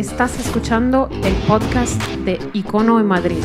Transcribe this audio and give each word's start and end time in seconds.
Estás 0.00 0.40
escuchando 0.40 1.10
el 1.24 1.34
podcast 1.46 2.02
de 2.24 2.38
Icono 2.54 2.98
en 3.00 3.06
Madrid, 3.06 3.44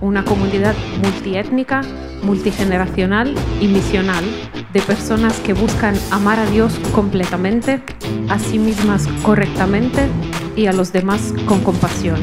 una 0.00 0.24
comunidad 0.24 0.74
multiétnica, 1.00 1.82
multigeneracional 2.20 3.32
y 3.60 3.68
misional 3.68 4.24
de 4.72 4.80
personas 4.80 5.38
que 5.38 5.52
buscan 5.52 5.94
amar 6.10 6.40
a 6.40 6.46
Dios 6.46 6.80
completamente, 6.92 7.80
a 8.28 8.40
sí 8.40 8.58
mismas 8.58 9.06
correctamente 9.22 10.08
y 10.56 10.66
a 10.66 10.72
los 10.72 10.92
demás 10.92 11.32
con 11.46 11.60
compasión. 11.60 12.18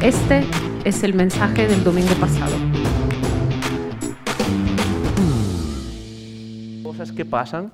Este 0.00 0.42
es 0.84 1.02
el 1.02 1.12
mensaje 1.12 1.68
del 1.68 1.84
domingo 1.84 2.14
pasado. 2.14 2.56
Cosas 7.04 7.16
que 7.16 7.24
pasan, 7.24 7.72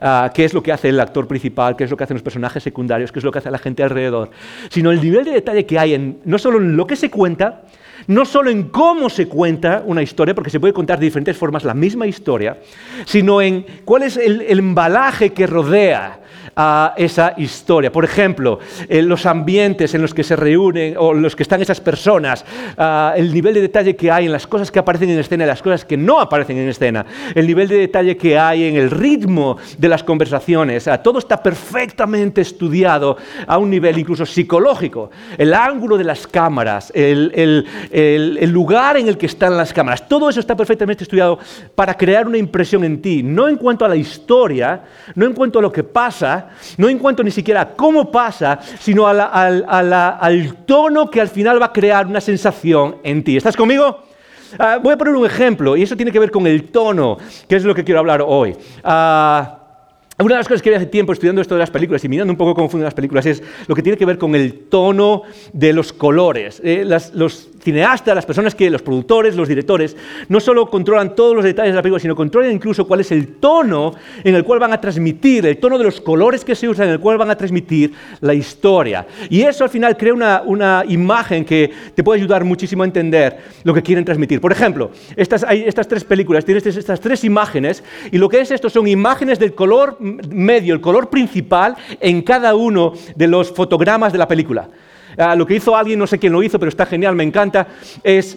uh, 0.00 0.32
qué 0.34 0.44
es 0.44 0.54
lo 0.54 0.62
que 0.62 0.72
hace 0.72 0.88
el 0.88 0.98
actor 1.00 1.26
principal, 1.26 1.76
qué 1.76 1.84
es 1.84 1.90
lo 1.90 1.96
que 1.96 2.04
hacen 2.04 2.16
los 2.16 2.22
personajes 2.22 2.62
secundarios, 2.62 3.12
qué 3.12 3.20
es 3.20 3.24
lo 3.24 3.30
que 3.30 3.38
hace 3.38 3.50
la 3.50 3.58
gente 3.58 3.82
alrededor, 3.82 4.30
sino 4.70 4.90
el 4.90 5.00
nivel 5.00 5.24
de 5.24 5.32
detalle 5.32 5.64
que 5.66 5.78
hay 5.78 5.94
en, 5.94 6.18
no 6.24 6.38
solo 6.38 6.58
en 6.58 6.76
lo 6.76 6.86
que 6.86 6.96
se 6.96 7.10
cuenta, 7.10 7.62
no 8.08 8.24
solo 8.24 8.50
en 8.50 8.64
cómo 8.64 9.08
se 9.08 9.28
cuenta 9.28 9.82
una 9.84 10.02
historia, 10.02 10.34
porque 10.34 10.50
se 10.50 10.60
puede 10.60 10.72
contar 10.72 10.98
de 10.98 11.06
diferentes 11.06 11.36
formas 11.36 11.64
la 11.64 11.74
misma 11.74 12.06
historia, 12.06 12.58
sino 13.04 13.40
en 13.40 13.64
cuál 13.84 14.02
es 14.02 14.16
el, 14.16 14.42
el 14.42 14.58
embalaje 14.58 15.32
que 15.32 15.46
rodea 15.46 16.20
a 16.58 16.94
esa 16.96 17.34
historia. 17.36 17.92
Por 17.92 18.04
ejemplo, 18.04 18.58
en 18.88 19.08
los 19.08 19.26
ambientes 19.26 19.94
en 19.94 20.00
los 20.00 20.14
que 20.14 20.24
se 20.24 20.36
reúnen 20.36 20.94
o 20.98 21.12
en 21.12 21.20
los 21.20 21.36
que 21.36 21.42
están 21.42 21.60
esas 21.60 21.82
personas, 21.82 22.46
uh, 22.78 23.14
el 23.14 23.32
nivel 23.32 23.52
de 23.52 23.60
detalle 23.60 23.94
que 23.94 24.10
hay 24.10 24.24
en 24.24 24.32
las 24.32 24.46
cosas 24.46 24.70
que 24.70 24.78
aparecen 24.78 25.10
en 25.10 25.18
escena 25.18 25.44
y 25.44 25.46
las 25.46 25.60
cosas 25.60 25.84
que 25.84 25.98
no 25.98 26.18
aparecen 26.18 26.56
en 26.56 26.68
escena, 26.70 27.04
el 27.34 27.46
nivel 27.46 27.68
de 27.68 27.76
detalle 27.76 28.16
que 28.16 28.38
hay 28.38 28.64
en 28.64 28.76
el 28.76 28.90
ritmo 28.90 29.58
de 29.76 29.88
las 29.88 30.02
conversaciones, 30.02 30.86
uh, 30.86 30.92
todo 31.04 31.18
está 31.18 31.42
perfectamente 31.42 32.40
estudiado 32.40 33.18
a 33.46 33.58
un 33.58 33.68
nivel 33.68 33.98
incluso 33.98 34.24
psicológico. 34.24 35.10
El 35.36 35.52
ángulo 35.52 35.98
de 35.98 36.04
las 36.04 36.26
cámaras, 36.26 36.90
el, 36.94 37.66
el 37.90 38.50
lugar 38.50 38.96
en 38.96 39.08
el 39.08 39.18
que 39.18 39.26
están 39.26 39.56
las 39.58 39.74
cámaras, 39.74 40.08
todo 40.08 40.30
eso 40.30 40.40
está 40.40 40.56
perfectamente 40.56 41.04
estudiado 41.04 41.38
para 41.74 41.94
crear 41.94 42.26
una 42.26 42.38
impresión 42.38 42.82
en 42.84 43.02
ti, 43.02 43.22
no 43.22 43.46
en 43.46 43.56
cuanto 43.56 43.84
a 43.84 43.88
la 43.88 43.96
historia, 43.96 44.80
no 45.14 45.26
en 45.26 45.34
cuanto 45.34 45.58
a 45.58 45.62
lo 45.62 45.70
que 45.70 45.84
pasa, 45.84 46.45
no 46.76 46.88
en 46.88 46.98
cuanto 46.98 47.22
ni 47.22 47.30
siquiera 47.30 47.60
a 47.62 47.68
cómo 47.74 48.10
pasa, 48.10 48.58
sino 48.80 49.06
al, 49.06 50.56
tono 50.66 51.10
que 51.10 51.20
al 51.20 51.28
final 51.28 51.60
va 51.60 51.66
a 51.66 51.72
crear 51.72 52.06
una 52.06 52.20
sensación 52.20 52.96
en 53.02 53.22
ti. 53.24 53.36
¿Estás 53.36 53.56
conmigo? 53.56 54.04
Uh, 54.58 54.80
voy 54.80 54.94
a 54.94 54.96
poner 54.96 55.14
un 55.14 55.26
ejemplo, 55.26 55.76
y 55.76 55.82
eso 55.82 55.96
tiene 55.96 56.12
que 56.12 56.18
ver 56.18 56.30
con 56.30 56.46
el 56.46 56.70
tono, 56.70 57.18
que 57.48 57.56
es 57.56 57.64
lo 57.64 57.74
que 57.74 57.84
quiero 57.84 58.00
hablar 58.00 58.22
hoy. 58.24 58.56
Uh, 58.84 59.65
una 60.18 60.36
de 60.36 60.40
las 60.40 60.48
cosas 60.48 60.62
que 60.62 60.74
hace 60.74 60.86
tiempo 60.86 61.12
estudiando 61.12 61.42
esto 61.42 61.54
de 61.54 61.58
las 61.58 61.70
películas 61.70 62.02
y 62.02 62.08
mirando 62.08 62.32
un 62.32 62.38
poco 62.38 62.54
cómo 62.54 62.68
funcionan 62.68 62.86
las 62.86 62.94
películas 62.94 63.26
es 63.26 63.42
lo 63.66 63.74
que 63.74 63.82
tiene 63.82 63.98
que 63.98 64.06
ver 64.06 64.16
con 64.16 64.34
el 64.34 64.60
tono 64.60 65.22
de 65.52 65.74
los 65.74 65.92
colores. 65.92 66.62
Eh, 66.64 66.84
las, 66.86 67.14
los 67.14 67.50
cineastas, 67.66 68.14
las 68.14 68.24
personas 68.24 68.54
que, 68.54 68.70
los 68.70 68.80
productores, 68.80 69.36
los 69.36 69.48
directores, 69.48 69.94
no 70.28 70.40
solo 70.40 70.70
controlan 70.70 71.14
todos 71.14 71.34
los 71.34 71.44
detalles 71.44 71.72
de 71.72 71.76
la 71.76 71.82
película, 71.82 72.00
sino 72.00 72.16
controlan 72.16 72.52
incluso 72.52 72.86
cuál 72.86 73.00
es 73.00 73.12
el 73.12 73.34
tono 73.34 73.92
en 74.24 74.34
el 74.34 74.44
cual 74.44 74.60
van 74.60 74.72
a 74.72 74.80
transmitir, 74.80 75.44
el 75.44 75.58
tono 75.58 75.76
de 75.76 75.84
los 75.84 76.00
colores 76.00 76.44
que 76.44 76.54
se 76.54 76.68
usan 76.68 76.86
en 76.86 76.92
el 76.94 77.00
cual 77.00 77.18
van 77.18 77.30
a 77.30 77.36
transmitir 77.36 77.92
la 78.20 78.32
historia. 78.32 79.06
Y 79.28 79.42
eso 79.42 79.64
al 79.64 79.70
final 79.70 79.96
crea 79.96 80.14
una, 80.14 80.42
una 80.46 80.84
imagen 80.88 81.44
que 81.44 81.70
te 81.94 82.02
puede 82.02 82.20
ayudar 82.20 82.44
muchísimo 82.44 82.84
a 82.84 82.86
entender 82.86 83.36
lo 83.64 83.74
que 83.74 83.82
quieren 83.82 84.04
transmitir. 84.04 84.40
Por 84.40 84.52
ejemplo, 84.52 84.92
estas, 85.16 85.44
hay 85.44 85.64
estas 85.66 85.88
tres 85.88 86.04
películas, 86.04 86.44
tienes 86.44 86.64
estas 86.64 87.00
tres 87.00 87.24
imágenes, 87.24 87.82
y 88.12 88.18
lo 88.18 88.28
que 88.28 88.40
es 88.40 88.50
esto 88.50 88.70
son 88.70 88.86
imágenes 88.86 89.38
del 89.38 89.54
color 89.54 89.98
medio, 90.28 90.74
el 90.74 90.80
color 90.80 91.10
principal 91.10 91.76
en 92.00 92.22
cada 92.22 92.54
uno 92.54 92.92
de 93.14 93.26
los 93.26 93.52
fotogramas 93.52 94.12
de 94.12 94.18
la 94.18 94.28
película. 94.28 94.68
Uh, 95.18 95.34
lo 95.34 95.46
que 95.46 95.54
hizo 95.54 95.74
alguien, 95.74 95.98
no 95.98 96.06
sé 96.06 96.18
quién 96.18 96.30
lo 96.30 96.42
hizo, 96.42 96.58
pero 96.58 96.68
está 96.68 96.84
genial, 96.84 97.14
me 97.14 97.22
encanta, 97.22 97.68
es, 98.02 98.36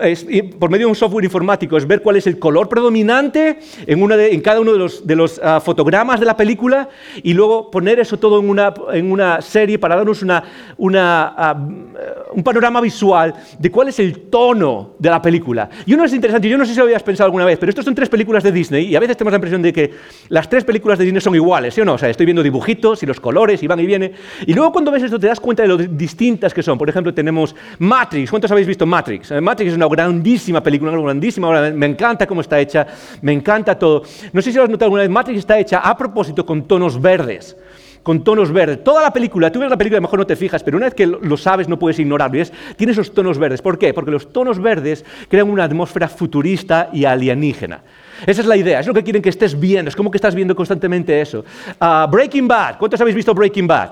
es, 0.00 0.24
por 0.60 0.70
medio 0.70 0.86
de 0.86 0.90
un 0.90 0.94
software 0.94 1.24
informático, 1.24 1.76
es 1.76 1.84
ver 1.84 2.02
cuál 2.02 2.16
es 2.16 2.26
el 2.28 2.38
color 2.38 2.68
predominante 2.68 3.58
en, 3.84 4.00
una 4.00 4.16
de, 4.16 4.32
en 4.32 4.40
cada 4.40 4.60
uno 4.60 4.72
de 4.72 4.78
los, 4.78 5.04
de 5.04 5.16
los 5.16 5.38
uh, 5.38 5.60
fotogramas 5.60 6.20
de 6.20 6.26
la 6.26 6.36
película 6.36 6.88
y 7.24 7.34
luego 7.34 7.68
poner 7.68 7.98
eso 7.98 8.16
todo 8.16 8.38
en 8.38 8.48
una, 8.48 8.72
en 8.92 9.10
una 9.10 9.42
serie 9.42 9.76
para 9.80 9.96
darnos 9.96 10.22
una, 10.22 10.44
una, 10.76 11.56
uh, 11.56 12.36
un 12.36 12.44
panorama 12.44 12.80
visual 12.80 13.34
de 13.58 13.70
cuál 13.72 13.88
es 13.88 13.98
el 13.98 14.28
tono 14.30 14.92
de 15.00 15.10
la 15.10 15.20
película. 15.20 15.68
Y 15.84 15.94
uno 15.94 16.04
es 16.04 16.12
interesante, 16.12 16.48
yo 16.48 16.56
no 16.56 16.64
sé 16.64 16.74
si 16.74 16.78
lo 16.78 16.84
habías 16.84 17.02
pensado 17.02 17.26
alguna 17.26 17.44
vez, 17.44 17.58
pero 17.58 17.70
estos 17.70 17.84
son 17.84 17.96
tres 17.96 18.08
películas 18.08 18.44
de 18.44 18.52
Disney 18.52 18.86
y 18.86 18.94
a 18.94 19.00
veces 19.00 19.16
tenemos 19.16 19.32
la 19.32 19.38
impresión 19.38 19.62
de 19.62 19.72
que 19.72 19.90
las 20.28 20.48
tres 20.48 20.62
películas 20.62 20.96
de 20.96 21.06
Disney 21.06 21.20
son 21.20 21.34
iguales, 21.34 21.74
¿sí 21.74 21.80
o 21.80 21.84
no? 21.84 21.94
O 21.94 21.98
sea, 21.98 22.08
estoy 22.08 22.26
viendo 22.26 22.44
dibujitos 22.44 23.02
y 23.02 23.06
los 23.06 23.18
colores 23.18 23.60
y 23.64 23.66
van 23.66 23.80
y 23.80 23.86
vienen. 23.86 24.12
Y 24.46 24.54
luego 24.54 24.70
cuando 24.70 24.92
ves 24.92 25.02
esto 25.02 25.18
te 25.18 25.26
das 25.26 25.40
cuenta 25.40 25.64
de 25.64 25.68
lo 25.68 25.76
distinto 25.76 26.19
distintas 26.20 26.52
que 26.52 26.62
son. 26.62 26.76
Por 26.76 26.88
ejemplo, 26.88 27.14
tenemos 27.14 27.56
Matrix. 27.78 28.28
¿Cuántos 28.28 28.50
habéis 28.50 28.66
visto 28.66 28.84
Matrix? 28.84 29.30
Eh, 29.30 29.40
Matrix 29.40 29.70
es 29.70 29.76
una 29.76 29.88
grandísima 29.88 30.62
película, 30.62 30.92
una 30.92 31.00
grandísima, 31.00 31.70
me 31.70 31.86
encanta 31.86 32.26
cómo 32.26 32.42
está 32.42 32.60
hecha, 32.60 32.86
me 33.22 33.32
encanta 33.32 33.78
todo. 33.78 34.02
No 34.32 34.42
sé 34.42 34.50
si 34.50 34.58
lo 34.58 34.64
has 34.64 34.70
notado 34.70 34.86
alguna 34.86 35.02
vez, 35.02 35.10
Matrix 35.10 35.38
está 35.38 35.58
hecha 35.58 35.78
a 35.78 35.96
propósito 35.96 36.44
con 36.44 36.64
tonos 36.64 37.00
verdes 37.00 37.56
con 38.02 38.24
tonos 38.24 38.50
verdes. 38.50 38.82
Toda 38.82 39.02
la 39.02 39.12
película, 39.12 39.52
tú 39.52 39.60
ves 39.60 39.68
la 39.68 39.76
película, 39.76 39.98
a 39.98 40.00
lo 40.00 40.06
mejor 40.06 40.20
no 40.20 40.26
te 40.26 40.34
fijas, 40.34 40.62
pero 40.62 40.78
una 40.78 40.86
vez 40.86 40.94
que 40.94 41.06
lo 41.06 41.36
sabes 41.36 41.68
no 41.68 41.78
puedes 41.78 41.98
ignorarlo. 41.98 42.38
Y 42.38 42.40
es, 42.40 42.52
tiene 42.74 42.94
esos 42.94 43.12
tonos 43.12 43.36
verdes. 43.36 43.60
¿Por 43.60 43.78
qué? 43.78 43.92
Porque 43.92 44.10
los 44.10 44.32
tonos 44.32 44.58
verdes 44.58 45.04
crean 45.28 45.50
una 45.50 45.64
atmósfera 45.64 46.08
futurista 46.08 46.88
y 46.94 47.04
alienígena. 47.04 47.82
Esa 48.26 48.40
es 48.40 48.46
la 48.46 48.56
idea, 48.56 48.80
es 48.80 48.86
lo 48.86 48.94
que 48.94 49.04
quieren 49.04 49.20
que 49.20 49.28
estés 49.28 49.58
viendo, 49.60 49.90
es 49.90 49.96
como 49.96 50.10
que 50.10 50.16
estás 50.16 50.34
viendo 50.34 50.56
constantemente 50.56 51.20
eso. 51.20 51.44
Uh, 51.78 52.10
Breaking 52.10 52.48
Bad, 52.48 52.78
¿cuántos 52.78 52.98
habéis 53.02 53.16
visto 53.16 53.34
Breaking 53.34 53.66
Bad? 53.66 53.90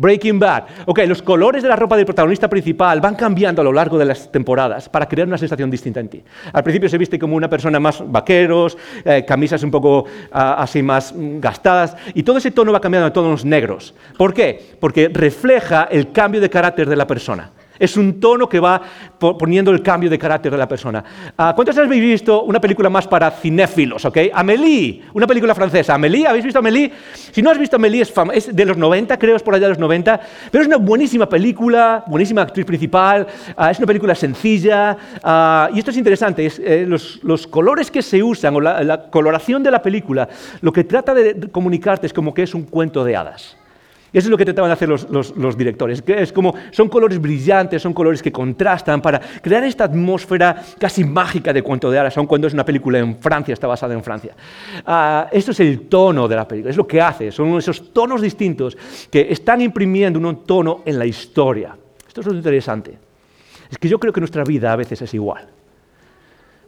Breaking 0.00 0.38
Bad. 0.38 0.64
Ok, 0.86 1.00
los 1.06 1.20
colores 1.20 1.62
de 1.62 1.68
la 1.68 1.76
ropa 1.76 1.94
del 1.94 2.06
protagonista 2.06 2.48
principal 2.48 3.02
van 3.02 3.16
cambiando 3.16 3.60
a 3.60 3.64
lo 3.64 3.70
largo 3.70 3.98
de 3.98 4.06
las 4.06 4.32
temporadas 4.32 4.88
para 4.88 5.06
crear 5.06 5.28
una 5.28 5.36
sensación 5.36 5.70
distinta 5.70 6.00
en 6.00 6.08
ti. 6.08 6.24
Al 6.54 6.62
principio 6.62 6.88
se 6.88 6.96
viste 6.96 7.18
como 7.18 7.36
una 7.36 7.50
persona 7.50 7.78
más 7.78 8.02
vaqueros, 8.10 8.78
eh, 9.04 9.26
camisas 9.26 9.62
un 9.62 9.70
poco 9.70 10.00
uh, 10.00 10.06
así 10.32 10.82
más 10.82 11.12
gastadas, 11.14 11.94
y 12.14 12.22
todo 12.22 12.38
ese 12.38 12.50
tono 12.50 12.72
va 12.72 12.80
cambiando 12.80 13.08
a 13.08 13.12
tonos 13.12 13.44
negros. 13.44 13.94
¿Por 14.16 14.32
qué? 14.32 14.74
Porque 14.80 15.10
refleja 15.12 15.88
el 15.90 16.12
cambio 16.12 16.40
de 16.40 16.48
carácter 16.48 16.88
de 16.88 16.96
la 16.96 17.06
persona. 17.06 17.50
Es 17.80 17.96
un 17.96 18.20
tono 18.20 18.48
que 18.48 18.60
va 18.60 18.80
poniendo 19.18 19.70
el 19.70 19.82
cambio 19.82 20.10
de 20.10 20.18
carácter 20.18 20.52
de 20.52 20.58
la 20.58 20.68
persona. 20.68 21.02
Uh, 21.32 21.54
¿Cuántos 21.54 21.76
habéis 21.78 22.02
visto 22.02 22.42
una 22.42 22.60
película 22.60 22.90
más 22.90 23.08
para 23.08 23.30
cinéfilos? 23.30 24.04
Okay? 24.04 24.30
Amélie, 24.32 25.02
una 25.14 25.26
película 25.26 25.54
francesa. 25.54 25.94
Amélie, 25.94 26.26
¿habéis 26.26 26.44
visto 26.44 26.58
Amélie? 26.58 26.92
Si 27.32 27.40
no 27.40 27.50
has 27.50 27.58
visto 27.58 27.76
Amélie, 27.76 28.02
es, 28.02 28.54
de 28.54 28.64
los 28.66 28.76
90, 28.76 29.18
creo, 29.18 29.34
es 29.34 29.42
por 29.42 29.54
allá 29.54 29.64
de 29.64 29.70
los 29.70 29.78
90, 29.78 30.20
pero 30.50 30.62
es 30.62 30.68
una 30.68 30.76
buenísima 30.76 31.26
película, 31.28 32.04
buenísima 32.06 32.42
actriz 32.42 32.66
principal, 32.66 33.26
uh, 33.56 33.64
es 33.64 33.78
una 33.78 33.86
película 33.86 34.14
sencilla, 34.14 34.96
uh, 35.24 35.74
y 35.74 35.78
esto 35.78 35.90
es 35.90 35.96
interesante, 35.96 36.46
es, 36.46 36.60
eh, 36.62 36.84
los, 36.86 37.46
colores 37.46 37.90
que 37.90 38.02
se 38.02 38.22
usan, 38.22 38.54
o 38.56 38.60
la 38.60 39.10
coloración 39.10 39.62
de 39.62 39.70
la 39.70 39.80
película, 39.80 40.28
lo 40.60 40.72
que 40.72 40.84
trata 40.84 41.14
de 41.14 41.48
comunicarte 41.50 42.06
es 42.06 42.12
como 42.12 42.34
que 42.34 42.42
es 42.42 42.54
un 42.54 42.64
cuento 42.64 43.04
de 43.04 43.16
hadas. 43.16 43.59
Eso 44.12 44.26
es 44.26 44.30
lo 44.30 44.36
que 44.36 44.44
trataban 44.44 44.68
de 44.68 44.72
hacer 44.72 44.88
los, 44.88 45.56
directores. 45.56 46.02
Es 46.06 46.32
como, 46.32 46.54
son 46.72 46.88
colores 46.88 47.20
brillantes, 47.20 47.80
son 47.80 47.94
colores 47.94 48.22
que 48.22 48.32
contrastan 48.32 49.00
para 49.00 49.20
crear 49.20 49.62
esta 49.64 49.84
atmósfera 49.84 50.62
casi 50.78 51.04
mágica 51.04 51.52
de 51.52 51.62
cuento 51.62 51.90
de 51.90 51.98
hadas, 51.98 52.16
aun 52.18 52.26
cuando 52.26 52.46
es 52.46 52.54
una 52.54 52.64
película 52.64 52.98
en 52.98 53.16
Francia, 53.18 53.52
está 53.52 53.66
basada 53.66 53.94
en 53.94 54.02
Francia. 54.02 54.34
Uh, 54.86 55.28
esto 55.30 55.52
es 55.52 55.60
el 55.60 55.88
tono 55.88 56.26
de 56.26 56.36
la 56.36 56.46
película, 56.46 56.70
es 56.70 56.76
lo 56.76 56.86
que 56.86 57.00
hace, 57.00 57.30
son 57.30 57.56
esos 57.56 57.92
tonos 57.92 58.20
distintos 58.20 58.76
que 59.10 59.28
están 59.30 59.60
imprimiendo 59.60 60.18
un 60.18 60.44
tono 60.44 60.82
en 60.84 60.98
la 60.98 61.06
historia. 61.06 61.76
Esto 62.06 62.20
es 62.22 62.26
lo 62.26 62.34
interesante. 62.34 62.98
Es 63.70 63.78
que 63.78 63.88
yo 63.88 64.00
creo 64.00 64.12
que 64.12 64.20
nuestra 64.20 64.42
vida 64.42 64.72
a 64.72 64.76
veces 64.76 65.00
es 65.02 65.14
igual. 65.14 65.46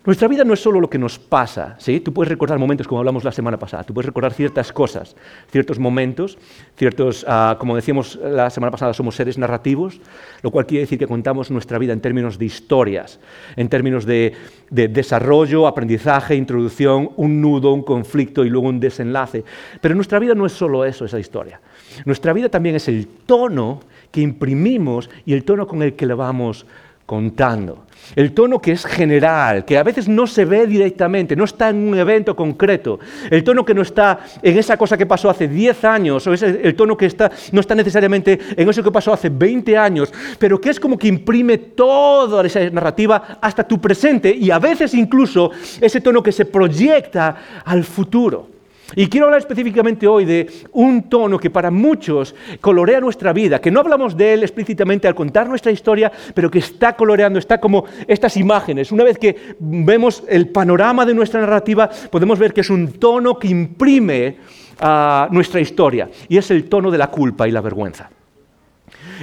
Nuestra 0.05 0.27
vida 0.27 0.43
no 0.43 0.53
es 0.53 0.61
solo 0.61 0.81
lo 0.81 0.91
que 0.91 0.99
nos 0.99 1.21
pasa, 1.21 1.77
¿sí? 1.79 2.01
Tú 2.01 2.13
puedes 2.13 2.29
recordar 2.29 2.59
momentos 2.59 2.89
como 2.89 2.99
hablamos 2.99 3.23
la 3.23 3.31
semana 3.31 3.57
pasada, 3.57 3.85
tú 3.85 3.95
puedes 3.95 4.07
recordar 4.07 4.33
ciertas 4.33 4.73
cosas, 4.73 5.15
ciertos 5.49 5.79
momentos, 5.79 6.39
ciertos, 6.77 7.23
uh, 7.23 7.57
como 7.57 7.77
decíamos 7.77 8.19
la 8.21 8.51
semana 8.51 8.73
pasada, 8.73 8.95
somos 8.95 9.15
seres 9.15 9.39
narrativos, 9.39 10.01
lo 10.43 10.51
cual 10.51 10.67
quiere 10.67 10.81
decir 10.81 10.99
que 10.99 11.07
contamos 11.07 11.53
nuestra 11.53 11.79
vida 11.79 11.93
en 11.93 12.01
términos 12.01 12.37
de 12.37 12.47
historias, 12.47 13.21
en 13.55 13.69
términos 13.69 14.05
de, 14.05 14.35
de 14.71 14.89
desarrollo, 14.89 15.69
aprendizaje, 15.69 16.35
introducción, 16.35 17.11
un 17.17 17.41
nudo, 17.41 17.73
un 17.73 17.85
conflicto 17.85 18.45
y 18.45 18.51
luego 18.51 18.69
un 18.69 18.81
desenlace. 18.81 19.45
Pero 19.81 19.95
nuestra 19.95 20.19
vida 20.19 20.35
no 20.35 20.47
es 20.47 20.53
solo 20.53 20.85
eso, 20.85 21.05
esa 21.05 21.21
historia. 21.21 21.61
Nuestra 22.07 22.33
vida 22.33 22.49
también 22.49 22.75
es 22.75 22.89
el 22.89 23.07
tono 23.07 23.79
que 24.11 24.21
imprimimos 24.21 25.09
y 25.25 25.33
el 25.33 25.45
tono 25.45 25.69
con 25.69 25.81
el 25.81 25.95
que 25.95 26.07
le 26.07 26.15
vamos 26.15 26.67
contando. 27.13 27.85
El 28.17 28.33
tono 28.33 28.59
que 28.59 28.73
es 28.73 28.87
general, 28.87 29.67
que 29.67 29.77
a 29.77 29.83
veces 29.83 30.09
no 30.09 30.27
se 30.27 30.47
ve 30.47 30.67
directamente, 30.67 31.37
no 31.37 31.45
está 31.45 31.69
en 31.69 31.89
un 31.89 31.99
evento 31.99 32.35
concreto. 32.35 33.01
El 33.31 33.45
tono 33.45 33.67
que 33.67 33.75
no 33.75 33.83
está 33.83 34.21
en 34.41 34.57
esa 34.57 34.79
cosa 34.79 34.97
que 34.97 35.05
pasó 35.05 35.29
hace 35.29 35.47
10 35.47 35.85
años, 35.85 36.27
o 36.27 36.33
es 36.33 36.41
el 36.41 36.75
tono 36.75 36.97
que 36.97 37.05
está, 37.05 37.31
no 37.53 37.61
está 37.61 37.75
necesariamente 37.75 38.39
en 38.57 38.67
eso 38.67 38.83
que 38.83 38.91
pasó 38.91 39.13
hace 39.13 39.29
20 39.29 39.77
años, 39.77 40.11
pero 40.39 40.59
que 40.59 40.71
es 40.71 40.81
como 40.81 40.97
que 40.97 41.09
imprime 41.09 41.59
toda 41.59 42.47
esa 42.47 42.61
narrativa 42.71 43.37
hasta 43.43 43.69
tu 43.69 43.79
presente 43.79 44.35
y 44.35 44.51
a 44.51 44.59
veces 44.59 44.95
incluso 44.95 45.51
ese 45.83 46.01
tono 46.01 46.23
que 46.23 46.33
se 46.33 46.47
proyecta 46.47 47.63
al 47.67 47.85
futuro. 47.85 48.62
Y 48.95 49.09
quiero 49.09 49.27
hablar 49.27 49.41
específicamente 49.41 50.07
hoy 50.07 50.25
de 50.25 50.47
un 50.73 51.05
tono 51.05 51.39
que 51.39 51.51
para 51.51 51.71
muchos 51.71 52.35
colorea 52.61 53.01
nuestra 53.01 53.33
vida, 53.33 53.61
que 53.61 53.71
no 53.71 53.81
hablamos 53.81 54.17
de 54.17 54.35
él 54.35 54.43
explícitamente 54.43 55.09
al 55.09 55.15
contar 55.15 55.49
nuestra 55.49 55.73
historia, 55.73 56.13
pero 56.35 56.51
que 56.51 56.59
está 56.59 56.95
coloreando, 56.95 57.39
está 57.39 57.59
como 57.59 57.85
estas 58.07 58.37
imágenes. 58.37 58.93
Una 58.93 59.05
vez 59.05 59.19
que 59.19 59.55
vemos 59.59 60.23
el 60.29 60.49
panorama 60.49 61.07
de 61.07 61.15
nuestra 61.15 61.41
narrativa, 61.41 61.89
podemos 62.11 62.39
ver 62.39 62.53
que 62.53 62.61
es 62.61 62.71
un 62.71 62.93
tono 62.93 63.39
que 63.39 63.49
imprime 63.49 64.37
a 64.81 65.29
nuestra 65.31 65.61
historia, 65.61 66.11
y 66.29 66.37
es 66.37 66.51
el 66.51 66.69
tono 66.69 66.91
de 66.91 66.99
la 66.99 67.09
culpa 67.09 67.47
y 67.47 67.51
la 67.51 67.61
vergüenza. 67.61 68.11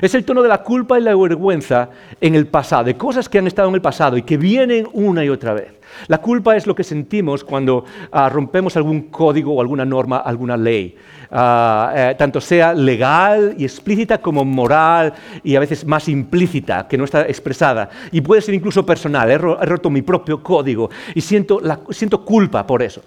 Es 0.01 0.15
el 0.15 0.23
tono 0.23 0.41
de 0.41 0.49
la 0.49 0.63
culpa 0.63 0.99
y 0.99 1.03
la 1.03 1.15
vergüenza 1.15 1.89
en 2.21 2.35
el 2.35 2.47
pasado, 2.47 2.85
de 2.85 2.95
cosas 2.95 3.27
que 3.27 3.37
han 3.37 3.47
estado 3.47 3.69
en 3.69 3.75
el 3.75 3.81
pasado 3.81 4.17
y 4.17 4.23
que 4.23 4.37
vienen 4.37 4.87
una 4.93 5.23
y 5.23 5.29
otra 5.29 5.53
vez. 5.53 5.79
La 6.07 6.19
culpa 6.19 6.55
es 6.55 6.67
lo 6.67 6.75
que 6.75 6.83
sentimos 6.83 7.43
cuando 7.43 7.83
ah, 8.11 8.29
rompemos 8.29 8.75
algún 8.77 9.03
código 9.09 9.53
o 9.53 9.61
alguna 9.61 9.85
norma, 9.85 10.17
alguna 10.17 10.55
ley, 10.55 10.95
ah, 11.31 11.91
eh, 11.95 12.15
tanto 12.17 12.39
sea 12.39 12.73
legal 12.73 13.55
y 13.57 13.63
explícita 13.63 14.19
como 14.19 14.45
moral 14.45 15.13
y 15.43 15.55
a 15.55 15.59
veces 15.59 15.85
más 15.85 16.07
implícita, 16.07 16.87
que 16.87 16.97
no 16.97 17.05
está 17.05 17.21
expresada. 17.23 17.89
Y 18.11 18.21
puede 18.21 18.41
ser 18.41 18.53
incluso 18.53 18.85
personal. 18.85 19.29
He, 19.29 19.37
roto 19.37 19.89
mi 19.89 20.01
propio 20.01 20.41
código 20.41 20.89
y 21.13 21.21
siento, 21.21 21.59
siento 21.89 22.23
culpa 22.23 22.65
por 22.65 22.81
eso. 22.81 23.01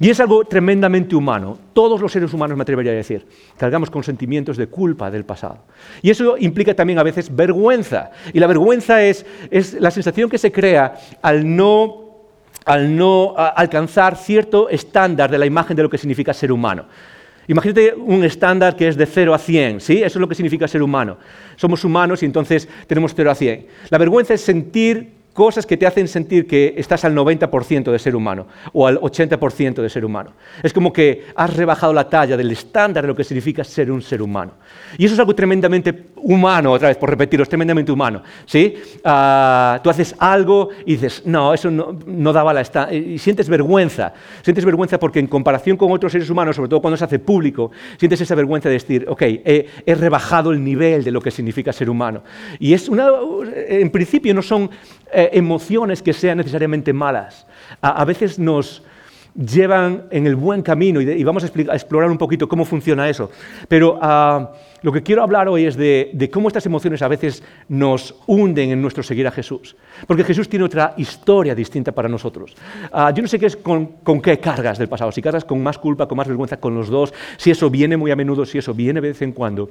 Y 0.00 0.10
es 0.10 0.20
algo 0.20 0.44
tremendamente 0.44 1.14
humano. 1.16 1.58
Todos 1.72 2.00
los 2.00 2.12
seres 2.12 2.32
humanos, 2.32 2.56
me 2.56 2.62
atrevería 2.62 2.92
a 2.92 2.94
decir, 2.94 3.26
cargamos 3.56 3.90
con 3.90 4.02
sentimientos 4.02 4.56
de 4.56 4.66
culpa 4.66 5.10
del 5.10 5.24
pasado. 5.24 5.58
Y 6.02 6.10
eso 6.10 6.36
implica 6.38 6.74
también 6.74 6.98
a 6.98 7.02
veces 7.02 7.34
vergüenza. 7.34 8.10
Y 8.32 8.40
la 8.40 8.46
vergüenza 8.46 9.02
es, 9.02 9.24
la 9.78 9.90
sensación 9.90 10.28
que 10.30 10.38
se 10.38 10.52
crea 10.52 10.94
al 11.22 11.56
no 11.56 12.04
al 12.64 12.96
no 12.96 13.34
alcanzar 13.36 14.16
cierto 14.16 14.68
estándar 14.68 15.30
de 15.30 15.38
la 15.38 15.46
imagen 15.46 15.76
de 15.76 15.84
lo 15.84 15.90
que 15.90 15.98
significa 15.98 16.34
ser 16.34 16.50
humano. 16.50 16.86
Imagínate 17.46 17.94
un 17.94 18.24
estándar 18.24 18.74
que 18.74 18.88
es 18.88 18.96
de 18.96 19.06
0 19.06 19.32
a 19.32 19.38
100, 19.38 19.80
¿sí? 19.80 19.98
Eso 19.98 20.06
es 20.06 20.16
lo 20.16 20.28
que 20.28 20.34
significa 20.34 20.66
ser 20.66 20.82
humano. 20.82 21.16
Somos 21.54 21.84
humanos 21.84 22.24
y 22.24 22.26
entonces 22.26 22.68
tenemos 22.88 23.12
0 23.14 23.30
a 23.30 23.34
100. 23.36 23.66
La 23.90 23.98
vergüenza 23.98 24.34
es 24.34 24.40
sentir 24.40 25.15
cosas 25.36 25.66
que 25.66 25.76
te 25.76 25.86
hacen 25.86 26.08
sentir 26.08 26.46
que 26.46 26.74
estás 26.78 27.04
al 27.04 27.14
90% 27.14 27.92
de 27.92 27.98
ser 27.98 28.16
humano 28.16 28.46
o 28.72 28.86
al 28.86 28.98
80% 28.98 29.82
de 29.82 29.90
ser 29.90 30.02
humano. 30.02 30.32
Es 30.62 30.72
como 30.72 30.90
que 30.90 31.26
has 31.36 31.54
rebajado 31.54 31.92
la 31.92 32.08
talla 32.08 32.38
del 32.38 32.50
estándar 32.50 33.04
de 33.04 33.08
lo 33.08 33.14
que 33.14 33.22
significa 33.22 33.62
ser 33.62 33.92
un 33.92 34.00
ser 34.00 34.22
humano. 34.22 34.52
Y 34.96 35.04
eso 35.04 35.12
es 35.12 35.20
algo 35.20 35.34
tremendamente 35.34 36.06
humano, 36.16 36.72
otra 36.72 36.88
vez 36.88 36.96
por 36.96 37.10
repetirlo, 37.10 37.42
es 37.42 37.50
tremendamente 37.50 37.92
humano. 37.92 38.22
¿sí? 38.46 38.76
Ah, 39.04 39.78
tú 39.84 39.90
haces 39.90 40.16
algo 40.18 40.70
y 40.86 40.92
dices, 40.92 41.22
no, 41.26 41.52
eso 41.52 41.70
no, 41.70 42.32
daba 42.32 42.54
la 42.54 42.62
estándar. 42.62 42.94
Y 42.94 43.18
sientes 43.18 43.46
vergüenza. 43.50 44.14
Sientes 44.40 44.64
vergüenza 44.64 44.98
porque 44.98 45.20
en 45.20 45.26
comparación 45.26 45.76
con 45.76 45.92
otros 45.92 46.12
seres 46.12 46.30
humanos, 46.30 46.56
sobre 46.56 46.70
todo 46.70 46.80
cuando 46.80 46.96
se 46.96 47.04
hace 47.04 47.18
público, 47.18 47.70
sientes 47.98 48.22
esa 48.22 48.34
vergüenza 48.34 48.70
de 48.70 48.72
decir, 48.72 49.04
ok, 49.06 49.20
he, 49.22 49.94
rebajado 49.96 50.50
el 50.50 50.64
nivel 50.64 51.04
de 51.04 51.10
lo 51.10 51.20
que 51.20 51.30
significa 51.30 51.74
ser 51.74 51.90
humano. 51.90 52.22
Y 52.58 52.72
es 52.72 52.88
una, 52.88 53.08
en 53.68 53.90
principio 53.90 54.32
no 54.32 54.40
son 54.40 54.70
eh, 55.12 55.30
emociones 55.32 56.02
que 56.02 56.12
sean 56.12 56.38
necesariamente 56.38 56.92
malas. 56.92 57.46
A, 57.80 58.04
veces 58.04 58.38
nos 58.38 58.82
llevan 59.34 60.04
en 60.10 60.26
el 60.26 60.34
buen 60.34 60.62
camino 60.62 61.00
y, 61.00 61.22
vamos 61.22 61.44
a, 61.44 61.46
explorar 61.46 62.10
un 62.10 62.18
poquito 62.18 62.48
cómo 62.48 62.64
funciona 62.64 63.08
eso. 63.08 63.30
Pero 63.68 63.98
ah, 64.02 64.52
lo 64.82 64.90
que 64.90 65.02
quiero 65.02 65.22
hablar 65.22 65.48
hoy 65.48 65.64
es 65.64 65.76
de, 65.76 66.30
cómo 66.32 66.48
estas 66.48 66.66
emociones 66.66 67.02
a 67.02 67.08
veces 67.08 67.42
nos 67.68 68.16
hunden 68.26 68.70
en 68.70 68.82
nuestro 68.82 69.02
seguir 69.02 69.26
a 69.28 69.30
Jesús. 69.30 69.76
Porque 70.06 70.24
Jesús 70.24 70.48
tiene 70.48 70.64
otra 70.64 70.94
historia 70.96 71.54
distinta 71.54 71.92
para 71.92 72.08
nosotros. 72.08 72.56
Ah, 72.90 73.12
yo 73.14 73.22
no 73.22 73.28
sé 73.28 73.38
qué 73.38 73.46
es 73.46 73.56
con, 73.56 73.86
con, 74.02 74.20
qué 74.20 74.40
cargas 74.40 74.78
del 74.78 74.88
pasado. 74.88 75.12
Si 75.12 75.22
cargas 75.22 75.44
con 75.44 75.62
más 75.62 75.78
culpa, 75.78 76.08
con 76.08 76.16
más 76.16 76.26
vergüenza, 76.26 76.56
con 76.56 76.74
los 76.74 76.88
dos, 76.88 77.14
si 77.36 77.50
eso 77.50 77.70
viene 77.70 77.96
muy 77.96 78.10
a 78.10 78.16
menudo, 78.16 78.44
si 78.44 78.58
eso 78.58 78.74
viene 78.74 79.00
de 79.00 79.08
vez 79.08 79.22
en 79.22 79.32
cuando. 79.32 79.70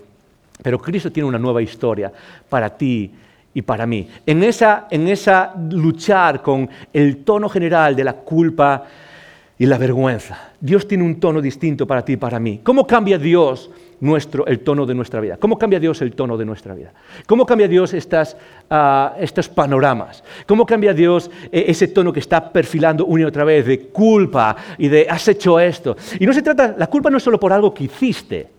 Pero 0.62 0.80
Cristo 0.80 1.12
tiene 1.12 1.28
una 1.28 1.40
nueva 1.40 1.62
historia 1.62 2.12
para 2.48 2.70
ti 2.70 3.12
y 3.56 3.62
para 3.62 3.88
mí. 3.88 4.08
En 4.26 4.44
esa, 4.44 4.86
en 4.92 5.08
esa 5.08 5.56
luchar 5.72 6.44
con 6.44 6.70
el 6.94 7.24
tono 7.24 7.50
general 7.50 7.96
de 7.96 8.04
la 8.04 8.14
culpa 8.14 8.84
y 9.58 9.66
la 9.66 9.78
vergüenza. 9.78 10.52
Dios 10.60 10.86
tiene 10.86 11.06
un 11.06 11.22
tono 11.22 11.42
distinto 11.42 11.88
para 11.88 12.04
ti 12.04 12.14
y 12.14 12.18
para 12.18 12.38
mí. 12.38 12.60
¿Cómo 12.62 12.86
cambia 12.86 13.18
Dios 13.18 13.72
nuestro, 14.02 14.46
el 14.46 14.60
tono 14.60 14.86
de 14.86 14.94
nuestra 14.94 15.22
vida? 15.22 15.38
¿Cómo 15.38 15.58
cambia 15.58 15.80
Dios 15.80 16.02
el 16.02 16.12
tono 16.12 16.36
de 16.36 16.44
nuestra 16.44 16.76
vida? 16.76 16.92
¿Cómo 17.26 17.46
cambia 17.46 17.70
Dios 17.70 17.94
estas, 17.94 18.36
ah, 18.70 19.16
estos 19.18 19.48
panoramas? 19.48 20.22
¿Cómo 20.46 20.66
cambia 20.66 20.94
Dios 20.94 21.32
eh, 21.50 21.64
ese 21.70 21.88
tono 21.88 22.12
que 22.12 22.20
está 22.20 22.52
perfilando 22.52 23.06
una 23.06 23.22
y 23.22 23.26
otra 23.26 23.46
vez 23.46 23.66
de 23.66 23.88
culpa 23.88 24.58
y 24.78 24.90
de 24.90 25.08
has 25.10 25.26
hecho 25.30 25.62
esto? 25.62 25.96
Y 26.20 26.26
no 26.26 26.34
se 26.34 26.42
trata, 26.42 26.76
la 26.78 26.88
culpa 26.88 27.10
no 27.10 27.16
es 27.16 27.24
solo 27.24 27.40
por 27.40 27.54
algo 27.54 27.74
que 27.74 27.86
hiciste. 27.86 28.55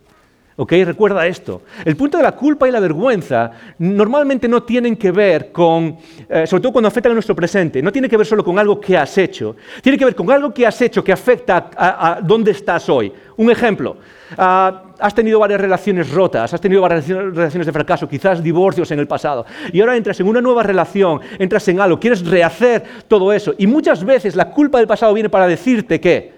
¿Ok? 0.58 0.72
Recuerda 0.86 1.26
esto. 1.26 1.62
El 1.84 1.96
punto 1.96 2.16
de 2.16 2.22
la 2.22 2.32
culpa 2.32 2.66
y 2.66 2.70
la 2.70 2.80
vergüenza 2.80 3.50
normalmente 3.78 4.48
no 4.48 4.62
tienen 4.62 4.96
que 4.96 5.10
ver 5.10 5.52
con, 5.52 5.98
eh, 6.28 6.46
sobre 6.46 6.62
todo 6.62 6.72
cuando 6.72 6.88
afectan 6.88 7.12
a 7.12 7.14
nuestro 7.14 7.36
presente, 7.36 7.82
no 7.82 7.92
tiene 7.92 8.08
que 8.08 8.16
ver 8.16 8.26
solo 8.26 8.42
con 8.42 8.58
algo 8.58 8.80
que 8.80 8.96
has 8.96 9.18
hecho, 9.18 9.54
tiene 9.82 9.98
que 9.98 10.06
ver 10.06 10.14
con 10.14 10.30
algo 10.30 10.54
que 10.54 10.66
has 10.66 10.80
hecho 10.80 11.04
que 11.04 11.12
afecta 11.12 11.70
a, 11.76 12.20
dónde 12.22 12.52
estás 12.52 12.88
hoy. 12.88 13.12
Un 13.36 13.50
ejemplo, 13.50 13.98
ah, 14.38 14.84
has 14.98 15.14
tenido 15.14 15.38
varias 15.38 15.60
relaciones 15.60 16.10
rotas, 16.10 16.54
has 16.54 16.60
tenido 16.60 16.80
varias 16.80 17.06
relaciones 17.06 17.66
de 17.66 17.72
fracaso, 17.72 18.08
quizás 18.08 18.42
divorcios 18.42 18.90
en 18.92 18.98
el 18.98 19.06
pasado, 19.06 19.44
y 19.70 19.80
ahora 19.82 19.94
entras 19.94 20.18
en 20.20 20.26
una 20.26 20.40
nueva 20.40 20.62
relación, 20.62 21.20
entras 21.38 21.68
en 21.68 21.80
algo, 21.80 22.00
quieres 22.00 22.26
rehacer 22.26 22.82
todo 23.08 23.30
eso, 23.30 23.54
y 23.58 23.66
muchas 23.66 24.02
veces 24.02 24.34
la 24.34 24.48
culpa 24.48 24.78
del 24.78 24.86
pasado 24.86 25.12
viene 25.12 25.28
para 25.28 25.46
decirte 25.46 26.00
que, 26.00 26.32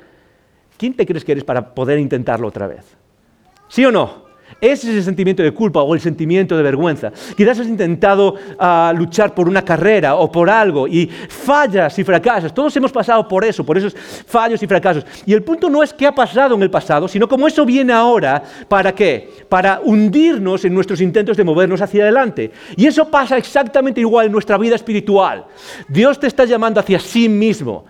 ¿quién 0.76 0.94
te 0.94 1.06
crees 1.06 1.24
que 1.24 1.30
eres 1.30 1.44
para 1.44 1.72
poder 1.72 2.00
intentarlo 2.00 2.48
otra 2.48 2.66
vez? 2.66 2.97
¿Sí 3.68 3.84
o 3.84 3.92
no? 3.92 4.28
Ese 4.60 4.90
es 4.90 4.96
el 4.96 5.04
sentimiento 5.04 5.42
de 5.42 5.52
culpa 5.52 5.82
o 5.82 5.94
el 5.94 6.00
sentimiento 6.00 6.56
de 6.56 6.64
vergüenza. 6.64 7.12
Quizás 7.36 7.60
has 7.60 7.68
intentado 7.68 8.34
ah, 8.58 8.92
luchar 8.96 9.32
por 9.32 9.48
una 9.48 9.64
carrera 9.64 10.16
o 10.16 10.32
por 10.32 10.50
algo 10.50 10.88
y 10.88 11.06
fallas 11.06 11.96
y 11.98 12.02
fracasas. 12.02 12.52
Todos 12.52 12.76
hemos 12.76 12.90
pasado 12.90 13.28
por 13.28 13.44
eso, 13.44 13.64
por 13.64 13.78
esos 13.78 13.94
fallos 13.94 14.60
y 14.60 14.66
fracasos. 14.66 15.06
Y 15.26 15.32
el 15.32 15.44
punto 15.44 15.70
no 15.70 15.82
es 15.82 15.92
qué 15.92 16.06
ha 16.06 16.14
pasado 16.14 16.56
en 16.56 16.62
el 16.62 16.70
pasado, 16.70 17.06
sino 17.06 17.28
cómo 17.28 17.46
eso 17.46 17.64
viene 17.64 17.92
ahora. 17.92 18.42
¿Para 18.66 18.92
qué? 18.92 19.30
Para 19.48 19.80
hundirnos 19.80 20.64
en 20.64 20.74
nuestros 20.74 21.00
intentos 21.00 21.36
de 21.36 21.44
movernos 21.44 21.80
hacia 21.80 22.02
adelante. 22.02 22.50
Y 22.74 22.86
eso 22.86 23.08
pasa 23.08 23.36
exactamente 23.36 24.00
igual 24.00 24.26
en 24.26 24.32
nuestra 24.32 24.58
vida 24.58 24.74
espiritual. 24.74 25.44
Dios 25.86 26.18
te 26.18 26.26
está 26.26 26.44
llamando 26.44 26.80
hacia 26.80 26.98
sí 26.98 27.28
mismo. 27.28 27.84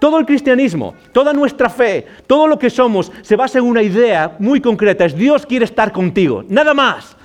Todo 0.00 0.18
el 0.18 0.26
cristianismo, 0.26 0.94
toda 1.12 1.32
nuestra 1.32 1.68
fe, 1.68 2.06
todo 2.26 2.46
lo 2.46 2.58
que 2.58 2.70
somos 2.70 3.12
se 3.22 3.36
basa 3.36 3.58
en 3.58 3.64
una 3.64 3.82
idea 3.82 4.36
muy 4.38 4.60
concreta, 4.60 5.04
es 5.04 5.16
Dios 5.16 5.44
quiere 5.44 5.64
estar 5.64 5.92
contigo, 5.92 6.44
nada 6.48 6.72
más. 6.72 7.17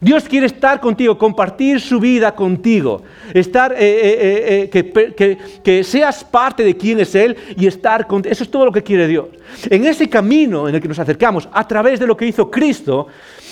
Dios 0.00 0.24
quiere 0.24 0.46
estar 0.46 0.80
contigo, 0.80 1.16
compartir 1.16 1.80
su 1.80 1.98
vida 1.98 2.34
contigo, 2.34 3.02
estar, 3.32 3.72
eh, 3.72 3.76
eh, 3.78 4.70
eh, 4.72 5.38
que, 5.62 5.84
seas 5.84 6.22
parte 6.22 6.64
de 6.64 6.76
quién 6.76 7.00
es 7.00 7.14
Él 7.14 7.36
y 7.56 7.66
estar 7.66 8.06
contigo. 8.06 8.32
Eso 8.32 8.44
es 8.44 8.50
todo 8.50 8.66
lo 8.66 8.72
que 8.72 8.82
quiere 8.82 9.08
Dios. 9.08 9.28
En 9.70 9.86
ese 9.86 10.08
camino 10.08 10.68
en 10.68 10.74
el 10.74 10.82
que 10.82 10.88
nos 10.88 10.98
acercamos, 10.98 11.48
a 11.50 11.66
través 11.66 11.98
de 11.98 12.06
lo 12.06 12.16
que 12.16 12.26
hizo 12.26 12.50
Cristo, 12.50 13.06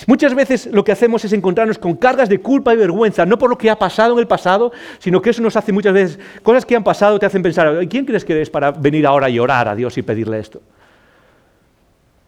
muchas 0.05 0.35
veces 0.35 0.67
lo 0.71 0.83
que 0.83 0.91
hacemos 0.91 1.25
es 1.25 1.33
encontrarnos 1.33 1.79
con 1.79 1.95
cargas 1.95 2.29
de 2.29 2.39
culpa 2.39 2.73
y 2.73 2.77
vergüenza, 2.77 3.25
no 3.25 3.39
por 3.39 3.49
lo 3.49 3.57
que 3.57 3.69
ha 3.69 3.79
pasado 3.79 4.13
en 4.13 4.19
el 4.19 4.27
pasado, 4.27 4.71
sino 4.99 5.21
que 5.21 5.31
eso 5.31 5.41
nos 5.41 5.55
hace 5.55 5.71
muchas 5.71 5.93
veces, 5.93 6.19
cosas 6.43 6.63
que 6.63 6.75
han 6.75 6.83
pasado 6.83 7.17
te 7.17 7.25
hacen 7.25 7.41
pensar, 7.41 7.87
¿quién 7.87 8.05
crees 8.05 8.23
que 8.23 8.33
eres 8.33 8.51
para 8.51 8.71
venir 8.71 9.07
ahora 9.07 9.27
a 9.27 9.29
llorar 9.29 9.67
a 9.67 9.75
Dios 9.75 9.97
y 9.97 10.03
pedirle 10.03 10.39
esto? 10.39 10.61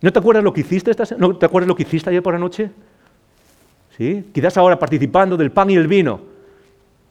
¿No 0.01 0.12
te 0.12 0.20
acuerdas 0.20 0.44
lo 0.44 0.53
que 0.53 0.62
hiciste 0.62 0.89
esta, 0.89 1.03
¿No 1.18 1.36
te 1.36 1.46
acuerdas 1.46 1.68
lo 1.68 1.75
que 1.75 1.84
hiciste 1.84 2.10
ayer 2.10 2.24
por 2.24 2.34
la 2.34 2.39
noche? 2.39 2.72
Quizás 3.98 4.56
ahora 4.58 4.77
participando 4.77 5.36
del 5.36 5.51
pan 5.51 5.70
y 5.72 5.75
el 5.75 5.88
vino. 5.88 6.38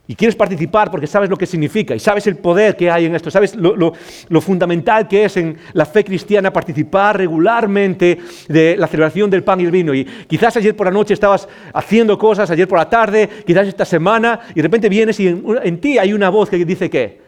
Y 0.09 0.15
quieres 0.15 0.37
participar 0.37 0.89
porque 0.89 1.09
sabes 1.09 1.29
lo 1.29 1.37
que 1.37 1.47
significa 1.47 1.93
y 1.93 1.99
sabes 1.99 2.29
el 2.29 2.37
poder 2.37 2.77
que 2.77 2.89
hay 2.89 3.07
en 3.07 3.17
esto, 3.17 3.29
sabes 3.29 3.57
lo, 3.57 3.93
fundamental 4.41 5.09
que 5.09 5.25
es 5.25 5.37
en 5.37 5.59
la 5.73 5.85
fe 5.85 6.05
cristiana 6.05 6.53
participar 6.53 7.19
regularmente 7.19 8.19
de 8.47 8.77
la 8.77 8.87
celebración 8.87 9.29
del 9.29 9.43
pan 9.43 9.61
y 9.61 9.65
el 9.65 9.73
vino. 9.73 9.93
Y 9.93 10.05
quizás 10.05 10.57
ayer 10.57 10.77
por 10.77 10.87
la 10.87 10.93
noche 10.93 11.13
estabas 11.13 11.49
haciendo 11.75 12.17
cosas, 12.17 12.49
ayer 12.53 12.69
por 12.69 12.79
la 12.79 12.89
tarde, 12.89 13.29
quizás 13.45 13.67
esta 13.67 13.85
semana, 13.85 14.39
y 14.51 14.55
de 14.55 14.63
repente 14.63 14.89
vienes 14.89 15.19
y 15.19 15.27
en, 15.27 15.81
ti 15.81 15.99
hay 15.99 16.13
una 16.13 16.31
voz 16.31 16.51
que 16.51 16.65
dice 16.65 16.89
que, 16.89 17.21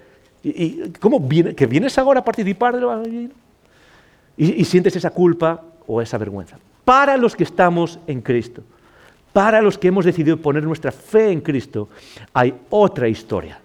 ¿y, 0.44 0.92
cómo 1.00 1.18
viene, 1.18 1.56
que 1.56 1.66
vienes 1.66 1.98
ahora 1.98 2.20
a 2.20 2.24
participar 2.24 2.76
del 2.76 2.84
pan 2.84 3.02
y 3.06 3.10
vino? 3.10 3.34
y 4.36 4.64
sientes 4.66 4.94
esa 4.94 5.10
culpa 5.10 5.60
o 5.84 6.00
esa 6.00 6.16
vergüenza. 6.16 6.58
Para 6.84 7.16
los 7.16 7.34
que 7.34 7.42
estamos 7.42 7.98
en 8.06 8.20
Cristo. 8.20 8.62
Para 9.38 9.62
los 9.62 9.78
que 9.78 9.86
hemos 9.86 10.04
decidido 10.04 10.36
poner 10.36 10.64
nuestra 10.64 10.90
fe 10.90 11.30
en 11.30 11.40
Cristo, 11.40 11.90
hay 12.34 12.52
otra 12.70 13.06
historia. 13.06 13.60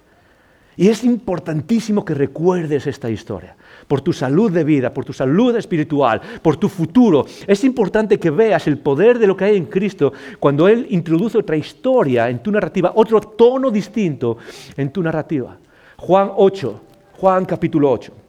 Y 0.77 0.87
es 0.87 1.03
importantísimo 1.03 2.05
que 2.05 2.13
recuerdes 2.13 2.85
esta 2.85 3.09
historia, 3.09 3.55
por 3.87 4.01
tu 4.01 4.13
salud 4.13 4.51
de 4.51 4.63
vida, 4.63 4.93
por 4.93 5.03
tu 5.03 5.13
salud 5.13 5.55
espiritual, 5.55 6.21
por 6.43 6.57
tu 6.57 6.69
futuro. 6.69 7.25
Es 7.47 7.63
importante 7.63 8.19
que 8.19 8.29
veas 8.29 8.67
el 8.67 8.77
poder 8.77 9.17
de 9.17 9.25
lo 9.25 9.35
que 9.35 9.45
hay 9.45 9.57
en 9.57 9.65
Cristo 9.65 10.13
cuando 10.39 10.67
Él 10.67 10.85
introduce 10.91 11.39
otra 11.39 11.57
historia 11.57 12.29
en 12.29 12.43
tu 12.43 12.51
narrativa, 12.51 12.91
otro 12.93 13.19
tono 13.19 13.71
distinto 13.71 14.37
en 14.77 14.91
tu 14.91 15.01
narrativa. 15.01 15.57
Juan 15.97 16.33
8, 16.35 16.81
Juan 17.13 17.45
capítulo 17.45 17.89
8. 17.89 18.22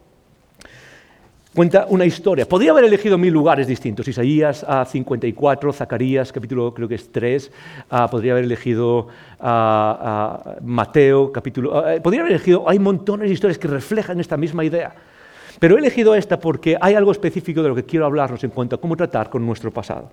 Cuenta 1.55 1.87
una 1.89 2.05
historia. 2.05 2.47
Podría 2.47 2.71
haber 2.71 2.83
elegido 2.83 3.17
mil 3.17 3.33
lugares 3.33 3.65
distintos. 3.65 4.07
Isaías 4.07 4.63
a 4.67 4.83
54, 4.85 5.71
Zacarías, 5.71 6.31
capítulo 6.31 6.73
creo 6.73 6.87
que 6.87 6.95
es 6.95 7.11
3. 7.11 7.51
Ah, 7.89 8.07
podría 8.11 8.33
haber 8.33 8.43
elegido 8.43 9.07
a 9.39 10.57
Mateo, 10.61 11.31
capítulo... 11.31 11.79
Ah, 11.79 11.95
eh, 11.95 12.01
podría 12.01 12.21
haber 12.21 12.33
elegido... 12.33 12.69
Hay 12.69 12.77
montones 12.77 13.29
de 13.29 13.33
historias 13.33 13.57
que 13.57 13.69
reflejan 13.69 14.19
esta 14.19 14.35
misma 14.35 14.65
idea. 14.65 14.93
Pero 15.57 15.75
he 15.75 15.79
elegido 15.79 16.13
esta 16.13 16.37
porque 16.37 16.77
hay 16.79 16.93
algo 16.93 17.13
específico 17.13 17.63
de 17.63 17.69
lo 17.69 17.75
que 17.75 17.85
quiero 17.85 18.05
hablarnos 18.05 18.43
en 18.43 18.49
cuanto 18.49 18.75
a 18.75 18.81
cómo 18.81 18.97
tratar 18.97 19.29
con 19.29 19.45
nuestro 19.45 19.71
pasado. 19.71 20.11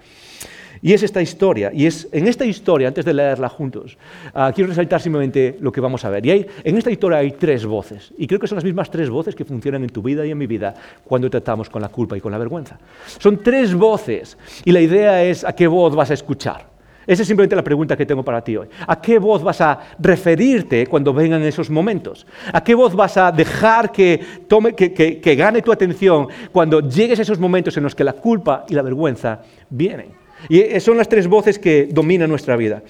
Y 0.85 0.93
es 0.93 1.05
esta 1.05 1.23
historia. 1.23 1.71
Y 1.73 1.87
es 1.87 2.09
en 2.11 2.27
esta 2.27 2.45
historia, 2.45 2.89
antes 2.89 3.05
de 3.05 3.15
leerla 3.15 3.49
juntos, 3.49 3.97
ah, 4.35 4.51
quiero 4.53 4.69
resaltar 4.69 5.01
simplemente 5.01 5.57
lo 5.61 5.71
que 5.71 5.81
vamos 5.81 6.05
a 6.05 6.11
ver. 6.11 6.27
Y 6.27 6.47
en 6.65 6.77
esta 6.77 6.91
historia 6.91 7.19
hay 7.19 7.31
tres 7.31 7.65
voces. 7.65 8.13
Y 8.19 8.27
creo 8.27 8.41
que 8.41 8.49
son 8.49 8.57
las 8.57 8.65
mismas 8.65 8.91
tres 8.91 9.09
voces 9.09 9.37
que 9.37 9.45
funcionan 9.45 9.85
en 9.85 9.91
tu 9.91 10.03
vida 10.03 10.27
y 10.27 10.33
en 10.33 10.39
mi 10.39 10.49
vida 10.49 10.75
cuando 11.05 11.31
tratamos 11.31 11.71
con 11.71 11.81
la 11.81 11.89
culpa 11.89 12.17
y 12.17 12.21
con 12.21 12.33
la 12.33 12.39
vergüenza. 12.39 12.81
Son 13.19 13.41
tres 13.41 13.73
voces. 13.75 14.37
Y 14.65 14.73
la 14.73 14.81
idea 14.81 15.23
es 15.23 15.45
a 15.45 15.55
qué 15.55 15.69
voz 15.69 15.95
vas 15.95 16.11
a 16.11 16.15
escuchar. 16.15 16.73
Esa 17.07 17.23
es 17.23 17.29
simplemente 17.29 17.57
la 17.57 17.65
pregunta 17.65 17.97
que 17.97 18.07
tengo 18.07 18.25
para 18.25 18.43
ti 18.43 18.57
hoy. 18.57 18.69
¿A 18.87 19.01
qué 19.01 19.19
voz 19.19 19.43
vas 19.43 19.61
a 19.61 19.79
referirte 20.01 20.87
cuando 20.89 21.13
vengan 21.13 21.43
esos 21.43 21.71
momentos? 21.71 22.27
¿A 22.53 22.63
qué 22.63 22.75
voz 22.75 22.95
vas 22.95 23.17
a 23.17 23.31
dejar 23.31 23.93
que, 23.93 24.21
que 24.49 25.35
gane 25.37 25.63
tu 25.63 25.73
atención 25.73 26.29
cuando 26.51 26.81
llegues 26.81 27.19
a 27.21 27.23
esos 27.23 27.39
momentos 27.39 27.77
en 27.77 27.85
los 27.85 27.95
que 27.95 28.05
la 28.05 28.13
culpa 28.13 28.65
y 28.69 28.75
la 28.75 28.83
vergüenza 28.83 29.41
vienen? 29.69 30.22
Y 30.49 30.81
son 30.81 30.97
las 30.97 31.09
tres 31.09 31.27
voces 31.27 31.59
que 31.59 31.89
dominan 31.91 32.29
nuestra 32.29 32.57
vida. 32.57 32.83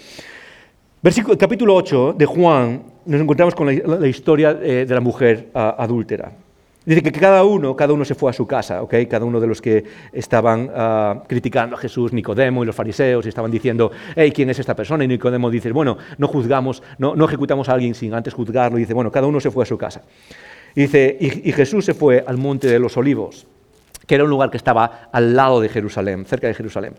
Versículo, 1.03 1.37
capítulo 1.37 1.75
8 1.75 2.15
de 2.17 2.27
Juan, 2.27 2.83
nos 3.07 3.21
encontramos 3.21 3.55
con 3.55 3.67
la, 3.67 4.07
historia 4.07 4.57
eh, 4.63 4.87
de 4.87 4.95
la 4.95 5.01
mujer 5.01 5.49
ah, 5.53 5.75
adúltera. 5.79 6.31
Dice 6.85 7.03
que 7.03 7.13
cada 7.13 7.45
uno, 7.45 7.77
cada 7.77 7.93
uno 7.93 8.05
se 8.05 8.15
fue 8.15 8.31
a 8.31 8.33
su 8.33 8.47
casa, 8.47 8.83
¿okay? 8.83 9.07
cada 9.07 9.25
uno 9.25 9.41
de 9.41 9.47
los 9.47 9.61
que 9.61 9.85
estaban 10.13 10.71
ah, 10.75 11.23
criticando 11.29 11.77
a 11.77 11.79
Jesús, 11.79 12.13
Nicodemo 12.13 12.63
y 12.63 12.67
los 12.67 12.75
fariseos, 12.75 13.25
y 13.27 13.29
estaban 13.29 13.51
diciendo, 13.51 13.91
hey, 14.17 14.33
¿quién 14.33 14.51
es 14.51 14.59
esta 14.59 14.75
persona? 14.75 15.05
Y 15.05 15.09
Nicodemo 15.09 15.51
dice, 15.51 15.71
bueno, 15.73 15.99
no 16.19 16.29
juzgamos, 16.29 16.83
no, 16.99 17.25
ejecutamos 17.25 17.69
a 17.69 17.73
alguien 17.73 17.95
sin 17.95 18.15
antes 18.15 18.35
juzgarlo. 18.35 18.79
Y 18.79 18.83
dice, 18.83 18.95
bueno, 18.95 19.11
cada 19.11 19.27
uno 19.27 19.41
se 19.41 19.51
fue 19.51 19.65
a 19.65 19.67
su 19.67 19.77
casa. 19.77 20.03
Dice, 20.75 21.17
y 21.21 21.53
Jesús 21.53 21.85
se 21.85 21.95
fue 21.95 22.25
al 22.27 22.39
monte 22.39 22.67
de 22.69 22.79
los 22.79 22.97
olivos 22.97 23.47
que 24.07 24.15
era 24.15 24.25
un 24.25 24.31
lugar 24.31 24.51
que 24.51 24.57
estaba 24.57 25.09
al 25.13 25.35
lado 25.35 25.61
de 25.61 25.69
Jerusalén, 25.69 26.25
cerca 26.25 26.47
de 26.47 26.55
Jerusalén. 26.55 26.95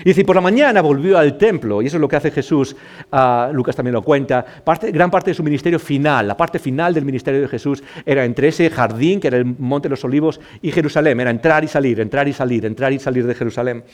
Y 0.00 0.04
dice, 0.04 0.24
por 0.24 0.36
la 0.36 0.42
mañana 0.42 0.80
volvió 0.80 1.18
al 1.18 1.38
templo, 1.38 1.82
y 1.82 1.86
eso 1.86 1.96
es 1.96 2.00
lo 2.00 2.08
que 2.08 2.16
hace 2.16 2.30
Jesús, 2.30 2.76
uh, 3.12 3.52
Lucas 3.52 3.76
también 3.76 3.94
lo 3.94 4.02
cuenta, 4.02 4.44
gran 4.92 5.10
parte 5.10 5.30
de 5.30 5.34
su 5.34 5.42
ministerio 5.42 5.78
final, 5.78 6.28
la 6.28 6.36
parte 6.36 6.58
final 6.58 6.94
del 6.94 7.04
ministerio 7.04 7.40
de 7.40 7.48
Jesús 7.48 7.82
era 8.04 8.24
entre 8.24 8.48
ese 8.48 8.70
jardín, 8.70 9.20
que 9.20 9.28
era 9.28 9.36
el 9.36 9.44
Monte 9.44 9.88
de 9.88 9.90
los 9.90 10.04
Olivos, 10.04 10.40
y 10.62 10.72
Jerusalén, 10.72 11.20
era 11.20 11.30
entrar 11.30 11.64
y 11.64 11.68
salir, 11.68 12.00
entrar 12.00 12.28
y 12.28 12.32
salir, 12.32 12.66
entrar 12.66 12.92
y 12.92 12.98
salir 12.98 13.26
de 13.26 13.34
Jerusalén. 13.34 13.84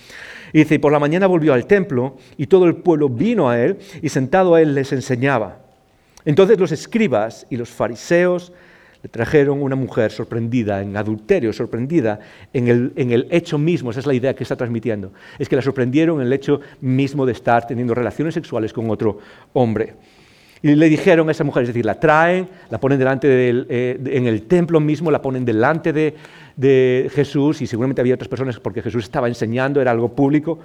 Y 0.52 0.58
dice, 0.58 0.78
por 0.78 0.92
la 0.92 0.98
mañana 0.98 1.26
volvió 1.26 1.52
al 1.52 1.66
templo, 1.66 2.16
y 2.36 2.46
todo 2.46 2.66
el 2.66 2.76
pueblo 2.76 3.08
vino 3.08 3.48
a 3.48 3.60
él, 3.60 3.78
y 4.02 4.08
sentado 4.08 4.54
a 4.54 4.62
él 4.62 4.74
les 4.74 4.92
enseñaba. 4.92 5.58
Entonces 6.24 6.58
los 6.58 6.72
escribas 6.72 7.46
y 7.50 7.56
los 7.56 7.68
fariseos, 7.68 8.52
trajeron 9.10 9.62
una 9.62 9.76
mujer 9.76 10.10
sorprendida 10.10 10.80
en 10.80 10.96
adulterio, 10.96 11.52
sorprendida 11.52 12.20
en 12.52 12.68
el, 12.68 13.26
hecho 13.30 13.58
mismo, 13.58 13.90
esa 13.90 14.00
es 14.00 14.06
la 14.06 14.14
idea 14.14 14.34
que 14.34 14.44
está 14.44 14.56
transmitiendo, 14.56 15.12
es 15.38 15.48
que 15.48 15.56
la 15.56 15.62
sorprendieron 15.62 16.20
en 16.20 16.26
el 16.26 16.32
hecho 16.32 16.60
mismo 16.80 17.26
de 17.26 17.32
estar 17.32 17.66
teniendo 17.66 17.94
relaciones 17.94 18.34
sexuales 18.34 18.72
con 18.72 18.90
otro 18.90 19.18
hombre. 19.52 19.94
Y 20.62 20.74
le 20.74 20.88
dijeron 20.88 21.28
a 21.28 21.32
esa 21.32 21.44
mujer, 21.44 21.64
es 21.64 21.68
decir, 21.68 21.84
la 21.84 22.00
traen, 22.00 22.48
la 22.70 22.80
ponen 22.80 22.98
delante 22.98 23.28
del, 23.28 23.66
eh, 23.68 24.00
en 24.06 24.26
el 24.26 24.44
templo 24.44 24.80
mismo, 24.80 25.10
la 25.10 25.20
ponen 25.20 25.44
delante 25.44 25.92
de, 25.92 26.14
de, 26.56 27.10
Jesús, 27.14 27.60
y 27.60 27.66
seguramente 27.66 28.00
había 28.00 28.14
otras 28.14 28.28
personas 28.28 28.58
porque 28.58 28.80
Jesús 28.80 29.04
estaba 29.04 29.28
enseñando, 29.28 29.82
era 29.82 29.90
algo 29.90 30.14
público. 30.14 30.60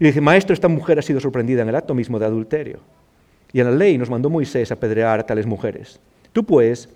Y 0.00 0.06
dice, 0.06 0.20
maestro, 0.20 0.54
esta 0.54 0.66
mujer 0.66 0.98
ha 0.98 1.02
sido 1.02 1.20
sorprendida 1.20 1.62
en 1.62 1.68
el 1.68 1.76
acto 1.76 1.94
mismo 1.94 2.18
de 2.18 2.26
adulterio. 2.26 2.80
Y 3.52 3.60
en 3.60 3.66
la 3.66 3.72
ley 3.72 3.96
nos 3.96 4.10
mandó 4.10 4.28
Moisés 4.28 4.72
apedrear 4.72 5.20
a 5.20 5.26
tales 5.26 5.46
mujeres. 5.46 6.00
Tú 6.32 6.44
pues, 6.44 6.88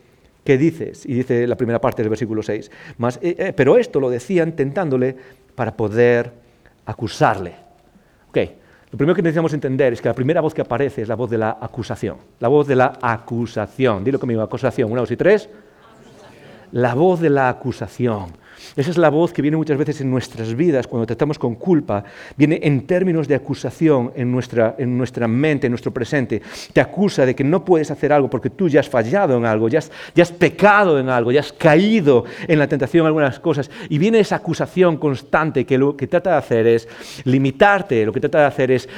¿Qué 0.45 0.59
dices? 0.59 1.07
Y 1.07 1.15
dice 1.15 1.47
la 1.47 1.57
primera 1.57 1.81
parte 1.81 2.03
del 2.03 2.09
versículo 2.09 2.43
6. 2.43 2.71
Eh, 3.21 3.37
eh, 3.39 3.53
pero 3.55 3.79
esto 3.79 4.01
lo 4.01 4.11
decían 4.11 4.53
tentándole 4.53 5.17
para 5.55 5.77
poder 5.77 6.33
acusarle. 6.87 7.55
Okay. 8.31 8.57
Lo 8.91 8.99
primero 8.99 9.15
que 9.15 9.23
necesitamos 9.23 9.55
entender 9.55 9.93
es 9.93 10.03
que 10.03 10.09
la 10.09 10.15
primera 10.15 10.41
voz 10.41 10.53
que 10.53 10.61
aparece 10.61 11.03
es 11.03 11.09
la 11.09 11.15
voz 11.15 11.31
de 11.31 11.39
la 11.39 11.57
acusación. 11.61 12.19
La 12.41 12.49
voz 12.49 12.67
de 12.67 12.77
la 12.77 12.99
acusación. 13.01 14.05
Dilo 14.05 14.19
conmigo, 14.19 14.43
acusación. 14.43 14.91
Una, 14.91 15.01
dos 15.01 15.11
y 15.11 15.17
tres. 15.17 15.49
La 16.73 16.95
voz 16.95 17.21
de 17.21 17.31
la 17.31 17.49
acusación. 17.49 18.33
Esa 18.77 18.91
es 18.91 18.99
la 18.99 19.11
voz 19.11 19.33
que 19.33 19.43
viene 19.43 19.57
muchas 19.57 19.77
veces 19.77 20.01
en 20.01 20.11
nuestras 20.11 20.55
vidas 20.55 20.87
cuando 20.87 21.07
tratamos 21.07 21.39
con 21.39 21.55
culpa. 21.57 22.05
Viene 22.37 22.61
en 22.63 22.87
términos 22.87 23.29
de 23.29 23.35
acusación 23.35 24.13
en 24.15 24.31
nuestra, 24.31 24.77
en 24.79 24.97
nuestra 24.97 25.29
mente, 25.29 25.67
en 25.67 25.73
nuestro 25.73 25.93
presente. 25.93 26.41
Te 26.73 26.81
acusa 26.81 27.27
de 27.27 27.35
que 27.35 27.45
no 27.45 27.65
puedes 27.65 27.91
hacer 27.91 28.13
algo 28.13 28.31
porque 28.31 28.51
tú 28.51 28.69
ya 28.69 28.81
has 28.81 28.89
fallado 28.89 29.37
en 29.37 29.45
algo, 29.45 29.69
ya 29.69 29.81
has, 29.81 29.91
ya 30.15 30.23
has 30.23 30.33
pecado 30.33 30.99
en 30.99 31.09
algo, 31.09 31.33
ya 31.33 31.41
has 31.41 31.53
caído 31.53 32.25
en 32.47 32.59
la 32.59 32.67
tentación 32.67 33.03
en 33.03 33.07
algunas 33.09 33.41
cosas. 33.41 33.71
Y 33.89 33.99
viene 33.99 34.21
esa 34.21 34.37
acusación 34.37 34.97
constante 34.97 35.67
que 35.67 35.77
lo 35.77 35.97
que 35.97 36.07
trata 36.07 36.31
de 36.31 36.37
hacer 36.37 36.67
es 36.67 36.89
limitarte, 37.25 38.07
lo 38.07 38.13
que 38.13 38.21
trata 38.21 38.41
de 38.41 38.47
hacer 38.47 38.71
es 38.71 38.89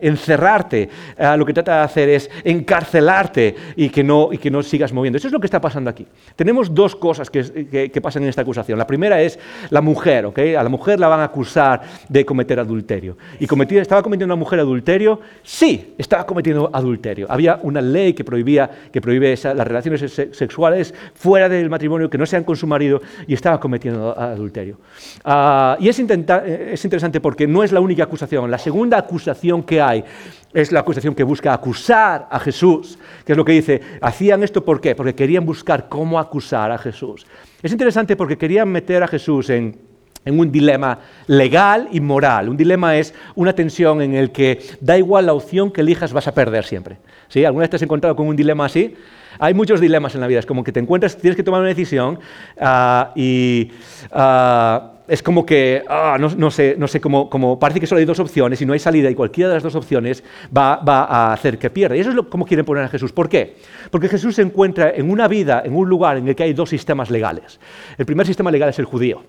encerrarte, 0.00 0.88
lo 1.36 1.44
que 1.44 1.52
trata 1.52 1.78
de 1.78 1.82
hacer 1.82 2.08
es 2.08 2.30
encarcelarte 2.44 3.54
y 3.76 3.88
que, 3.88 4.04
no, 4.04 4.30
y 4.32 4.38
que 4.38 4.50
no 4.50 4.62
sigas 4.62 4.92
moviendo. 4.92 5.16
Eso 5.18 5.26
es 5.26 5.32
lo 5.32 5.40
que 5.40 5.46
está 5.46 5.60
pasando 5.60 5.90
aquí. 5.90 6.06
Tenemos 6.36 6.72
dos 6.72 6.96
cosas 6.96 7.28
que, 7.28 7.68
que, 7.68 7.90
que 7.90 8.00
pasan 8.00 8.22
en 8.22 8.28
esta 8.28 8.42
acusación. 8.42 8.51
La 8.78 8.86
primera 8.86 9.20
es 9.20 9.38
la 9.70 9.80
mujer, 9.80 10.26
¿ok? 10.26 10.38
A 10.58 10.62
la 10.62 10.68
mujer 10.68 11.00
la 11.00 11.08
van 11.08 11.20
a 11.20 11.24
acusar 11.24 11.82
de 12.08 12.24
cometer 12.24 12.60
adulterio. 12.60 13.16
¿Y 13.38 13.46
estaba 13.76 14.02
cometiendo 14.02 14.34
una 14.34 14.38
mujer 14.38 14.60
adulterio? 14.60 15.20
Sí, 15.42 15.94
estaba 15.98 16.26
cometiendo 16.26 16.70
adulterio. 16.72 17.26
Había 17.28 17.58
una 17.62 17.80
ley 17.80 18.12
que 18.12 18.24
prohibía 18.24 18.70
que 18.92 19.00
prohíbe 19.00 19.34
las 19.42 19.66
relaciones 19.66 20.12
sexuales 20.32 20.94
fuera 21.14 21.48
del 21.48 21.70
matrimonio 21.70 22.08
que 22.08 22.18
no 22.18 22.26
sean 22.26 22.44
con 22.44 22.56
su 22.56 22.66
marido 22.66 23.00
y 23.26 23.34
estaba 23.34 23.58
cometiendo 23.58 24.18
adulterio. 24.18 24.78
Ah, 25.24 25.76
y 25.80 25.88
es, 25.88 25.98
es 25.98 26.84
interesante 26.84 27.20
porque 27.20 27.46
no 27.46 27.62
es 27.62 27.72
la 27.72 27.80
única 27.80 28.04
acusación. 28.04 28.50
La 28.50 28.58
segunda 28.58 28.98
acusación 28.98 29.62
que 29.62 29.80
hay 29.80 30.04
es 30.52 30.72
la 30.72 30.80
acusación 30.80 31.14
que 31.14 31.22
busca 31.24 31.52
acusar 31.52 32.28
a 32.30 32.38
Jesús, 32.38 32.98
que 33.24 33.32
es 33.32 33.38
lo 33.38 33.44
que 33.44 33.52
dice, 33.52 33.80
hacían 34.00 34.42
esto 34.42 34.64
¿por 34.64 34.80
qué? 34.80 34.94
Porque 34.94 35.14
querían 35.14 35.46
buscar 35.46 35.88
cómo 35.88 36.18
acusar 36.18 36.70
a 36.70 36.78
Jesús. 36.78 37.26
Es 37.62 37.70
interesante 37.70 38.16
porque 38.16 38.36
querían 38.36 38.68
meter 38.68 39.02
a 39.02 39.08
Jesús 39.08 39.48
en, 39.50 39.78
un 40.24 40.52
dilema 40.52 40.98
legal 41.26 41.88
y 41.92 42.00
moral. 42.00 42.48
Un 42.48 42.56
dilema 42.56 42.96
es 42.96 43.14
una 43.34 43.52
tensión 43.52 44.02
en 44.02 44.14
el 44.14 44.30
que 44.30 44.60
da 44.80 44.96
igual 44.96 45.26
la 45.26 45.32
opción 45.32 45.70
que 45.70 45.80
elijas, 45.80 46.12
vas 46.12 46.28
a 46.28 46.34
perder 46.34 46.64
siempre. 46.64 46.98
¿Sí? 47.28 47.44
¿Alguna 47.44 47.62
vez 47.62 47.70
te 47.70 47.76
has 47.76 47.82
encontrado 47.82 48.14
con 48.14 48.28
un 48.28 48.36
dilema 48.36 48.66
así? 48.66 48.94
Hay 49.38 49.54
muchos 49.54 49.80
dilemas 49.80 50.14
en 50.14 50.20
la 50.20 50.26
vida, 50.26 50.38
es 50.38 50.46
como 50.46 50.62
que 50.62 50.72
te 50.72 50.80
encuentras, 50.80 51.16
tienes 51.16 51.36
que 51.36 51.42
tomar 51.42 51.60
una 51.60 51.68
decisión 51.68 52.20
ah, 52.60 53.12
y 53.16 53.72
ah, 54.12 54.92
es 55.12 55.22
como 55.22 55.44
que, 55.44 55.84
ah, 55.90 56.16
no, 56.18 56.50
sé, 56.50 56.74
no 56.78 56.88
sé 56.88 56.98
cómo, 56.98 57.58
parece 57.58 57.80
que 57.80 57.86
solo 57.86 57.98
hay 57.98 58.06
dos 58.06 58.18
opciones 58.18 58.62
y 58.62 58.64
no 58.64 58.72
hay 58.72 58.78
salida 58.78 59.10
y 59.10 59.14
cualquiera 59.14 59.50
de 59.50 59.56
las 59.56 59.62
dos 59.62 59.74
opciones 59.74 60.24
va, 60.56 60.80
a 60.82 61.34
hacer 61.34 61.58
que 61.58 61.68
pierda. 61.68 61.94
Y 61.94 62.00
eso 62.00 62.08
es 62.08 62.16
lo, 62.16 62.30
como 62.30 62.46
quieren 62.46 62.64
poner 62.64 62.84
a 62.84 62.88
Jesús. 62.88 63.12
¿Por 63.12 63.28
qué? 63.28 63.56
Porque 63.90 64.08
Jesús 64.08 64.36
se 64.36 64.40
encuentra 64.40 64.90
en 64.90 65.10
una 65.10 65.28
vida, 65.28 65.64
en 65.66 65.76
un 65.76 65.86
lugar 65.86 66.16
en 66.16 66.28
el 66.28 66.34
que 66.34 66.44
hay 66.44 66.54
dos 66.54 66.70
sistemas 66.70 67.10
legales. 67.10 67.60
El 67.98 68.06
primer 68.06 68.26
sistema 68.26 68.50
legal 68.50 68.70
es 68.70 68.78
el 68.78 68.86
judío. 68.86 69.22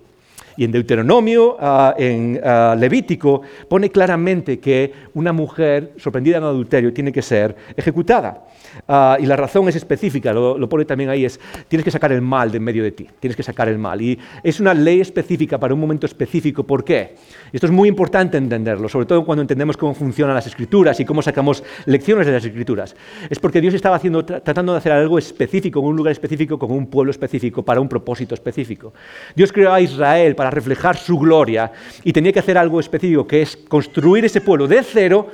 Y 0.56 0.64
en 0.64 0.72
Deuteronomio, 0.72 1.56
ah, 1.60 1.94
en 1.98 2.40
ah, 2.44 2.76
Levítico, 2.78 3.42
pone 3.68 3.90
claramente 3.90 4.58
que 4.58 4.92
una 5.14 5.32
mujer 5.32 5.92
sorprendida 5.96 6.38
en 6.38 6.44
adulterio 6.44 6.92
tiene 6.92 7.12
que 7.12 7.22
ser 7.22 7.56
ejecutada. 7.76 8.44
Ah, 8.88 9.16
y 9.20 9.26
la 9.26 9.36
razón 9.36 9.68
es 9.68 9.76
específica, 9.76 10.32
lo, 10.32 10.68
pone 10.68 10.84
también 10.84 11.10
ahí, 11.10 11.24
es 11.24 11.38
tienes 11.68 11.84
que 11.84 11.90
sacar 11.90 12.12
el 12.12 12.20
mal 12.20 12.50
de 12.50 12.58
en 12.58 12.64
medio 12.64 12.82
de 12.82 12.92
ti, 12.92 13.06
tienes 13.20 13.36
que 13.36 13.42
sacar 13.42 13.68
el 13.68 13.78
mal. 13.78 14.00
Y 14.00 14.18
es 14.42 14.60
una 14.60 14.74
ley 14.74 15.00
específica 15.00 15.58
para 15.58 15.74
un 15.74 15.80
momento 15.80 16.06
específico. 16.06 16.64
¿Por 16.64 16.84
qué? 16.84 17.14
Esto 17.52 17.66
es 17.66 17.72
muy 17.72 17.88
importante 17.88 18.36
entenderlo, 18.36 18.88
sobre 18.88 19.06
todo 19.06 19.24
cuando 19.24 19.42
entendemos 19.42 19.76
cómo 19.76 19.94
funcionan 19.94 20.34
las 20.34 20.46
escrituras 20.46 20.98
y 21.00 21.04
cómo 21.04 21.22
sacamos 21.22 21.62
lecciones 21.86 22.26
de 22.26 22.32
las 22.32 22.44
escrituras. 22.44 22.96
Es 23.30 23.38
porque 23.38 23.60
Dios 23.60 23.74
estaba 23.74 23.96
haciendo, 23.96 24.24
tratando 24.24 24.72
de 24.72 24.78
hacer 24.78 24.92
algo 24.92 25.18
específico, 25.18 25.80
en 25.80 25.86
un 25.86 25.96
lugar 25.96 26.12
específico, 26.12 26.58
con 26.58 26.70
un 26.70 26.86
pueblo 26.86 27.10
específico, 27.10 27.64
para 27.64 27.80
un 27.80 27.88
propósito 27.88 28.34
específico. 28.34 28.92
Dios 29.34 29.52
creó 29.52 29.72
a 29.72 29.80
Israel 29.80 30.34
para 30.34 30.43
reflejar 30.50 30.96
su 30.96 31.18
gloria 31.18 31.72
y 32.02 32.12
tenía 32.12 32.32
que 32.32 32.38
hacer 32.38 32.58
algo 32.58 32.80
específico, 32.80 33.26
que 33.26 33.42
es 33.42 33.56
construir 33.56 34.24
ese 34.24 34.40
pueblo 34.40 34.66
de 34.66 34.82
cero 34.82 35.28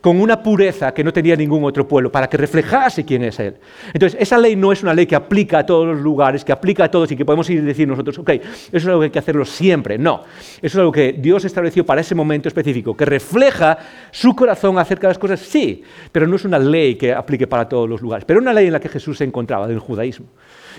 con 0.00 0.20
una 0.20 0.42
pureza 0.42 0.94
que 0.94 1.02
no 1.02 1.12
tenía 1.12 1.34
ningún 1.34 1.64
otro 1.64 1.86
pueblo, 1.86 2.12
para 2.12 2.28
que 2.28 2.36
reflejase 2.36 3.04
quién 3.04 3.24
es 3.24 3.38
Él. 3.40 3.56
Entonces, 3.92 4.20
esa 4.20 4.38
ley 4.38 4.54
no 4.54 4.70
es 4.70 4.82
una 4.82 4.94
ley 4.94 5.06
que 5.06 5.16
aplica 5.16 5.58
a 5.58 5.66
todos 5.66 5.86
los 5.86 6.00
lugares, 6.00 6.44
que 6.44 6.52
aplica 6.52 6.84
a 6.84 6.90
todos 6.90 7.10
y 7.10 7.16
que 7.16 7.24
podemos 7.24 7.50
ir 7.50 7.58
y 7.58 7.62
decir 7.62 7.88
nosotros, 7.88 8.18
ok, 8.18 8.30
eso 8.30 8.46
es 8.72 8.86
algo 8.86 9.00
que 9.00 9.06
hay 9.06 9.10
que 9.10 9.18
hacerlo 9.18 9.44
siempre. 9.44 9.98
No, 9.98 10.22
eso 10.56 10.66
es 10.66 10.76
algo 10.76 10.92
que 10.92 11.14
Dios 11.14 11.44
estableció 11.44 11.84
para 11.84 12.00
ese 12.00 12.14
momento 12.14 12.48
específico, 12.48 12.96
que 12.96 13.04
refleja 13.04 13.78
su 14.12 14.36
corazón 14.36 14.78
acerca 14.78 15.08
de 15.08 15.10
las 15.10 15.18
cosas, 15.18 15.40
sí, 15.40 15.82
pero 16.12 16.26
no 16.26 16.36
es 16.36 16.44
una 16.44 16.58
ley 16.58 16.94
que 16.94 17.12
aplique 17.12 17.46
para 17.46 17.68
todos 17.68 17.88
los 17.88 18.00
lugares, 18.00 18.24
pero 18.24 18.40
una 18.40 18.52
ley 18.52 18.66
en 18.66 18.72
la 18.72 18.80
que 18.80 18.88
Jesús 18.88 19.18
se 19.18 19.24
encontraba, 19.24 19.66
del 19.66 19.80
judaísmo. 19.80 20.26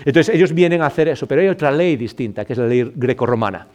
Entonces, 0.04 0.34
ellos 0.34 0.54
vienen 0.54 0.80
a 0.80 0.86
hacer 0.86 1.08
eso, 1.08 1.26
pero 1.26 1.42
hay 1.42 1.48
otra 1.48 1.70
ley 1.70 1.96
distinta, 1.96 2.44
que 2.44 2.54
es 2.54 2.58
la 2.58 2.66
ley 2.66 2.90
grecorromana. 2.94 3.66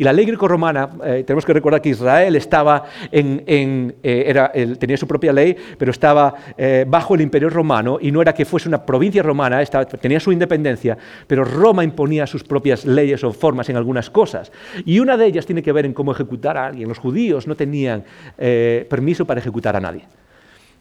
Y 0.00 0.04
la 0.04 0.14
ley 0.14 0.24
greco-romana, 0.24 0.88
eh, 1.04 1.24
tenemos 1.26 1.44
que 1.44 1.52
recordar 1.52 1.82
que 1.82 1.90
Israel 1.90 2.34
estaba 2.34 2.84
en, 3.12 3.94
eh, 4.02 4.74
tenía 4.78 4.96
su 4.96 5.06
propia 5.06 5.30
ley, 5.30 5.54
pero 5.76 5.90
estaba 5.90 6.34
eh, 6.56 6.86
bajo 6.88 7.14
el 7.14 7.20
imperio 7.20 7.50
romano 7.50 7.98
y 8.00 8.10
no 8.10 8.22
era 8.22 8.32
que 8.32 8.46
fuese 8.46 8.66
una 8.66 8.86
provincia 8.86 9.22
romana, 9.22 9.62
tenía 10.00 10.18
su 10.18 10.32
independencia, 10.32 10.96
pero 11.26 11.44
Roma 11.44 11.84
imponía 11.84 12.26
sus 12.26 12.42
propias 12.42 12.86
leyes 12.86 13.22
o 13.24 13.32
formas 13.34 13.68
en 13.68 13.76
algunas 13.76 14.08
cosas. 14.08 14.50
Y 14.86 15.00
una 15.00 15.18
de 15.18 15.26
ellas 15.26 15.44
tiene 15.44 15.62
que 15.62 15.70
ver 15.70 15.84
en 15.84 15.92
cómo 15.92 16.12
ejecutar 16.12 16.56
a 16.56 16.68
alguien. 16.68 16.88
Los 16.88 16.98
judíos 16.98 17.46
no 17.46 17.54
tenían 17.54 18.02
permiso 18.38 19.26
para 19.26 19.40
ejecutar 19.40 19.76
a 19.76 19.80
nadie. 19.80 20.06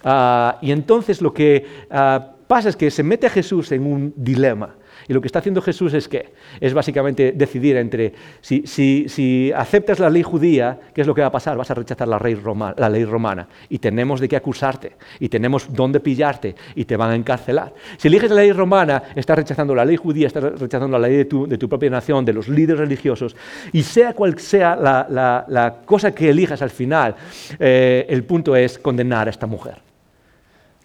Ah, 0.01 0.59
y 0.61 0.71
entonces 0.71 1.21
lo 1.21 1.33
que 1.33 1.65
ah, 1.91 2.25
pasa 2.47 2.69
es 2.69 2.77
que 2.77 2.89
se 2.89 3.03
mete 3.03 3.27
a 3.27 3.29
Jesús 3.29 3.69
en 3.73 3.85
un 3.85 4.13
dilema. 4.15 4.75
Y 5.09 5.13
lo 5.13 5.21
que 5.21 5.27
está 5.27 5.39
haciendo 5.39 5.59
Jesús 5.59 5.95
es 5.95 6.07
que 6.07 6.33
es 6.61 6.71
básicamente 6.71 7.31
decidir 7.31 7.77
entre 7.77 8.13
si, 8.41 9.51
aceptas 9.55 9.97
la 9.97 10.07
ley 10.07 10.21
judía, 10.21 10.79
¿qué 10.93 11.01
es 11.01 11.07
lo 11.07 11.15
que 11.15 11.21
va 11.21 11.27
a 11.27 11.31
pasar? 11.31 11.57
Vas 11.57 11.71
a 11.71 11.73
rechazar 11.73 12.07
la, 12.07 12.19
ley 12.19 13.05
romana 13.05 13.47
y 13.69 13.79
tenemos 13.79 14.19
de 14.19 14.29
qué 14.29 14.35
acusarte 14.35 14.97
y 15.19 15.27
tenemos 15.27 15.73
dónde 15.73 15.99
pillarte 15.99 16.53
y 16.75 16.85
te 16.85 16.95
van 16.95 17.09
a 17.09 17.15
encarcelar. 17.15 17.73
Si 17.97 18.07
eliges 18.07 18.29
la 18.29 18.41
ley 18.41 18.51
romana, 18.51 19.01
estás 19.15 19.39
rechazando 19.39 19.73
la 19.73 19.83
ley 19.83 19.95
judía, 19.95 20.27
estás 20.27 20.43
rechazando 20.59 20.99
la 20.99 21.07
ley 21.07 21.17
de 21.17 21.25
tu, 21.25 21.67
propia 21.67 21.89
nación, 21.89 22.23
de 22.23 22.33
los 22.33 22.47
líderes 22.47 22.77
religiosos 22.77 23.35
y 23.73 23.81
sea 23.81 24.13
cual 24.13 24.37
sea 24.37 24.75
la, 24.75 25.77
cosa 25.85 26.13
que 26.13 26.29
elijas 26.29 26.61
al 26.61 26.69
final, 26.69 27.15
eh, 27.57 28.05
el 28.07 28.23
punto 28.25 28.55
es 28.55 28.77
condenar 28.77 29.25
a 29.25 29.31
esta 29.31 29.47
mujer. 29.47 29.81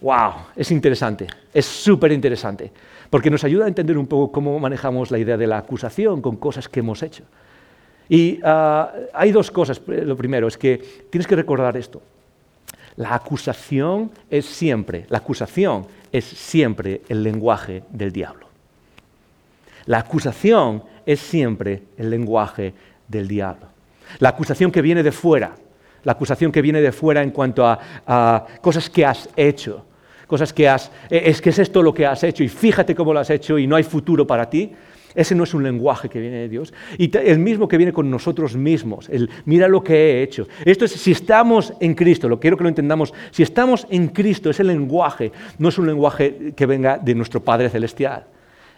¡Wow! 0.00 0.33
Es 0.57 0.71
interesante, 0.71 1.26
es 1.52 1.66
súper 1.66 2.11
interesante 2.12 2.73
porque 3.14 3.30
nos 3.30 3.44
ayuda 3.44 3.66
a 3.66 3.68
entender 3.68 3.97
un 3.97 4.09
poco 4.09 4.33
cómo 4.33 4.59
manejamos 4.59 5.12
la 5.12 5.21
idea 5.21 5.37
de 5.37 5.47
la 5.47 5.59
acusación 5.59 6.21
con 6.21 6.35
cosas 6.35 6.68
que 6.68 6.80
hemos 6.80 7.00
hecho. 7.00 7.23
Y 8.09 8.40
ah, 8.42 8.92
hay 9.12 9.30
dos 9.30 9.52
cosas. 9.52 9.80
Lo 9.87 10.16
primero 10.16 10.49
es 10.49 10.59
que 10.59 11.06
tienes 11.11 11.28
que 11.28 11.37
recordar 11.37 11.76
esto. 11.76 12.02
La 12.97 13.14
acusación 13.14 14.11
es 14.28 14.47
siempre, 14.47 15.06
la 15.11 15.18
acusación 15.18 15.87
es 16.11 16.25
siempre 16.25 17.02
el 17.09 17.23
lenguaje 17.23 17.85
del 17.92 18.11
diablo. 18.11 18.49
La 19.87 19.99
acusación 19.99 20.83
es 21.06 21.21
siempre 21.21 21.85
el 21.97 22.11
lenguaje 22.11 22.75
del 23.06 23.28
diablo. 23.28 23.68
La 24.18 24.30
acusación 24.30 24.73
que 24.73 24.83
viene 24.83 25.04
de 25.04 25.12
fuera, 25.12 25.54
la 26.02 26.11
acusación 26.11 26.50
que 26.50 26.62
viene 26.62 26.80
de 26.80 26.90
fuera 26.90 27.23
en 27.23 27.30
cuanto 27.30 27.64
a 27.64 28.47
cosas 28.61 28.90
que 28.90 29.06
has 29.06 29.28
hecho, 29.37 29.85
cosas 30.26 30.52
que 30.52 30.69
has, 30.69 30.90
eh, 31.11 31.23
es 31.26 31.40
que 31.40 31.50
es 31.50 31.59
esto 31.59 31.83
lo 31.83 31.95
que 31.95 32.07
has 32.07 32.23
hecho 32.25 32.43
y 32.43 32.49
fíjate 32.49 32.95
cómo 32.95 33.12
lo 33.12 33.21
has 33.21 33.31
hecho 33.31 33.59
y 33.59 33.66
no 33.66 33.76
hay 33.76 33.83
futuro 33.83 34.26
para 34.26 34.49
ti. 34.49 34.73
Ese 35.14 35.35
no 35.35 35.45
es 35.45 35.54
un 35.54 35.62
lenguaje 35.62 36.09
que 36.09 36.19
viene 36.19 36.38
de 36.38 36.49
Dios. 36.49 36.75
Y 36.99 37.16
el 37.16 37.38
mismo 37.38 37.69
que 37.69 37.76
viene 37.76 37.93
con 37.93 38.11
nosotros 38.11 38.57
mismos, 38.57 39.09
el 39.09 39.31
mira 39.45 39.69
lo 39.69 39.85
que 39.85 39.95
he 39.95 40.23
hecho. 40.23 40.49
Esto 40.64 40.87
es, 40.87 40.93
si 40.93 41.12
estamos 41.12 41.73
en 41.78 41.95
Cristo, 41.95 42.28
lo 42.28 42.40
quiero 42.40 42.57
que 42.57 42.64
lo 42.64 42.69
entendamos, 42.69 43.14
si 43.31 43.45
estamos 43.45 43.87
en 43.90 44.09
Cristo, 44.09 44.50
ese 44.50 44.64
lenguaje 44.64 45.31
no 45.59 45.69
es 45.69 45.78
un 45.78 45.87
lenguaje 45.87 46.52
que 46.57 46.66
venga 46.66 46.99
de 46.99 47.14
nuestro 47.14 47.45
Padre 47.45 47.71
Celestial, 47.71 48.25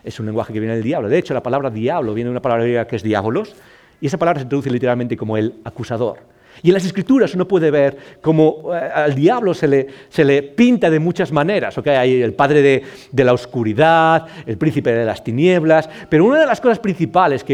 es 0.04 0.20
un 0.20 0.26
lenguaje 0.26 0.52
que 0.52 0.60
viene 0.60 0.74
del 0.74 0.84
diablo. 0.84 1.08
De 1.08 1.16
hecho, 1.16 1.32
la 1.32 1.42
palabra 1.42 1.70
diablo 1.70 2.12
viene 2.12 2.28
de 2.28 2.32
una 2.32 2.42
palabra 2.42 2.86
que 2.86 2.96
es 2.96 3.02
diabolos, 3.02 3.56
y 3.98 4.06
esa 4.06 4.18
palabra 4.18 4.40
se 4.40 4.46
traduce 4.46 4.70
literalmente 4.70 5.16
como 5.16 5.38
el 5.38 5.54
acusador. 5.64 6.18
Y 6.62 6.68
en 6.68 6.74
las 6.74 6.84
escrituras 6.84 7.34
uno 7.34 7.46
puede 7.46 7.70
ver 7.70 7.96
cómo 8.20 8.74
eh, 8.74 8.90
al 8.94 9.14
diablo 9.14 9.54
se 9.54 9.68
le, 9.68 10.42
pinta 10.42 10.90
de 10.90 10.98
muchas 10.98 11.32
maneras. 11.32 11.76
Hay 11.86 12.22
el 12.22 12.34
padre 12.34 12.84
de, 13.12 13.24
la 13.24 13.32
oscuridad, 13.32 14.26
el 14.46 14.56
príncipe 14.56 14.92
de 14.92 15.04
las 15.04 15.22
tinieblas, 15.22 15.88
pero 16.08 16.24
una 16.24 16.40
de 16.40 16.46
las 16.46 16.60
cosas 16.60 16.78
principales 16.78 17.44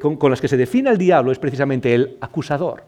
con, 0.00 0.30
las 0.30 0.40
que 0.40 0.48
se 0.48 0.56
define 0.56 0.90
al 0.90 0.98
diablo 0.98 1.32
es 1.32 1.38
precisamente 1.38 1.94
el 1.94 2.16
acusador. 2.20 2.84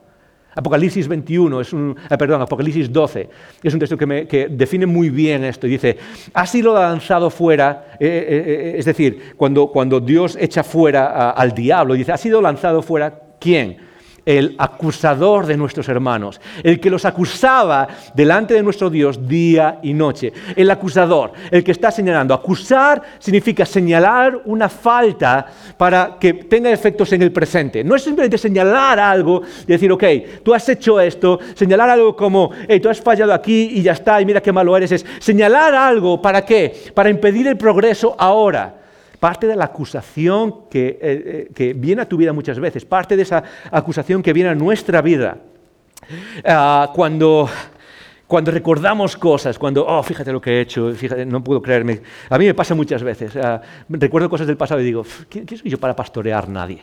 Apocalipsis 0.52 1.06
21 1.06 1.60
es 1.60 1.72
un, 1.72 1.96
eh, 2.10 2.18
perdón, 2.18 2.42
Apocalipsis 2.42 2.92
12 2.92 3.28
es 3.62 3.72
un 3.72 3.78
texto 3.78 3.96
que, 3.96 4.48
define 4.50 4.84
muy 4.84 5.08
bien 5.08 5.44
esto 5.44 5.68
dice, 5.68 5.96
ha 6.34 6.44
sido 6.44 6.74
lanzado 6.74 7.30
fuera, 7.30 7.96
eh, 8.00 8.74
es 8.76 8.84
decir, 8.84 9.34
cuando, 9.36 9.68
cuando 9.68 10.00
Dios 10.00 10.36
echa 10.40 10.64
fuera 10.64 11.30
al 11.30 11.52
diablo, 11.52 11.94
dice, 11.94 12.10
ha 12.10 12.16
sido 12.16 12.42
lanzado 12.42 12.82
fuera, 12.82 13.16
¿quién? 13.38 13.89
El 14.38 14.54
acusador 14.58 15.44
de 15.44 15.56
nuestros 15.56 15.88
hermanos, 15.88 16.40
el 16.62 16.78
que 16.78 16.88
los 16.88 17.04
acusaba 17.04 17.88
delante 18.14 18.54
de 18.54 18.62
nuestro 18.62 18.88
Dios 18.88 19.26
día 19.26 19.80
y 19.82 19.92
noche. 19.92 20.32
El 20.54 20.70
acusador, 20.70 21.32
el 21.50 21.64
que 21.64 21.72
está 21.72 21.90
señalando. 21.90 22.32
Acusar 22.32 23.02
significa 23.18 23.66
señalar 23.66 24.40
una 24.44 24.68
falta 24.68 25.46
para 25.76 26.16
que 26.20 26.32
tenga 26.34 26.70
efectos 26.70 27.12
en 27.12 27.22
el 27.22 27.32
presente. 27.32 27.82
No 27.82 27.96
es 27.96 28.02
simplemente 28.02 28.38
señalar 28.38 29.00
algo 29.00 29.42
y 29.64 29.66
decir, 29.66 29.90
ok, 29.90 30.04
tú 30.44 30.54
has 30.54 30.68
hecho 30.68 31.00
esto, 31.00 31.40
señalar 31.54 31.90
algo 31.90 32.14
como, 32.14 32.52
hey, 32.68 32.78
tú 32.78 32.88
has 32.88 33.00
fallado 33.00 33.34
aquí 33.34 33.70
y 33.72 33.82
ya 33.82 33.92
está, 33.92 34.20
y 34.20 34.26
mira 34.26 34.40
qué 34.40 34.52
malo 34.52 34.76
eres. 34.76 34.92
Es 34.92 35.04
señalar 35.18 35.74
algo, 35.74 36.22
¿para 36.22 36.44
qué? 36.44 36.72
Para 36.94 37.10
impedir 37.10 37.48
el 37.48 37.56
progreso 37.56 38.14
ahora 38.16 38.79
parte 39.20 39.46
de 39.46 39.54
la 39.54 39.66
acusación 39.66 40.64
eh, 40.72 40.98
eh, 41.02 41.50
que, 41.54 41.74
viene 41.74 42.02
a 42.02 42.08
tu 42.08 42.16
vida 42.16 42.32
muchas 42.32 42.58
veces, 42.58 42.84
parte 42.84 43.16
de 43.16 43.22
esa 43.22 43.44
acusación 43.70 44.22
que 44.22 44.32
viene 44.32 44.48
a 44.48 44.54
nuestra 44.54 45.02
vida. 45.02 45.36
Ah, 46.44 46.90
cuando, 46.94 47.48
cuando 48.26 48.50
recordamos 48.50 49.16
cosas, 49.16 49.58
cuando, 49.58 49.86
oh, 49.86 50.02
fíjate 50.02 50.32
lo 50.32 50.40
que 50.40 50.52
he 50.52 50.60
hecho, 50.62 50.92
fíjate, 50.92 51.26
no 51.26 51.44
puedo 51.44 51.60
creerme. 51.60 52.00
A 52.30 52.38
mí 52.38 52.46
me 52.46 52.54
pasa 52.54 52.74
muchas 52.74 53.02
veces. 53.02 53.36
Ah, 53.36 53.60
recuerdo 53.90 54.30
cosas 54.30 54.46
del 54.46 54.56
pasado 54.56 54.80
y 54.80 54.84
digo, 54.84 55.04
¿quién, 55.28 55.44
¿quién 55.44 55.60
soy 55.60 55.70
yo 55.70 55.78
para 55.78 55.94
pastorear 55.94 56.48
nadie? 56.48 56.80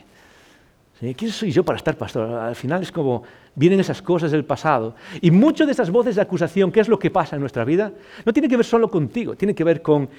¿Quién 0.99 1.31
soy 1.31 1.51
yo 1.51 1.63
para 1.63 1.77
estar 1.77 1.95
pastor? 1.95 2.27
Al 2.39 2.55
final 2.55 2.81
es 2.81 2.91
como 2.91 3.23
vienen 3.53 3.79
esas 3.79 4.01
cosas 4.01 4.31
del 4.31 4.45
pasado. 4.45 4.95
Y 5.21 5.29
muchas 5.29 5.67
de 5.67 5.73
esas 5.73 5.91
voces 5.91 6.15
de 6.15 6.21
acusación, 6.21 6.71
¿qué 6.71 6.79
es 6.79 6.87
lo 6.87 6.97
que 6.97 7.11
pasa 7.11 7.35
en 7.35 7.39
nuestra 7.39 7.63
vida? 7.63 7.91
No 8.25 8.33
tiene 8.33 8.49
que 8.49 8.57
ver 8.57 8.65
solo 8.65 8.89
contigo, 8.89 9.35
tiene 9.35 9.53
que 9.53 9.63
ver 9.63 9.81
con 9.81 10.09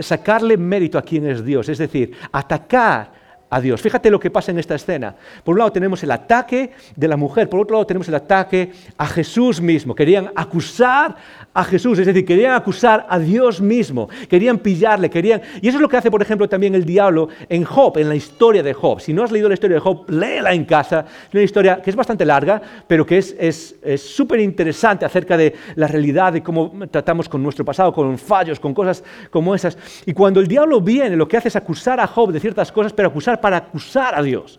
sacarle 0.00 0.56
mérito 0.56 0.98
a 0.98 1.02
quien 1.02 1.26
es 1.26 1.44
Dios, 1.44 1.68
es 1.68 1.78
decir, 1.78 2.12
atacar 2.30 3.19
a 3.50 3.60
Dios. 3.60 3.82
Fíjate 3.82 4.10
lo 4.10 4.20
que 4.20 4.30
pasa 4.30 4.52
en 4.52 4.58
esta 4.58 4.76
escena. 4.76 5.14
Por 5.44 5.54
un 5.54 5.58
lado 5.58 5.72
tenemos 5.72 6.02
el 6.02 6.10
ataque 6.12 6.70
de 6.96 7.08
la 7.08 7.16
mujer, 7.16 7.48
por 7.48 7.60
otro 7.60 7.74
lado 7.74 7.86
tenemos 7.86 8.08
el 8.08 8.14
ataque 8.14 8.72
a 8.96 9.06
Jesús 9.06 9.60
mismo. 9.60 9.94
Querían 9.94 10.30
acusar 10.34 11.16
a 11.52 11.64
Jesús, 11.64 11.98
es 11.98 12.06
decir, 12.06 12.24
querían 12.24 12.54
acusar 12.54 13.06
a 13.08 13.18
Dios 13.18 13.60
mismo, 13.60 14.08
querían 14.28 14.58
pillarle, 14.58 15.10
querían... 15.10 15.42
Y 15.60 15.68
eso 15.68 15.78
es 15.78 15.82
lo 15.82 15.88
que 15.88 15.96
hace, 15.96 16.10
por 16.10 16.22
ejemplo, 16.22 16.48
también 16.48 16.74
el 16.76 16.84
diablo 16.84 17.28
en 17.48 17.64
Job, 17.64 17.98
en 17.98 18.08
la 18.08 18.14
historia 18.14 18.62
de 18.62 18.72
Job. 18.72 19.00
Si 19.00 19.12
no 19.12 19.24
has 19.24 19.32
leído 19.32 19.48
la 19.48 19.54
historia 19.54 19.74
de 19.74 19.80
Job, 19.80 20.08
léela 20.08 20.52
en 20.52 20.64
casa. 20.64 21.04
Es 21.28 21.34
una 21.34 21.42
historia 21.42 21.82
que 21.82 21.90
es 21.90 21.96
bastante 21.96 22.24
larga, 22.24 22.62
pero 22.86 23.04
que 23.04 23.18
es 23.18 23.76
súper 23.96 24.38
interesante 24.40 25.04
acerca 25.04 25.36
de 25.36 25.54
la 25.74 25.88
realidad, 25.88 26.32
de 26.32 26.42
cómo 26.42 26.72
tratamos 26.90 27.28
con 27.28 27.42
nuestro 27.42 27.64
pasado, 27.64 27.92
con 27.92 28.16
fallos, 28.16 28.60
con 28.60 28.72
cosas 28.72 29.02
como 29.30 29.54
esas. 29.54 29.76
Y 30.06 30.12
cuando 30.12 30.38
el 30.38 30.46
diablo 30.46 30.80
viene, 30.80 31.16
lo 31.16 31.26
que 31.26 31.36
hace 31.36 31.48
es 31.48 31.56
acusar 31.56 31.98
a 31.98 32.06
Job 32.06 32.30
de 32.30 32.38
ciertas 32.38 32.70
cosas, 32.70 32.92
pero 32.92 33.08
acusar 33.08 33.39
para 33.40 33.58
acusar 33.58 34.14
a 34.14 34.22
Dios, 34.22 34.58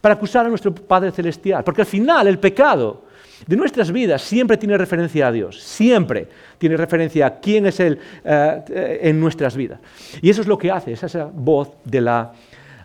para 0.00 0.14
acusar 0.14 0.46
a 0.46 0.48
nuestro 0.48 0.74
Padre 0.74 1.10
Celestial. 1.10 1.64
Porque 1.64 1.82
al 1.82 1.86
final 1.86 2.26
el 2.26 2.38
pecado 2.38 3.04
de 3.46 3.56
nuestras 3.56 3.92
vidas 3.92 4.22
siempre 4.22 4.56
tiene 4.56 4.78
referencia 4.78 5.28
a 5.28 5.32
Dios, 5.32 5.60
siempre 5.60 6.28
tiene 6.58 6.76
referencia 6.76 7.26
a 7.26 7.40
quién 7.40 7.66
es 7.66 7.80
Él 7.80 7.98
eh, 8.24 9.00
en 9.02 9.20
nuestras 9.20 9.56
vidas. 9.56 9.80
Y 10.22 10.30
eso 10.30 10.40
es 10.40 10.46
lo 10.46 10.56
que 10.56 10.70
hace, 10.70 10.92
es 10.92 11.02
esa 11.02 11.24
voz 11.32 11.70
de 11.84 12.00
la 12.00 12.32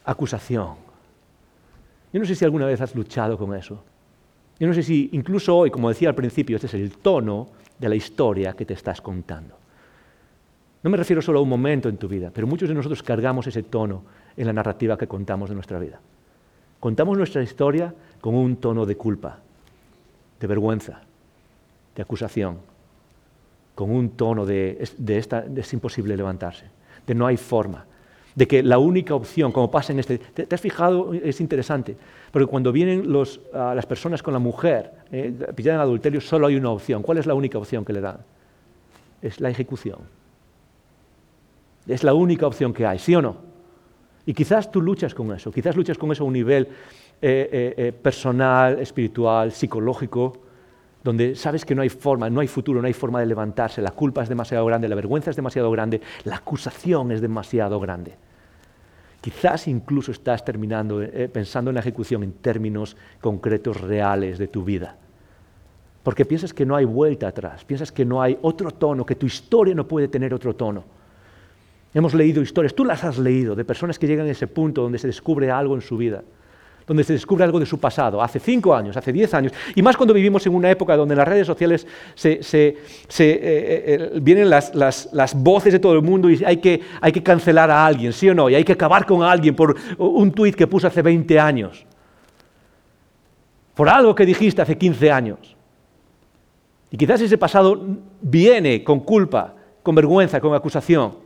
acusación. 0.03 0.75
Yo 2.11 2.19
no 2.19 2.25
sé 2.25 2.35
si 2.35 2.43
alguna 2.43 2.65
vez 2.65 2.81
has 2.81 2.93
luchado 2.93 3.37
con 3.37 3.55
eso. 3.55 3.83
Yo 4.59 4.67
no 4.67 4.73
sé 4.73 4.83
si 4.83 5.09
incluso 5.13 5.55
hoy, 5.57 5.71
como 5.71 5.89
decía 5.89 6.09
al 6.09 6.15
principio, 6.15 6.57
este 6.57 6.67
es 6.67 6.73
el 6.73 6.97
tono 6.97 7.47
de 7.79 7.89
la 7.89 7.95
historia 7.95 8.53
que 8.53 8.65
te 8.65 8.73
estás 8.73 9.01
contando. 9.01 9.60
No 10.83 10.89
me 10.89 10.97
refiero 10.97 11.21
solo 11.21 11.39
a 11.39 11.41
un 11.43 11.49
momento 11.49 11.89
en 11.89 11.97
tu 11.97 12.07
vida, 12.07 12.31
pero 12.33 12.47
muchos 12.47 12.67
de 12.67 12.73
nosotros 12.73 13.03
cargamos 13.03 13.45
ese 13.45 13.63
tono 13.63 14.03
en 14.35 14.47
la 14.47 14.53
narrativa 14.53 14.97
que 14.97 15.07
contamos 15.07 15.49
de 15.49 15.55
nuestra 15.55 15.77
vida. 15.77 15.99
Contamos 16.79 17.17
nuestra 17.17 17.43
historia 17.43 17.93
con 18.19 18.33
un 18.33 18.55
tono 18.55 18.85
de 18.87 18.97
culpa, 18.97 19.37
de 20.39 20.47
vergüenza, 20.47 21.01
de 21.95 22.01
acusación, 22.01 22.57
con 23.75 23.91
un 23.91 24.11
tono 24.11 24.45
de, 24.45 24.87
esta, 25.07 25.45
es 25.55 25.73
imposible 25.73 26.17
levantarse, 26.17 26.65
de 27.05 27.13
no 27.13 27.27
hay 27.27 27.37
forma. 27.37 27.85
de 28.33 28.47
que 28.47 28.63
la 28.63 28.79
única 28.79 29.13
opción, 29.13 29.51
como 29.51 29.69
pasa 29.69 29.91
en 29.91 29.99
este... 29.99 30.17
¿Te, 30.17 30.55
has 30.55 30.61
fijado? 30.61 31.13
Es 31.13 31.41
interesante, 31.41 31.97
porque 32.31 32.45
cuando 32.45 32.71
vienen 32.71 33.11
las 33.11 33.85
personas 33.85 34.23
con 34.23 34.33
la 34.33 34.39
mujer, 34.39 34.89
eh, 35.11 35.33
pillan 35.53 35.75
el 35.75 35.81
adulterio, 35.81 36.21
solo 36.21 36.47
hay 36.47 36.55
una 36.55 36.69
opción. 36.69 37.03
¿Cuál 37.03 37.17
es 37.17 37.25
la 37.25 37.33
única 37.33 37.57
opción 37.57 37.83
que 37.83 37.91
le 37.91 37.99
dan? 37.99 38.19
Es 39.21 39.41
la 39.41 39.49
ejecución. 39.49 39.99
Es 41.87 42.03
la 42.03 42.13
única 42.13 42.47
opción 42.47 42.73
que 42.73 42.85
hay, 42.85 42.99
¿sí 42.99 43.15
o 43.15 43.21
no? 43.21 43.37
Y 44.25 44.33
quizás 44.33 44.71
tú 44.71 44.81
luchas 44.81 45.13
con 45.13 45.31
eso, 45.33 45.51
quizás 45.51 45.75
luchas 45.75 45.97
con 45.97 46.11
eso 46.11 46.23
a 46.23 46.27
un 46.27 46.33
nivel 46.33 46.67
eh, 47.23 47.49
eh, 47.51 47.73
eh, 47.77 47.91
personal, 47.91 48.79
espiritual, 48.79 49.51
psicológico, 49.51 50.33
donde 51.03 51.35
sabes 51.35 51.65
que 51.65 51.73
no 51.73 51.81
hay 51.81 51.89
forma, 51.89 52.29
no 52.29 52.41
hay 52.41 52.47
futuro, 52.47 52.81
no 52.81 52.87
hay 52.87 52.93
forma 52.93 53.19
de 53.19 53.25
levantarse, 53.25 53.81
la 53.81 53.91
culpa 53.91 54.21
es 54.21 54.29
demasiado 54.29 54.65
grande, 54.65 54.87
la 54.87 54.95
vergüenza 54.95 55.31
es 55.31 55.35
demasiado 55.35 55.71
grande, 55.71 56.01
la 56.23 56.35
acusación 56.35 57.11
es 57.11 57.21
demasiado 57.21 57.79
grande. 57.79 58.15
Quizás 59.21 59.67
incluso 59.67 60.11
estás 60.11 60.43
terminando 60.43 60.99
pensando 61.31 61.69
en 61.69 61.75
la 61.75 61.81
ejecución 61.81 62.23
en 62.23 62.33
términos 62.33 62.97
concretos, 63.19 63.79
reales 63.81 64.39
de 64.39 64.47
tu 64.47 64.63
vida. 64.63 64.97
Porque 66.01 66.25
piensas 66.25 66.53
que 66.53 66.65
no 66.65 66.75
hay 66.75 66.85
vuelta 66.85 67.27
atrás, 67.27 67.63
piensas 67.63 67.91
que 67.91 68.03
no 68.03 68.21
hay 68.21 68.37
otro 68.41 68.71
tono, 68.71 69.05
que 69.05 69.15
tu 69.15 69.27
historia 69.27 69.75
no 69.75 69.87
puede 69.87 70.07
tener 70.07 70.33
otro 70.33 70.55
tono. 70.55 70.83
Hemos 71.93 72.13
leído 72.13 72.41
historias, 72.41 72.73
tú 72.73 72.85
las 72.85 73.03
has 73.03 73.17
leído, 73.17 73.55
de 73.55 73.65
personas 73.65 73.99
que 73.99 74.07
llegan 74.07 74.27
a 74.27 74.31
ese 74.31 74.47
punto 74.47 74.81
donde 74.81 74.97
se 74.97 75.07
descubre 75.07 75.51
algo 75.51 75.75
en 75.75 75.81
su 75.81 75.97
vida, 75.97 76.23
donde 76.87 77.03
se 77.03 77.11
descubre 77.13 77.43
algo 77.43 77.59
de 77.59 77.65
su 77.65 77.79
pasado, 77.79 78.21
hace 78.21 78.39
cinco 78.39 78.73
años, 78.73 78.95
hace 78.95 79.11
diez 79.11 79.33
años, 79.33 79.51
y 79.75 79.81
más 79.81 79.97
cuando 79.97 80.13
vivimos 80.13 80.45
en 80.47 80.55
una 80.55 80.71
época 80.71 80.95
donde 80.95 81.13
en 81.13 81.17
las 81.17 81.27
redes 81.27 81.45
sociales 81.45 81.85
se, 82.15 82.39
eh, 82.39 82.77
eh, 83.19 84.19
vienen 84.21 84.49
las, 84.49 84.71
voces 85.35 85.73
de 85.73 85.79
todo 85.79 85.93
el 85.93 86.01
mundo 86.01 86.29
y 86.29 86.41
hay 86.45 86.57
que, 86.57 86.81
hay 87.01 87.11
que 87.11 87.21
cancelar 87.21 87.69
a 87.69 87.85
alguien, 87.85 88.13
¿sí 88.13 88.29
o 88.29 88.33
no? 88.33 88.49
Y 88.49 88.55
hay 88.55 88.63
que 88.63 88.73
acabar 88.73 89.05
con 89.05 89.21
alguien 89.21 89.53
por 89.53 89.75
un 89.97 90.31
tuit 90.31 90.55
que 90.55 90.67
puso 90.67 90.87
hace 90.87 91.01
20 91.01 91.39
años, 91.39 91.85
por 93.75 93.89
algo 93.89 94.15
que 94.15 94.25
dijiste 94.25 94.61
hace 94.61 94.77
15 94.77 95.11
años. 95.11 95.57
Y 96.89 96.97
quizás 96.97 97.21
ese 97.21 97.37
pasado 97.37 97.81
viene 98.21 98.83
con 98.83 99.01
culpa, 99.01 99.55
con 99.83 99.95
vergüenza, 99.95 100.39
con 100.39 100.53
acusación. 100.53 101.20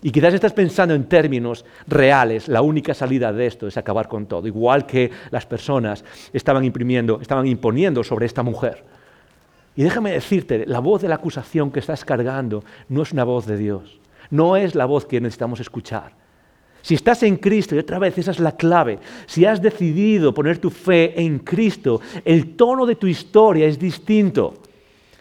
Y 0.00 0.10
quizás 0.10 0.32
estás 0.32 0.52
pensando 0.52 0.94
en 0.94 1.08
términos 1.08 1.64
reales, 1.88 2.46
la 2.46 2.62
única 2.62 2.94
salida 2.94 3.32
de 3.32 3.46
esto 3.46 3.66
es 3.66 3.76
acabar 3.76 4.08
con 4.08 4.26
todo, 4.26 4.46
igual 4.46 4.86
que 4.86 5.10
las 5.30 5.44
personas 5.44 6.04
estaban 6.32 6.64
imprimiendo, 6.64 7.18
estaban 7.20 7.46
imponiendo 7.46 8.04
sobre 8.04 8.26
esta 8.26 8.44
mujer. 8.44 8.84
Y 9.74 9.82
déjame 9.82 10.12
decirte, 10.12 10.66
la 10.66 10.78
voz 10.78 11.02
de 11.02 11.08
la 11.08 11.16
acusación 11.16 11.72
que 11.72 11.80
estás 11.80 12.04
cargando 12.04 12.62
no 12.88 13.02
es 13.02 13.12
una 13.12 13.24
voz 13.24 13.46
de 13.46 13.56
Dios, 13.56 13.98
no 14.30 14.56
es 14.56 14.76
la 14.76 14.86
voz 14.86 15.04
que 15.04 15.20
necesitamos 15.20 15.58
escuchar. 15.58 16.12
Si 16.82 16.94
estás 16.94 17.24
en 17.24 17.36
Cristo, 17.36 17.74
y 17.74 17.78
otra 17.78 17.98
vez 17.98 18.16
esa 18.18 18.30
es 18.30 18.38
la 18.38 18.56
clave, 18.56 19.00
si 19.26 19.44
has 19.44 19.60
decidido 19.60 20.32
poner 20.32 20.58
tu 20.58 20.70
fe 20.70 21.20
en 21.20 21.40
Cristo, 21.40 22.00
el 22.24 22.54
tono 22.54 22.86
de 22.86 22.94
tu 22.94 23.08
historia 23.08 23.66
es 23.66 23.78
distinto. 23.78 24.54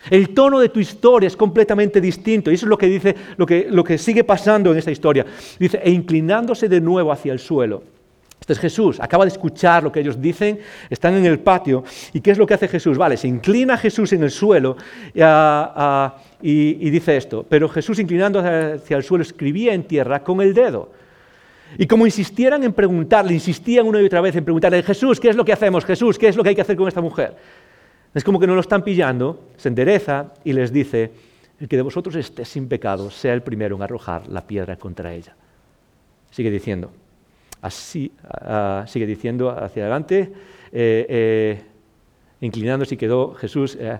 El 0.09 0.33
tono 0.33 0.59
de 0.59 0.69
tu 0.69 0.79
historia 0.79 1.27
es 1.27 1.35
completamente 1.35 1.99
distinto. 1.99 2.51
Y 2.51 2.55
eso 2.55 2.65
es 2.65 2.69
lo 2.69 2.77
que 2.77 2.87
dice, 2.87 3.15
lo 3.35 3.45
que, 3.45 3.67
lo 3.69 3.83
que 3.83 3.97
sigue 3.97 4.23
pasando 4.23 4.71
en 4.71 4.77
esta 4.77 4.91
historia. 4.91 5.25
Dice, 5.59 5.79
e 5.83 5.91
inclinándose 5.91 6.69
de 6.69 6.79
nuevo 6.81 7.11
hacia 7.11 7.33
el 7.33 7.39
suelo. 7.39 7.83
Este 8.39 8.53
es 8.53 8.59
Jesús, 8.59 8.99
acaba 8.99 9.25
de 9.25 9.31
escuchar 9.31 9.83
lo 9.83 9.91
que 9.91 9.99
ellos 9.99 10.21
dicen, 10.21 10.59
están 10.89 11.15
en 11.15 11.25
el 11.25 11.39
patio. 11.39 11.83
¿Y 12.13 12.21
qué 12.21 12.31
es 12.31 12.37
lo 12.37 12.45
que 12.45 12.53
hace 12.53 12.67
Jesús? 12.67 12.97
Vale, 12.97 13.17
se 13.17 13.27
inclina 13.27 13.77
Jesús 13.77 14.13
en 14.13 14.23
el 14.23 14.31
suelo 14.31 14.77
ah, 15.19 15.73
ah, 15.75 16.17
y, 16.41 16.89
dice 16.89 17.17
esto. 17.17 17.45
Pero 17.49 17.67
Jesús, 17.67 17.99
inclinando 17.99 18.39
hacia 18.39 18.95
el 18.95 19.03
suelo, 19.03 19.23
escribía 19.23 19.73
en 19.73 19.83
tierra 19.83 20.23
con 20.23 20.39
el 20.39 20.53
dedo. 20.53 20.91
Y 21.77 21.87
como 21.87 22.05
insistieran 22.05 22.63
en 22.63 22.71
preguntarle, 22.71 23.33
insistían 23.33 23.85
una 23.85 24.01
y 24.01 24.05
otra 24.05 24.21
vez 24.21 24.35
en 24.35 24.45
preguntarle, 24.45 24.81
Jesús, 24.83 25.19
¿qué 25.19 25.29
es 25.29 25.35
lo 25.35 25.43
que 25.43 25.51
hacemos? 25.51 25.83
Jesús, 25.83 26.17
¿qué 26.17 26.29
es 26.29 26.37
lo 26.37 26.43
que 26.43 26.49
hay 26.49 26.55
que 26.55 26.61
hacer 26.61 26.77
con 26.77 26.87
esta 26.87 27.01
mujer? 27.01 27.35
Es 28.13 28.23
como 28.23 28.39
que 28.39 28.47
no 28.47 28.55
lo 28.55 28.61
están 28.61 28.83
pillando, 28.83 29.43
se 29.57 29.69
endereza 29.69 30.33
y 30.43 30.53
les 30.53 30.71
dice, 30.71 31.11
el 31.59 31.67
que 31.67 31.75
de 31.75 31.81
vosotros 31.81 32.15
esté 32.15 32.45
sin 32.45 32.67
pecado 32.67 33.09
sea 33.09 33.33
el 33.33 33.41
primero 33.41 33.75
en 33.75 33.81
arrojar 33.81 34.27
la 34.27 34.45
piedra 34.45 34.77
contra 34.77 35.13
ella. 35.13 35.35
Sigue 36.31 36.51
diciendo, 36.51 36.91
así, 37.61 38.11
ah, 38.23 38.85
sigue 38.87 39.05
diciendo 39.05 39.49
hacia 39.49 39.83
adelante, 39.83 40.31
eh, 40.71 41.05
eh, 41.09 41.61
inclinándose 42.41 42.95
y 42.95 42.97
quedó 42.97 43.33
Jesús 43.33 43.75
eh, 43.79 43.99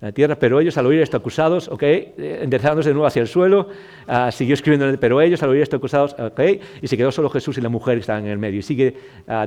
en 0.00 0.08
la 0.08 0.12
tierra, 0.12 0.36
pero 0.38 0.60
ellos 0.60 0.76
al 0.76 0.86
oír 0.86 1.00
esto 1.00 1.16
acusados, 1.16 1.68
ok, 1.68 1.82
enderezándose 1.82 2.90
de 2.90 2.94
nuevo 2.94 3.06
hacia 3.06 3.22
el 3.22 3.28
suelo, 3.28 3.68
ah, 4.06 4.30
siguió 4.30 4.52
escribiendo, 4.52 4.98
pero 5.00 5.20
ellos 5.22 5.42
al 5.42 5.50
oír 5.50 5.62
esto 5.62 5.76
acusados, 5.76 6.14
ok, 6.18 6.40
y 6.82 6.86
se 6.86 6.96
quedó 6.98 7.10
solo 7.10 7.30
Jesús 7.30 7.56
y 7.56 7.62
la 7.62 7.70
mujer 7.70 7.94
que 7.94 8.00
estaban 8.00 8.26
en 8.26 8.30
el 8.30 8.38
medio. 8.38 8.58
Y 8.58 8.62
sigue 8.62 8.94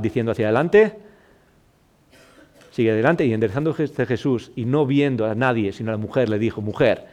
diciendo 0.01 0.31
hacia 0.31 0.47
adelante, 0.47 0.95
Sigue 2.77 2.91
adelante 2.91 3.25
y 3.25 3.33
enderezándose 3.33 3.87
Jesús 4.05 4.51
y 4.55 4.65
no 4.65 4.85
viendo 4.85 5.25
a 5.25 5.33
nadie, 5.33 5.73
sino 5.73 5.89
a 5.89 5.93
la 5.93 5.97
mujer, 5.97 6.29
le 6.29 6.37
dijo, 6.37 6.61
mujer, 6.61 7.07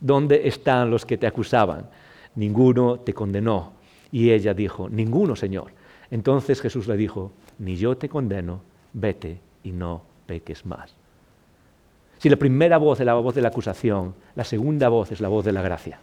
¿dónde 0.00 0.46
están 0.48 0.90
los 0.90 1.06
que 1.06 1.16
te 1.16 1.26
acusaban? 1.26 1.88
Ninguno 2.34 3.00
te 3.00 3.14
condenó. 3.14 3.72
Y 4.12 4.32
ella 4.32 4.52
dijo, 4.52 4.90
ninguno, 4.90 5.34
Señor. 5.34 5.72
Entonces 6.10 6.60
Jesús 6.60 6.86
le 6.86 6.98
dijo, 6.98 7.32
ni 7.58 7.76
yo 7.76 7.96
te 7.96 8.10
condeno, 8.10 8.60
vete 8.92 9.40
y 9.62 9.72
no 9.72 10.02
peques 10.26 10.66
más. 10.66 10.94
Si 12.18 12.28
la 12.28 12.36
primera 12.36 12.76
voz 12.76 13.00
es 13.00 13.06
la 13.06 13.14
voz 13.14 13.34
de 13.34 13.40
la 13.40 13.48
acusación, 13.48 14.14
la 14.34 14.44
segunda 14.44 14.90
voz 14.90 15.10
es 15.10 15.22
la 15.22 15.28
voz 15.28 15.42
de 15.42 15.52
la 15.52 15.62
gracia. 15.62 16.00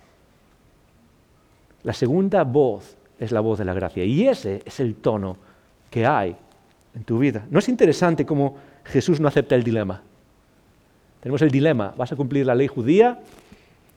La 1.84 1.94
segunda 1.94 2.44
voz 2.44 2.98
es 3.20 3.32
la 3.32 3.42
voz 3.42 3.60
de 3.60 3.66
la 3.66 3.76
gracia. 3.76 4.04
Y 4.04 4.28
ese 4.28 4.64
es 4.66 4.80
el 4.80 4.96
tono 4.96 5.38
que 5.92 6.08
hay 6.08 6.36
en 6.96 7.04
tu 7.04 7.20
vida. 7.20 7.46
¿No 7.52 7.60
es 7.60 7.70
interesante 7.70 8.26
cómo 8.26 8.74
Jesús 8.86 9.20
no 9.20 9.28
acepta 9.28 9.56
el 9.56 9.64
dilema. 9.64 10.02
Tenemos 11.22 11.42
el 11.42 11.50
dilema, 11.50 11.94
vas 11.98 12.12
a 12.12 12.16
cumplir 12.16 12.46
la 12.46 12.54
ley 12.54 12.68
judía 12.68 13.20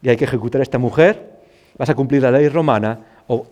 y 0.01 0.09
hay 0.09 0.16
que 0.16 0.24
ejecutar 0.24 0.61
a 0.61 0.62
esta 0.62 0.79
mujer, 0.79 1.40
vas 1.77 1.90
a 1.90 1.94
cumplir 1.94 2.22
la 2.22 2.31
ley 2.31 2.48
romana, 2.48 3.01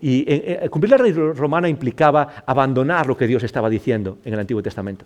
y 0.01 0.21
eh, 0.21 0.59
eh, 0.63 0.69
cumplir 0.69 0.89
la 0.89 0.97
ley 0.97 1.11
romana 1.11 1.69
implicaba 1.69 2.43
abandonar 2.47 3.05
lo 3.05 3.15
que 3.15 3.27
Dios 3.27 3.43
estaba 3.43 3.69
diciendo 3.69 4.17
en 4.25 4.33
el 4.33 4.39
Antiguo 4.39 4.63
Testamento. 4.63 5.05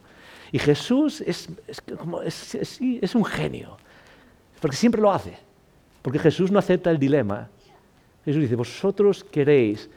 Y 0.54 0.60
Jesús 0.60 1.20
es, 1.20 1.50
es 2.24 3.16
un 3.16 3.26
genio, 3.26 3.78
porque 4.62 4.78
siempre 4.78 5.02
lo 5.02 5.12
hace, 5.12 5.38
porque 6.02 6.20
Jesús 6.20 6.50
no 6.50 6.60
acepta 6.60 6.92
el 6.92 6.98
dilema. 6.98 7.50
Jesús 8.24 8.42
dice, 8.42 8.56
vosotros 8.56 9.26
queréis 9.26 9.90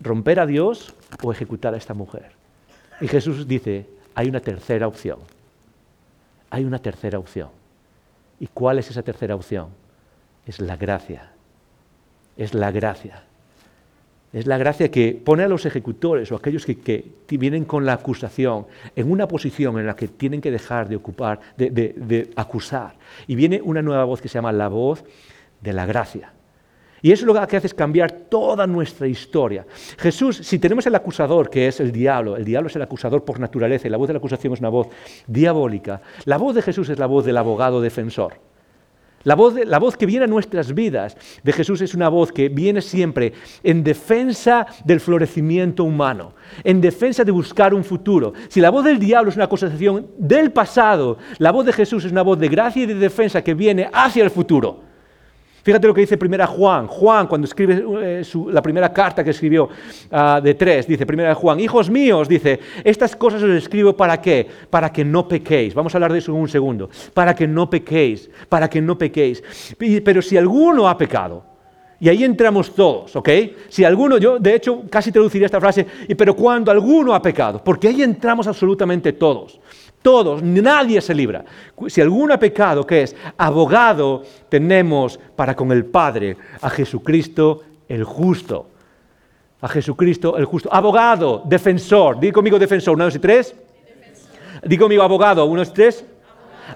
romper 0.00 0.38
a 0.38 0.46
Dios 0.46 0.94
o 1.22 1.32
ejecutar 1.32 1.74
a 1.74 1.76
esta 1.76 1.94
mujer. 1.94 2.30
Y 3.00 3.08
Jesús 3.08 3.48
dice, 3.48 3.86
hay 4.14 4.28
una 4.28 4.38
tercera 4.38 4.86
opción 4.86 5.18
hay 6.50 6.64
una 6.64 6.80
tercera 6.80 7.18
opción. 7.18 7.48
¿Y 8.38 8.48
cuál 8.48 8.78
es 8.78 8.90
esa 8.90 9.02
tercera 9.02 9.34
opción? 9.34 9.68
Es 10.46 10.60
la 10.60 10.76
gracia. 10.76 11.32
Es 12.36 12.54
la 12.54 12.70
gracia. 12.70 13.24
Es 14.32 14.46
la 14.46 14.58
gracia 14.58 14.90
que 14.90 15.20
pone 15.24 15.42
a 15.42 15.48
los 15.48 15.66
ejecutores 15.66 16.30
o 16.30 16.36
aquellos 16.36 16.64
que, 16.64 17.04
vienen 17.30 17.64
con 17.64 17.84
la 17.84 17.94
acusación 17.94 18.66
en 18.94 19.10
una 19.10 19.26
posición 19.26 19.78
en 19.78 19.86
la 19.86 19.96
que 19.96 20.08
tienen 20.08 20.40
que 20.40 20.50
dejar 20.50 20.88
de 20.88 20.96
ocupar, 20.96 21.40
de 21.56 22.30
acusar. 22.36 22.94
Y 23.26 23.34
viene 23.34 23.60
una 23.62 23.82
nueva 23.82 24.04
voz 24.04 24.20
que 24.20 24.28
se 24.28 24.34
llama 24.34 24.52
la 24.52 24.68
voz 24.68 25.04
de 25.60 25.72
la 25.72 25.84
gracia. 25.84 26.32
Y 27.02 27.12
eso 27.12 27.26
lo 27.26 27.34
que 27.34 27.56
hace 27.56 27.66
es 27.66 27.74
cambiar 27.74 28.12
toda 28.12 28.66
nuestra 28.66 29.06
historia. 29.06 29.66
Jesús, 29.98 30.38
si 30.38 30.58
tenemos 30.58 30.86
el 30.86 30.94
acusador, 30.94 31.48
que 31.48 31.68
es 31.68 31.80
el 31.80 31.92
diablo, 31.92 32.36
el 32.36 32.44
diablo 32.44 32.68
es 32.68 32.76
el 32.76 32.82
acusador 32.82 33.24
por 33.24 33.40
naturaleza 33.40 33.86
y 33.86 33.90
la 33.90 33.96
voz 33.96 34.08
de 34.08 34.14
la 34.14 34.18
acusación 34.18 34.52
es 34.52 34.60
una 34.60 34.68
voz 34.68 34.88
diabólica, 35.26 36.02
la 36.24 36.36
voz 36.36 36.54
de 36.54 36.62
Jesús 36.62 36.88
es 36.88 36.98
la 36.98 37.06
voz 37.06 37.24
del 37.24 37.36
abogado 37.36 37.80
defensor. 37.80 38.34
La 39.22 39.34
voz, 39.34 39.54
la 39.66 39.78
voz 39.78 39.98
que 39.98 40.06
viene 40.06 40.24
a 40.24 40.28
nuestras 40.28 40.72
vidas 40.72 41.14
de 41.42 41.52
Jesús 41.52 41.82
es 41.82 41.94
una 41.94 42.08
voz 42.08 42.32
que 42.32 42.48
viene 42.48 42.80
siempre 42.80 43.34
en 43.62 43.84
defensa 43.84 44.66
del 44.82 44.98
florecimiento 44.98 45.84
humano, 45.84 46.32
en 46.64 46.80
defensa 46.80 47.22
de 47.22 47.30
buscar 47.30 47.74
un 47.74 47.84
futuro. 47.84 48.32
Si 48.48 48.62
la 48.62 48.70
voz 48.70 48.82
del 48.82 48.98
diablo 48.98 49.28
es 49.28 49.36
una 49.36 49.44
acusación 49.44 50.06
del 50.16 50.52
pasado, 50.52 51.18
la 51.36 51.50
voz 51.50 51.66
de 51.66 51.74
Jesús 51.74 52.06
es 52.06 52.12
una 52.12 52.22
voz 52.22 52.38
de 52.38 52.48
gracia 52.48 52.84
y 52.84 52.86
de 52.86 52.94
defensa 52.94 53.44
que 53.44 53.52
viene 53.52 53.90
hacia 53.92 54.24
el 54.24 54.30
futuro. 54.30 54.89
Fíjate 55.62 55.86
lo 55.86 55.94
que 55.94 56.02
dice 56.02 56.16
primera 56.16 56.46
Juan. 56.46 56.86
Juan, 56.86 57.26
cuando 57.26 57.46
escribe 57.46 57.84
eh, 58.02 58.22
la 58.50 58.62
primera 58.62 58.92
carta 58.92 59.22
que 59.22 59.30
escribió 59.30 59.68
ah, 60.10 60.40
de 60.42 60.54
tres, 60.54 60.86
dice 60.86 61.06
primera 61.06 61.34
Juan, 61.34 61.60
hijos 61.60 61.90
míos, 61.90 62.28
dice, 62.28 62.60
estas 62.84 63.14
cosas 63.16 63.42
os 63.42 63.50
escribo 63.50 63.96
para 63.96 64.20
qué? 64.20 64.46
Para 64.70 64.92
que 64.92 65.04
no 65.04 65.28
pequéis. 65.28 65.74
Vamos 65.74 65.94
a 65.94 65.98
hablar 65.98 66.12
de 66.12 66.18
eso 66.18 66.32
en 66.32 66.38
un 66.38 66.48
segundo. 66.48 66.90
Para 67.14 67.34
que 67.34 67.46
no 67.46 67.68
pequéis, 67.68 68.30
para 68.48 68.68
que 68.68 68.80
no 68.80 68.96
pequéis. 68.96 69.42
Pero 70.04 70.22
si 70.22 70.36
alguno 70.36 70.88
ha 70.88 70.96
pecado, 70.96 71.50
y 72.00 72.08
ahí 72.08 72.24
entramos 72.24 72.74
todos, 72.74 73.14
¿ok? 73.14 73.28
Si 73.68 73.84
alguno, 73.84 74.16
yo 74.16 74.38
de 74.38 74.54
hecho 74.54 74.84
casi 74.88 75.12
traduciría 75.12 75.44
esta 75.44 75.60
frase, 75.60 75.86
pero 76.16 76.34
cuando 76.34 76.70
alguno 76.70 77.14
ha 77.14 77.20
pecado, 77.20 77.62
porque 77.62 77.88
ahí 77.88 78.02
entramos 78.02 78.46
absolutamente 78.46 79.12
todos. 79.12 79.60
Todos, 80.02 80.42
nadie 80.42 81.00
se 81.00 81.14
libra. 81.14 81.44
Si 81.88 82.00
alguno 82.00 82.32
ha 82.32 82.38
pecado, 82.38 82.86
¿qué 82.86 83.02
es? 83.02 83.16
Abogado 83.36 84.22
tenemos 84.48 85.18
para 85.36 85.54
con 85.54 85.70
el 85.72 85.84
Padre, 85.84 86.36
a 86.60 86.70
Jesucristo 86.70 87.62
el 87.86 88.04
justo. 88.04 88.66
A 89.60 89.68
Jesucristo, 89.68 90.38
el 90.38 90.46
justo. 90.46 90.70
Abogado, 90.72 91.42
defensor. 91.44 92.18
Digo 92.18 92.34
conmigo 92.34 92.58
defensor. 92.58 92.94
Una, 92.94 93.04
dos 93.04 93.16
y 93.16 93.18
tres. 93.18 93.54
Digo 94.64 94.84
conmigo 94.84 95.02
abogado. 95.02 95.44
Uno, 95.44 95.60
dos 95.60 95.68
y 95.68 95.72
tres. 95.72 96.04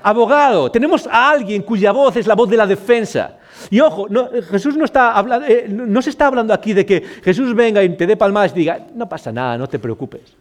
Abogado. 0.03 0.71
Tenemos 0.71 1.07
a 1.07 1.31
alguien 1.31 1.63
cuya 1.63 1.93
voz 1.93 2.17
es 2.17 2.27
la 2.27 2.35
voz 2.35 2.51
de 2.51 2.59
la 2.59 2.67
defensa. 2.67 3.39
Y 3.71 3.81
ojo, 3.81 4.07
Jesús 4.51 4.77
no, 4.77 4.85
está 4.85 5.13
hablando, 5.13 5.47
eh, 5.47 5.67
no 5.69 6.03
se 6.03 6.11
está 6.11 6.27
hablando 6.27 6.53
aquí 6.53 6.75
de 6.75 6.85
que 6.85 7.01
Jesús 7.23 7.55
venga 7.55 7.83
y 7.83 7.97
te 7.97 8.07
dé 8.07 8.17
palmadas 8.17 8.53
y 8.53 8.59
diga, 8.59 8.81
no 8.95 9.09
pasa 9.09 9.33
nada, 9.33 9.57
no 9.57 9.67
te 9.67 9.79
preocupes. 9.79 10.37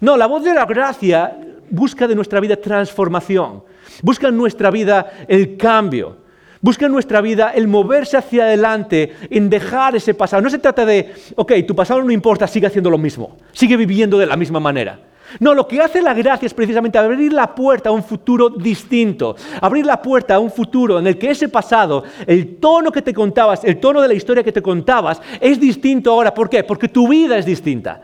No, 0.00 0.16
la 0.16 0.26
voz 0.26 0.42
de 0.42 0.54
la 0.54 0.64
gracia 0.64 1.36
busca 1.70 2.06
de 2.06 2.14
nuestra 2.14 2.40
vida 2.40 2.56
transformación, 2.56 3.62
busca 4.02 4.28
en 4.28 4.36
nuestra 4.36 4.70
vida 4.70 5.12
el 5.28 5.56
cambio, 5.56 6.18
busca 6.60 6.86
en 6.86 6.92
nuestra 6.92 7.20
vida 7.20 7.52
el 7.54 7.68
moverse 7.68 8.16
hacia 8.16 8.44
adelante, 8.44 9.14
en 9.30 9.48
dejar 9.48 9.96
ese 9.96 10.14
pasado. 10.14 10.42
No 10.42 10.50
se 10.50 10.58
trata 10.58 10.84
de, 10.84 11.14
ok, 11.36 11.52
tu 11.66 11.74
pasado 11.74 12.02
no 12.02 12.10
importa, 12.10 12.46
sigue 12.46 12.66
haciendo 12.66 12.90
lo 12.90 12.98
mismo, 12.98 13.36
sigue 13.52 13.76
viviendo 13.76 14.18
de 14.18 14.26
la 14.26 14.36
misma 14.36 14.60
manera. 14.60 15.00
No, 15.38 15.54
lo 15.54 15.68
que 15.68 15.80
hace 15.80 16.02
la 16.02 16.12
gracia 16.12 16.46
es 16.46 16.54
precisamente 16.54 16.98
abrir 16.98 17.32
la 17.32 17.54
puerta 17.54 17.90
a 17.90 17.92
un 17.92 18.02
futuro 18.02 18.50
distinto, 18.50 19.36
abrir 19.60 19.86
la 19.86 20.02
puerta 20.02 20.34
a 20.34 20.40
un 20.40 20.50
futuro 20.50 20.98
en 20.98 21.06
el 21.06 21.18
que 21.18 21.30
ese 21.30 21.48
pasado, 21.48 22.02
el 22.26 22.56
tono 22.56 22.90
que 22.90 23.02
te 23.02 23.14
contabas, 23.14 23.62
el 23.62 23.78
tono 23.78 24.00
de 24.02 24.08
la 24.08 24.14
historia 24.14 24.42
que 24.42 24.50
te 24.50 24.62
contabas, 24.62 25.22
es 25.40 25.60
distinto 25.60 26.10
ahora. 26.10 26.34
¿Por 26.34 26.50
qué? 26.50 26.64
Porque 26.64 26.88
tu 26.88 27.06
vida 27.06 27.38
es 27.38 27.46
distinta. 27.46 28.00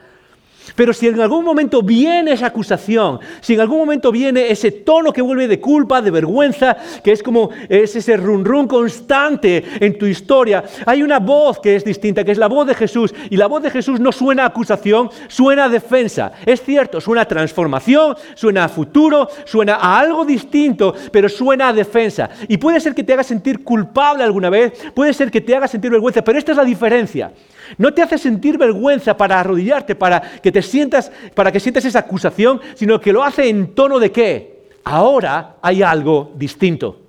Pero 0.75 0.93
si 0.93 1.07
en 1.07 1.21
algún 1.21 1.45
momento 1.45 1.83
viene 1.83 2.33
esa 2.33 2.47
acusación, 2.47 3.21
si 3.41 3.55
en 3.55 3.61
algún 3.61 3.79
momento 3.79 4.11
viene 4.11 4.51
ese 4.51 4.71
tono 4.71 5.13
que 5.13 5.23
vuelve 5.23 5.49
de 5.49 5.61
culpa, 5.61 6.03
de 6.03 6.11
vergüenza, 6.11 6.77
que 7.03 7.13
es 7.13 7.23
como 7.23 7.51
es 7.69 7.95
ese 7.95 8.17
run 8.17 8.45
run 8.45 8.67
constante 8.67 9.65
en 9.81 9.97
tu 9.97 10.07
historia, 10.07 10.65
hay 10.85 11.03
una 11.03 11.19
voz 11.19 11.61
que 11.61 11.77
es 11.77 11.85
distinta, 11.85 12.25
que 12.25 12.33
es 12.33 12.39
la 12.39 12.49
voz 12.49 12.67
de 12.67 12.75
Jesús. 12.75 13.15
Y 13.31 13.37
la 13.37 13.47
voz 13.47 13.63
de 13.63 13.71
Jesús 13.71 14.01
no 14.01 14.13
suena 14.13 14.45
a 14.45 14.47
acusación, 14.47 15.11
suena 15.29 15.65
a 15.65 15.69
defensa. 15.69 16.33
Es 16.45 16.63
cierto, 16.63 17.01
suena 17.01 17.23
a 17.23 17.29
transformación, 17.29 18.17
suena 18.35 18.65
a 18.65 18.69
futuro, 18.69 19.29
suena 19.45 19.77
a 19.77 19.99
algo 19.99 20.25
distinto, 20.25 20.95
pero 21.13 21.29
suena 21.29 21.69
a 21.69 21.73
defensa. 21.73 22.31
Y 22.49 22.57
puede 22.57 22.81
ser 22.81 22.95
que 22.95 23.05
te 23.05 23.13
haga 23.13 23.23
sentir 23.23 23.63
culpable 23.63 24.25
alguna 24.25 24.51
vez, 24.51 24.73
puede 24.95 25.13
ser 25.13 25.31
que 25.31 25.41
te 25.41 25.55
haga 25.55 25.69
sentir 25.69 25.91
vergüenza, 25.91 26.23
pero 26.23 26.39
esta 26.39 26.53
es 26.53 26.59
la 26.59 26.65
diferencia. 26.65 27.33
No 27.79 27.93
te 27.93 28.03
hace 28.03 28.19
sentir 28.19 28.59
vergüenza 28.59 29.17
para 29.17 29.41
arrodillarte, 29.41 29.95
para 29.95 30.21
que 30.21 30.53
te 30.53 30.56
sientas, 30.63 31.13
para 31.35 31.53
que 31.53 31.61
sientas 31.61 31.85
esa 31.85 32.01
acusación, 32.01 32.61
sino 32.75 33.01
que 33.01 33.13
lo 33.13 33.23
hace 33.23 33.49
en 33.49 33.75
tono 33.75 33.99
de 33.99 34.13
qué? 34.13 34.69
Ahora 34.85 35.57
hay 35.63 35.83
algo 35.83 36.33
distinto. 36.37 37.01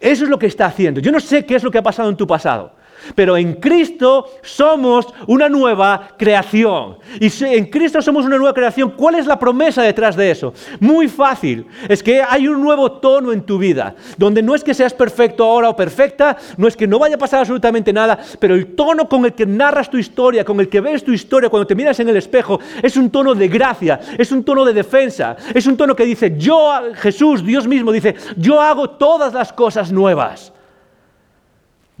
Eso 0.00 0.24
es 0.24 0.30
lo 0.30 0.38
que 0.38 0.46
está 0.46 0.66
haciendo. 0.66 1.00
Yo 1.00 1.12
no 1.12 1.20
sé 1.20 1.46
qué 1.46 1.54
es 1.54 1.62
lo 1.62 1.70
que 1.70 1.78
ha 1.78 1.82
pasado 1.82 2.08
en 2.08 2.16
tu 2.16 2.26
pasado. 2.26 2.74
Pero 3.14 3.36
en 3.36 3.54
Cristo 3.54 4.26
somos 4.42 5.06
una 5.26 5.48
nueva 5.48 6.08
creación. 6.16 6.98
Y 7.20 7.30
en 7.44 7.66
Cristo 7.66 8.00
somos 8.02 8.24
una 8.24 8.36
nueva 8.36 8.54
creación, 8.54 8.90
¿cuál 8.90 9.16
es 9.16 9.26
la 9.26 9.38
promesa 9.38 9.82
detrás 9.82 10.16
de 10.16 10.30
eso? 10.30 10.54
Muy 10.80 11.08
fácil. 11.08 11.66
Es 11.88 12.02
que 12.02 12.22
hay 12.22 12.48
un 12.48 12.62
nuevo 12.62 12.92
tono 12.92 13.32
en 13.32 13.42
tu 13.42 13.58
vida, 13.58 13.94
donde 14.16 14.42
no 14.42 14.54
es 14.54 14.64
que 14.64 14.74
seas 14.74 14.94
perfecto 14.94 15.44
ahora 15.44 15.68
o 15.68 15.76
perfecta, 15.76 16.36
no 16.56 16.68
es 16.68 16.76
que 16.76 16.86
no 16.86 16.98
vaya 16.98 17.16
a 17.16 17.18
pasar 17.18 17.40
absolutamente 17.40 17.92
nada, 17.92 18.18
pero 18.38 18.54
el 18.54 18.74
tono 18.74 19.08
con 19.08 19.24
el 19.24 19.32
que 19.32 19.46
narras 19.46 19.90
tu 19.90 19.98
historia, 19.98 20.44
con 20.44 20.60
el 20.60 20.68
que 20.68 20.80
ves 20.80 21.04
tu 21.04 21.12
historia 21.12 21.48
cuando 21.48 21.66
te 21.66 21.74
miras 21.74 21.98
en 22.00 22.08
el 22.08 22.16
espejo, 22.16 22.60
es 22.82 22.96
un 22.96 23.10
tono 23.10 23.34
de 23.34 23.48
gracia, 23.48 24.00
es 24.18 24.32
un 24.32 24.44
tono 24.44 24.64
de 24.64 24.72
defensa, 24.72 25.36
es 25.54 25.66
un 25.66 25.76
tono 25.76 25.96
que 25.96 26.04
dice, 26.04 26.34
yo, 26.36 26.72
Jesús, 26.94 27.44
Dios 27.44 27.66
mismo 27.66 27.92
dice, 27.92 28.14
yo 28.36 28.60
hago 28.60 28.90
todas 28.90 29.32
las 29.32 29.52
cosas 29.52 29.92
nuevas. 29.92 30.52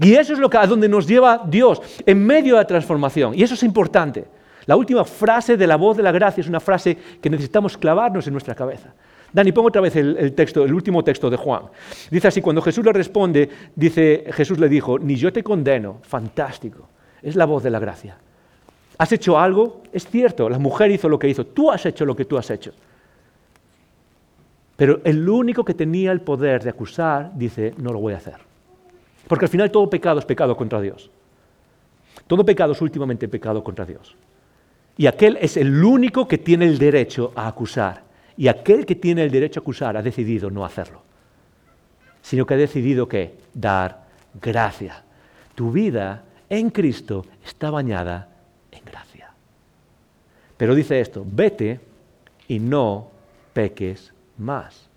Y 0.00 0.14
eso 0.14 0.32
es 0.32 0.38
lo 0.38 0.48
que, 0.48 0.56
a 0.56 0.66
donde 0.66 0.88
nos 0.88 1.06
lleva 1.06 1.42
Dios, 1.46 1.80
en 2.06 2.24
medio 2.24 2.54
de 2.54 2.62
la 2.62 2.66
transformación. 2.66 3.34
Y 3.34 3.42
eso 3.42 3.54
es 3.54 3.62
importante. 3.62 4.24
La 4.66 4.76
última 4.76 5.04
frase 5.04 5.56
de 5.56 5.66
la 5.66 5.76
voz 5.76 5.96
de 5.96 6.02
la 6.02 6.12
gracia 6.12 6.40
es 6.40 6.48
una 6.48 6.60
frase 6.60 6.96
que 7.20 7.30
necesitamos 7.30 7.76
clavarnos 7.76 8.26
en 8.26 8.32
nuestra 8.32 8.54
cabeza. 8.54 8.92
Dani, 9.32 9.50
pongo 9.52 9.68
otra 9.68 9.80
vez 9.80 9.96
el, 9.96 10.34
texto, 10.34 10.64
el 10.64 10.74
último 10.74 11.02
texto 11.02 11.30
de 11.30 11.36
Juan. 11.36 11.62
Dice 12.10 12.28
así, 12.28 12.42
cuando 12.42 12.60
Jesús 12.60 12.84
le 12.84 12.92
responde, 12.92 13.48
dice, 13.74 14.24
Jesús 14.32 14.58
le 14.58 14.68
dijo, 14.68 14.98
ni 14.98 15.16
yo 15.16 15.32
te 15.32 15.42
condeno, 15.42 15.98
fantástico, 16.02 16.88
es 17.22 17.34
la 17.34 17.46
voz 17.46 17.62
de 17.62 17.70
la 17.70 17.78
gracia. 17.78 18.16
¿Has 18.98 19.10
hecho 19.12 19.38
algo? 19.38 19.82
Es 19.92 20.06
cierto, 20.06 20.48
la 20.50 20.58
mujer 20.58 20.90
hizo 20.90 21.08
lo 21.08 21.18
que 21.18 21.28
hizo, 21.28 21.46
tú 21.46 21.70
has 21.70 21.84
hecho 21.86 22.04
lo 22.04 22.14
que 22.14 22.26
tú 22.26 22.36
has 22.36 22.50
hecho. 22.50 22.72
Pero 24.76 25.00
el 25.04 25.26
único 25.26 25.64
que 25.64 25.74
tenía 25.74 26.12
el 26.12 26.20
poder 26.20 26.62
de 26.62 26.70
acusar 26.70 27.32
dice, 27.34 27.72
no 27.78 27.92
lo 27.92 28.00
voy 28.00 28.12
a 28.12 28.18
hacer. 28.18 28.51
Porque 29.32 29.46
al 29.46 29.50
final 29.50 29.70
todo 29.70 29.88
pecado 29.88 30.18
es 30.18 30.26
pecado 30.26 30.54
contra 30.54 30.78
Dios. 30.78 31.10
Todo 32.26 32.44
pecado 32.44 32.72
es 32.74 32.82
últimamente 32.82 33.28
pecado 33.28 33.64
contra 33.64 33.86
Dios. 33.86 34.14
Y 34.98 35.06
aquel 35.06 35.38
es 35.40 35.56
el 35.56 35.82
único 35.82 36.28
que 36.28 36.36
tiene 36.36 36.66
el 36.66 36.76
derecho 36.76 37.32
a 37.34 37.48
acusar. 37.48 38.02
Y 38.36 38.48
aquel 38.48 38.84
que 38.84 38.94
tiene 38.94 39.24
el 39.24 39.30
derecho 39.30 39.60
a 39.60 39.62
acusar 39.62 39.96
ha 39.96 40.02
decidido 40.02 40.50
no 40.50 40.66
hacerlo. 40.66 41.00
Sino 42.20 42.44
que 42.44 42.52
ha 42.52 42.56
decidido 42.58 43.08
que 43.08 43.36
dar 43.54 44.04
gracia. 44.38 45.02
Tu 45.54 45.72
vida 45.72 46.24
en 46.50 46.68
Cristo 46.68 47.24
está 47.42 47.70
bañada 47.70 48.28
en 48.70 48.84
gracia. 48.84 49.30
Pero 50.58 50.74
dice 50.74 51.00
esto, 51.00 51.24
vete 51.26 51.80
y 52.48 52.58
no 52.58 53.08
peques 53.54 54.12
más. 54.36 54.90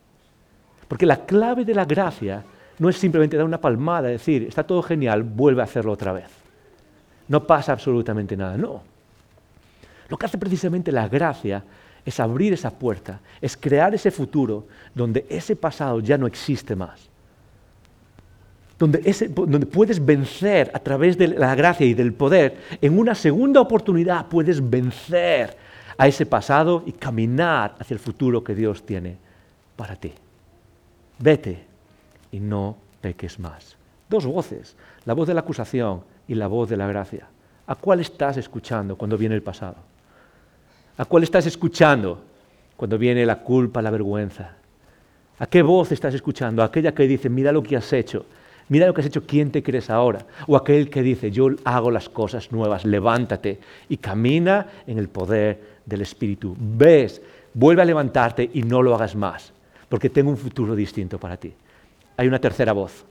Porque 0.89 1.05
la 1.05 1.25
clave 1.25 1.63
de 1.63 1.73
la 1.73 1.85
gracia 1.85 2.43
no 2.79 2.89
es 2.89 2.97
simplemente 2.97 3.37
dar 3.37 3.45
una 3.45 3.61
palmada, 3.61 4.09
decir, 4.09 4.43
está 4.43 4.63
todo 4.63 4.81
genial, 4.81 5.23
vuelve 5.23 5.61
a 5.61 5.65
hacerlo 5.65 5.91
otra 5.91 6.11
vez. 6.11 6.29
No 7.27 7.45
pasa 7.47 7.71
absolutamente 7.71 8.35
nada, 8.35 8.57
no. 8.57 8.83
Lo 10.09 10.17
que 10.17 10.25
hace 10.25 10.37
precisamente 10.37 10.91
la 10.91 11.07
gracia 11.07 11.63
es 12.05 12.19
abrir 12.19 12.53
esa 12.53 12.71
puerta, 12.71 13.19
es 13.41 13.57
crear 13.57 13.95
ese 13.95 14.11
futuro 14.11 14.67
donde 14.93 15.25
ese 15.29 15.55
pasado 15.55 15.99
ya 15.99 16.17
no 16.17 16.27
existe 16.27 16.75
más. 16.75 17.09
Donde, 18.77 18.99
donde, 19.33 19.65
puedes 19.65 20.05
vencer 20.05 20.69
a 20.73 20.79
través 20.79 21.17
de 21.17 21.29
la 21.29 21.55
gracia 21.55 21.85
y 21.85 21.93
del 21.93 22.13
poder, 22.13 22.57
en 22.81 22.99
una 22.99 23.15
segunda 23.15 23.61
oportunidad 23.61 24.27
puedes 24.27 24.69
vencer 24.69 25.57
a 25.97 26.07
ese 26.07 26.25
pasado 26.25 26.83
y 26.85 26.91
caminar 26.91 27.75
hacia 27.79 27.95
el 27.95 28.01
futuro 28.01 28.43
que 28.43 28.53
Dios 28.53 28.85
tiene 28.85 29.15
para 29.77 29.95
ti. 29.95 30.11
Vete 31.17 31.74
y 32.35 32.39
no 32.41 32.75
peques 32.99 33.39
más. 33.39 33.77
Dos 34.09 34.25
voces, 34.25 34.75
la 35.05 35.13
voz 35.13 35.25
de 35.25 35.33
la 35.33 35.39
acusación 35.39 36.01
y 36.27 36.35
la 36.35 36.47
voz 36.47 36.69
de 36.69 36.75
la 36.75 36.85
gracia. 36.85 37.27
¿A 37.65 37.75
cuál 37.75 38.01
estás 38.01 38.35
escuchando 38.35 38.97
cuando 38.97 39.17
viene 39.17 39.35
el 39.35 39.41
pasado? 39.41 39.77
¿A 40.97 41.05
cuál 41.05 41.23
estás 41.23 41.45
escuchando 41.45 42.21
cuando 42.75 42.97
viene 42.97 43.25
la 43.25 43.39
culpa, 43.39 43.81
la 43.81 43.89
vergüenza? 43.89 44.51
¿A 45.39 45.47
qué 45.47 45.61
voz 45.61 45.93
estás 45.93 46.13
escuchando? 46.13 46.61
Aquella 46.61 46.93
que 46.93 47.07
dice, 47.07 47.29
mira 47.29 47.53
lo 47.53 47.63
que 47.63 47.77
has 47.77 47.93
hecho, 47.93 48.25
mira 48.67 48.85
lo 48.85 48.93
que 48.93 48.99
has 48.99 49.07
hecho, 49.07 49.25
¿quién 49.25 49.49
te 49.49 49.63
crees 49.63 49.89
ahora? 49.89 50.25
O 50.45 50.57
aquel 50.57 50.89
que 50.89 51.03
dice, 51.03 51.31
yo 51.31 51.47
hago 51.63 51.89
las 51.89 52.09
cosas 52.09 52.51
nuevas, 52.51 52.83
levántate 52.83 53.59
y 53.87 53.95
camina 53.95 54.67
en 54.85 54.97
el 54.97 55.07
poder 55.07 55.79
del 55.85 56.01
Espíritu. 56.01 56.53
Ves, 56.59 57.21
vuelve 57.53 57.81
a 57.81 57.85
levantarte 57.85 58.49
y 58.53 58.63
no 58.63 58.83
lo 58.83 58.93
hagas 58.93 59.15
más, 59.15 59.53
porque 59.87 60.09
tengo 60.09 60.31
un 60.31 60.37
futuro 60.37 60.75
distinto 60.75 61.17
para 61.17 61.37
ti 61.37 61.53
hay 62.17 62.27
una 62.27 62.39
tercera 62.39 62.73
voz. 62.73 63.05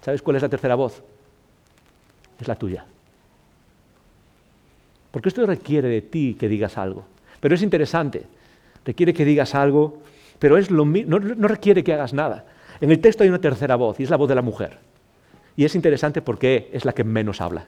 ¿Sabes 0.00 0.22
cuál 0.22 0.36
es 0.36 0.42
la 0.42 0.48
tercera 0.48 0.74
voz? 0.74 1.02
Es 2.40 2.48
la 2.48 2.56
tuya. 2.56 2.84
Porque 5.10 5.28
esto 5.28 5.46
requiere 5.46 5.88
de 5.88 6.02
ti 6.02 6.36
que 6.38 6.48
digas 6.48 6.78
algo. 6.78 7.04
Pero 7.40 7.54
es 7.54 7.62
interesante. 7.62 8.24
Requiere 8.84 9.14
que 9.14 9.24
digas 9.24 9.54
algo, 9.54 10.02
pero 10.38 10.58
es 10.58 10.70
lo, 10.70 10.84
no, 10.84 11.18
no 11.20 11.48
requiere 11.48 11.84
que 11.84 11.92
hagas 11.92 12.12
nada. 12.12 12.46
En 12.80 12.90
el 12.90 13.00
texto 13.00 13.22
hay 13.22 13.28
una 13.28 13.40
tercera 13.40 13.76
voz 13.76 14.00
y 14.00 14.02
es 14.02 14.10
la 14.10 14.16
voz 14.16 14.28
de 14.28 14.34
la 14.34 14.42
mujer. 14.42 14.78
Y 15.56 15.64
es 15.64 15.74
interesante 15.74 16.22
porque 16.22 16.70
es 16.72 16.84
la 16.84 16.92
que 16.92 17.04
menos 17.04 17.40
habla. 17.40 17.66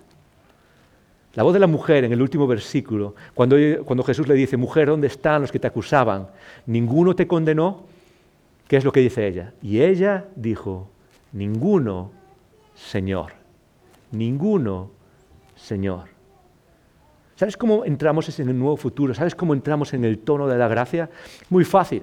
La 1.35 1.43
voz 1.43 1.53
de 1.53 1.61
la 1.61 1.67
mujer 1.67 2.05
en 2.05 2.13
el 2.13 2.23
último 2.23 2.47
versículo, 2.47 3.15
cuando, 3.35 3.57
cuando, 3.85 4.05
Jesús 4.05 4.29
le 4.29 4.35
dice, 4.35 4.57
mujer, 4.57 4.89
¿dónde 4.89 5.09
están 5.09 5.43
los 5.43 5.51
que 5.51 5.59
te 5.59 5.67
acusaban? 5.67 6.29
¿Ninguno 6.67 7.15
te 7.15 7.27
condenó? 7.27 7.85
¿Qué 8.69 8.77
es 8.77 8.85
lo 8.85 8.93
que 8.93 9.01
dice 9.01 9.27
ella? 9.27 9.53
Y 9.63 9.81
ella 9.81 10.27
dijo, 10.37 10.91
ninguno, 11.33 12.13
Señor, 12.75 13.33
ninguno, 14.11 14.91
Señor. 15.55 16.09
¿Sabes 17.37 17.57
cómo 17.57 17.85
entramos 17.85 18.39
en 18.39 18.49
el 18.49 18.59
nuevo 18.59 18.77
futuro? 18.77 19.13
¿Sabes 19.13 19.35
cómo 19.35 19.55
entramos 19.55 19.93
en 19.93 20.05
el 20.05 20.19
tono 20.19 20.47
de 20.47 20.57
la 20.57 20.69
gracia? 20.69 21.11
Muy 21.51 21.65
fácil. 21.65 22.03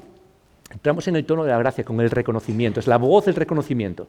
Entramos 0.71 1.07
en 1.07 1.15
el 1.15 1.25
tono 1.25 1.43
de 1.43 1.51
la 1.51 1.57
gracia 1.57 1.83
con 1.83 1.99
el 1.99 2.09
reconocimiento, 2.09 2.79
es 2.79 2.87
la 2.87 2.97
voz 2.97 3.25
del 3.25 3.35
reconocimiento. 3.35 4.07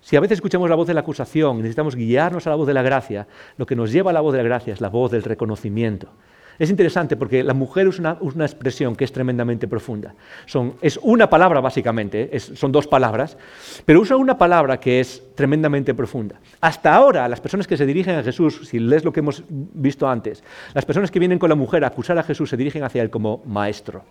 Si 0.00 0.16
a 0.16 0.20
veces 0.20 0.36
escuchamos 0.36 0.68
la 0.68 0.76
voz 0.76 0.86
de 0.86 0.94
la 0.94 1.00
acusación 1.00 1.56
y 1.56 1.62
necesitamos 1.62 1.96
guiarnos 1.96 2.46
a 2.46 2.50
la 2.50 2.56
voz 2.56 2.66
de 2.66 2.74
la 2.74 2.82
gracia, 2.82 3.26
lo 3.56 3.66
que 3.66 3.76
nos 3.76 3.92
lleva 3.92 4.10
a 4.10 4.14
la 4.14 4.20
voz 4.20 4.32
de 4.32 4.38
la 4.38 4.44
gracia 4.44 4.74
es 4.74 4.80
la 4.80 4.88
voz 4.88 5.10
del 5.10 5.22
reconocimiento. 5.22 6.08
Es 6.58 6.70
interesante 6.70 7.16
porque 7.16 7.42
la 7.42 7.54
mujer 7.54 7.88
es 7.88 7.98
una, 7.98 8.18
expresión 8.40 8.96
que 8.96 9.04
es 9.04 9.12
tremendamente 9.12 9.68
profunda. 9.68 10.14
Son, 10.46 10.74
es 10.80 10.98
una 11.02 11.28
palabra 11.28 11.60
básicamente, 11.60 12.30
es, 12.32 12.44
son 12.54 12.72
dos 12.72 12.86
palabras, 12.86 13.36
pero 13.84 14.00
usa 14.00 14.16
una 14.16 14.38
palabra 14.38 14.80
que 14.80 15.00
es 15.00 15.22
tremendamente 15.34 15.94
profunda. 15.94 16.40
Hasta 16.60 16.94
ahora, 16.94 17.28
las 17.28 17.40
personas 17.40 17.66
que 17.66 17.76
se 17.76 17.86
dirigen 17.86 18.16
a 18.16 18.22
Jesús, 18.22 18.60
si 18.64 18.78
lees 18.78 19.04
lo 19.04 19.12
que 19.12 19.20
hemos 19.20 19.42
visto 19.48 20.08
antes, 20.08 20.42
las 20.72 20.84
personas 20.84 21.10
que 21.10 21.18
vienen 21.18 21.38
con 21.38 21.50
la 21.50 21.56
mujer 21.56 21.84
a 21.84 21.88
acusar 21.88 22.18
a 22.18 22.22
Jesús 22.22 22.50
se 22.50 22.56
dirigen 22.56 22.84
hacia 22.84 23.02
él 23.02 23.10
como 23.10 23.42
maestro. 23.44 24.04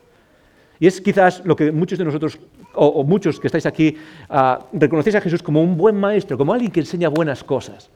Y 0.80 0.88
es 0.88 1.00
quizás 1.00 1.42
lo 1.46 1.56
que 1.56 1.72
muchos 1.72 1.98
de 1.98 2.06
nosotros, 2.06 2.38
o, 2.74 3.04
muchos 3.04 3.40
que 3.40 3.48
estáis 3.48 3.66
aquí, 3.66 3.98
uh, 4.30 4.64
reconocéis 4.74 5.16
a 5.16 5.22
Jesús 5.22 5.42
como 5.42 5.62
un 5.62 5.78
buen 5.78 5.96
maestro, 5.96 6.38
como 6.38 6.54
alguien 6.54 6.72
que 6.72 6.82
enseña 6.82 7.10
buenas 7.10 7.44
cosas. 7.44 7.90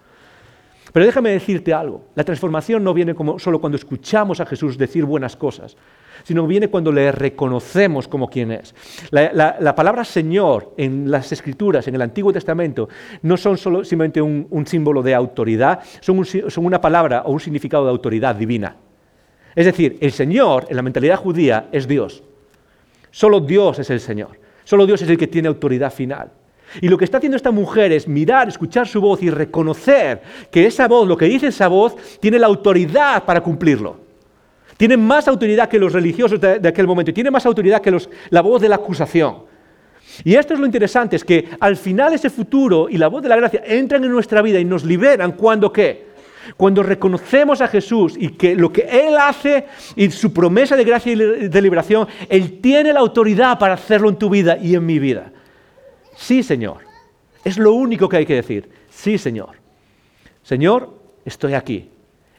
Pero 0.92 1.06
déjame 1.06 1.32
decirte 1.32 1.74
algo, 1.74 2.06
la 2.16 2.24
transformación 2.24 2.84
no 2.84 2.94
viene 2.94 3.14
como 3.14 3.38
solo 3.40 3.60
cuando 3.60 3.76
escuchamos 3.76 4.40
a 4.40 4.46
Jesús 4.46 4.78
decir 4.78 5.06
buenas 5.06 5.36
cosas, 5.36 5.78
sino 6.24 6.48
viene 6.48 6.70
cuando 6.70 6.92
le 6.92 7.12
reconocemos 7.12 8.08
como 8.08 8.28
quien 8.30 8.52
es. 8.52 8.74
La, 9.12 9.76
palabra 9.76 10.04
Señor 10.04 10.74
en 10.78 11.10
las 11.10 11.32
Escrituras, 11.32 11.88
en 11.88 11.96
el 11.96 12.02
Antiguo 12.02 12.34
Testamento, 12.34 12.90
no 13.22 13.38
son 13.38 13.58
solo 13.58 13.84
simplemente 13.84 14.22
un, 14.22 14.66
símbolo 14.66 15.04
de 15.04 15.14
autoridad, 15.14 15.80
son, 16.02 16.26
son 16.26 16.66
una 16.66 16.82
palabra 16.82 17.24
o 17.26 17.32
un 17.32 17.40
significado 17.40 17.86
de 17.86 17.92
autoridad 17.92 18.36
divina. 18.36 18.76
Es 19.56 19.66
decir, 19.66 19.98
el 20.02 20.12
Señor 20.12 20.66
en 20.70 20.76
la 20.76 20.82
mentalidad 20.82 21.18
judía 21.18 21.68
es 21.72 21.88
Dios. 21.88 22.24
Solo 23.12 23.40
Dios 23.40 23.80
es 23.80 23.90
el 23.90 24.00
Señor. 24.00 24.40
Solo 24.64 24.86
Dios 24.86 25.02
es 25.02 25.10
el 25.10 25.18
que 25.18 25.28
tiene 25.28 25.48
autoridad 25.48 25.92
final. 25.92 26.32
Y 26.82 26.88
lo 26.88 26.98
que 26.98 27.06
está 27.06 27.18
haciendo 27.18 27.36
esta 27.36 27.52
mujer 27.52 27.92
es 27.92 28.08
mirar, 28.08 28.48
escuchar 28.48 28.88
su 28.88 29.02
voz 29.02 29.22
y 29.24 29.30
reconocer 29.30 30.22
que 30.52 30.66
esa 30.66 30.88
voz, 30.88 31.08
lo 31.08 31.18
que 31.18 31.26
dice 31.26 31.48
esa 31.48 31.68
voz, 31.68 31.96
tiene 32.20 32.40
la 32.40 32.48
autoridad 32.48 33.24
para 33.26 33.42
cumplirlo. 33.42 33.98
Tiene 34.78 34.96
más 34.96 35.28
autoridad 35.28 35.68
que 35.68 35.80
los 35.80 35.92
religiosos 35.92 36.40
de, 36.40 36.66
aquel 36.68 36.88
momento, 36.88 37.14
tiene 37.14 37.32
más 37.32 37.46
autoridad 37.46 37.82
que 37.82 37.96
la 38.30 38.42
voz 38.42 38.62
de 38.62 38.70
la 38.70 38.76
acusación. 38.76 39.50
Y 40.24 40.36
esto 40.36 40.54
es 40.54 40.60
lo 40.60 40.66
interesante, 40.66 41.16
es 41.16 41.24
que 41.24 41.50
al 41.60 41.76
final 41.76 42.14
ese 42.14 42.30
futuro 42.30 42.88
y 42.90 42.98
la 42.98 43.08
voz 43.08 43.22
de 43.22 43.30
la 43.30 43.36
gracia 43.36 43.62
entran 43.66 44.04
en 44.04 44.12
nuestra 44.12 44.42
vida 44.42 44.60
y 44.60 44.66
nos 44.66 44.84
liberan 44.84 45.34
cuando 45.34 45.72
qué? 45.72 46.08
Cuando 46.56 46.82
reconocemos 46.82 47.62
a 47.62 47.68
Jesús 47.68 48.16
y 48.18 48.30
que 48.30 48.56
lo 48.56 48.72
que 48.72 48.82
Él 48.82 49.18
hace 49.18 49.66
y 49.96 50.10
su 50.12 50.34
promesa 50.34 50.76
de 50.76 50.84
gracia 50.84 51.12
y 51.12 51.16
de 51.16 51.62
liberación, 51.62 52.08
Él 52.28 52.60
tiene 52.62 52.94
la 52.94 53.02
autoridad 53.02 53.60
para 53.60 53.74
hacerlo 53.74 54.10
en 54.10 54.16
tu 54.16 54.30
vida 54.30 54.58
y 54.58 54.76
en 54.76 54.86
mi 54.86 55.00
vida. 55.00 55.32
Sí, 56.20 56.44
Señor. 56.44 56.80
Es 57.46 57.58
lo 57.58 57.74
único 57.74 58.10
que 58.10 58.18
hay 58.18 58.26
que 58.26 58.36
decir. 58.36 58.70
Sí, 58.90 59.18
Señor. 59.18 59.56
Señor, 60.44 60.94
estoy 61.24 61.54
aquí. 61.54 61.90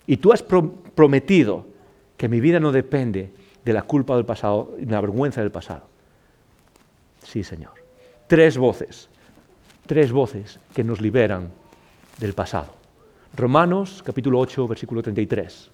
Y 0.06 0.18
tú 0.18 0.32
has 0.32 0.42
prometido 0.42 1.66
que 2.18 2.28
mi 2.28 2.40
vida 2.40 2.60
no 2.60 2.72
depende 2.72 3.32
de 3.64 3.72
la 3.72 3.82
culpa 3.82 4.16
del 4.16 4.26
pasado 4.26 4.76
y 4.78 4.84
de 4.84 4.92
la 4.92 5.00
vergüenza 5.00 5.40
del 5.40 5.50
pasado. 5.50 5.86
Sí, 7.24 7.42
Señor. 7.42 7.72
Tres 8.26 8.58
voces. 8.58 9.08
Tres 9.86 10.12
voces 10.12 10.60
que 10.74 10.84
nos 10.84 11.00
liberan 11.00 11.50
del 12.18 12.34
pasado. 12.34 12.74
Romanos 13.34 14.02
capítulo 14.04 14.38
8, 14.40 14.68
versículo 14.68 15.02
33. 15.02 15.70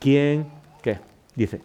¿Quién, 0.00 0.46
qué? 0.82 0.98
Dice, 1.36 1.60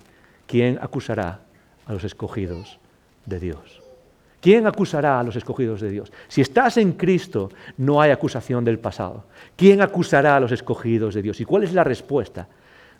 ¿quién 0.45 0.77
acusará 0.79 1.41
a 1.88 1.93
los 1.93 2.03
escogidos 2.03 2.77
de 3.25 3.39
Dios? 3.39 3.83
¿Quién 4.43 4.67
acusará 4.67 5.21
a 5.21 5.23
los 5.23 5.38
escogidos 5.38 5.79
de 5.79 5.89
Dios? 5.89 6.12
Si 6.27 6.41
estás 6.41 6.75
en 6.75 6.91
Cristo, 6.91 7.49
no 7.77 8.01
hay 8.01 8.12
acusación 8.12 8.65
del 8.65 8.77
pasado. 8.77 9.23
¿Quién 9.56 9.82
acusará 9.82 10.36
a 10.36 10.39
los 10.41 10.51
escogidos 10.51 11.13
de 11.15 11.21
Dios? 11.21 11.39
¿Y 11.39 11.45
cuál 11.45 11.63
es 11.63 11.71
la 11.71 11.86
respuesta? 11.86 12.49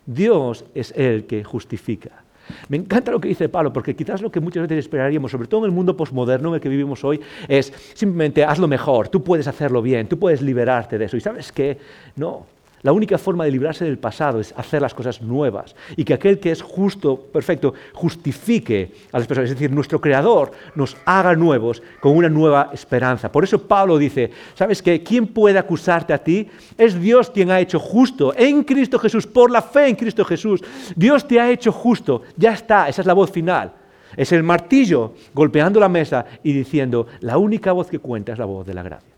Dios 0.06 0.63
es 0.73 0.93
el 0.95 1.25
que 1.25 1.43
justifica. 1.43 2.23
Me 2.69 2.77
encanta 2.77 3.12
lo 3.12 3.19
que 3.19 3.27
dice 3.27 3.49
Pablo, 3.49 3.73
porque 3.73 3.93
quizás 3.93 4.21
lo 4.21 4.32
que 4.32 4.39
muchas 4.39 4.63
veces 4.63 4.86
esperaríamos, 4.86 5.32
sobre 5.32 5.49
todo 5.49 5.65
en 5.65 5.65
el 5.65 5.71
mundo 5.71 5.97
posmoderno 5.97 6.47
en 6.47 6.56
el 6.56 6.62
que 6.62 6.69
vivimos 6.69 7.03
hoy, 7.03 7.19
es 7.49 7.73
simplemente 7.93 8.45
hazlo 8.45 8.69
mejor, 8.69 9.10
tú 9.10 9.21
puedes 9.21 9.45
hacerlo 9.45 9.82
bien, 9.82 10.08
tú 10.08 10.17
puedes 10.17 10.41
liberarte 10.41 10.97
de 10.97 11.06
eso. 11.06 11.17
Y 11.17 11.21
sabes 11.21 11.51
qué? 11.51 11.77
No, 12.15 12.45
la 12.84 12.91
única 12.91 13.17
forma 13.17 13.46
de 13.46 13.52
librarse 13.52 13.86
del 13.86 13.98
pasado 13.98 14.41
es 14.41 14.54
hacer 14.58 14.82
las 14.82 14.93
cosas 14.93 15.22
nuevas 15.22 15.74
y 15.96 16.04
que 16.04 16.13
aquel 16.13 16.38
que 16.38 16.52
es 16.52 16.62
justo, 16.62 17.17
perfecto, 17.17 17.74
justifique 17.93 18.91
a 19.13 19.19
las 19.19 19.28
personas. 19.28 19.50
Es 19.50 19.56
decir, 19.56 19.72
nuestro 19.72 20.02
Creador 20.02 20.52
nos 20.76 20.98
haga 21.06 21.34
nuevos 21.34 21.82
con 22.02 22.17
una 22.17 22.28
nueva 22.28 22.72
esperanza. 22.74 23.32
Por 23.32 23.46
eso 23.46 23.65
Pablo 23.65 23.98
dice, 23.98 24.32
¿sabes 24.54 24.82
qué? 24.82 25.02
¿Quién 25.02 25.28
puede 25.28 25.58
acusarte 25.58 26.12
a 26.12 26.17
ti? 26.17 26.50
Es 26.78 27.00
Dios 27.00 27.30
quien 27.30 27.52
ha 27.52 27.62
hecho 27.62 27.80
justo 27.80 28.34
en 28.36 28.65
Cristo 28.65 29.00
Jesús, 29.00 29.26
por 29.26 29.50
la 29.50 29.62
fe 29.62 29.88
en 29.88 29.96
Cristo 29.96 30.26
Jesús. 30.26 30.62
Dios 30.93 31.26
te 31.26 31.39
ha 31.39 31.50
hecho 31.50 31.72
justo. 31.72 32.24
Ya 32.36 32.52
está, 32.52 32.89
esa 32.89 33.02
es 33.02 33.08
la 33.08 33.13
voz 33.13 33.32
final. 33.32 33.72
Es 34.17 34.34
el 34.34 34.43
martillo 34.43 35.13
golpeando 35.34 35.80
la 35.80 35.88
mesa 35.88 36.26
y 36.43 36.52
diciendo, 36.52 37.08
la 37.22 37.38
única 37.38 37.72
voz 37.72 37.88
que 37.88 38.00
cuenta 38.00 38.34
es 38.34 38.39
la 38.39 38.46
voz 38.46 38.67
de 38.67 38.74
la 38.74 38.84
gracia. 38.84 39.13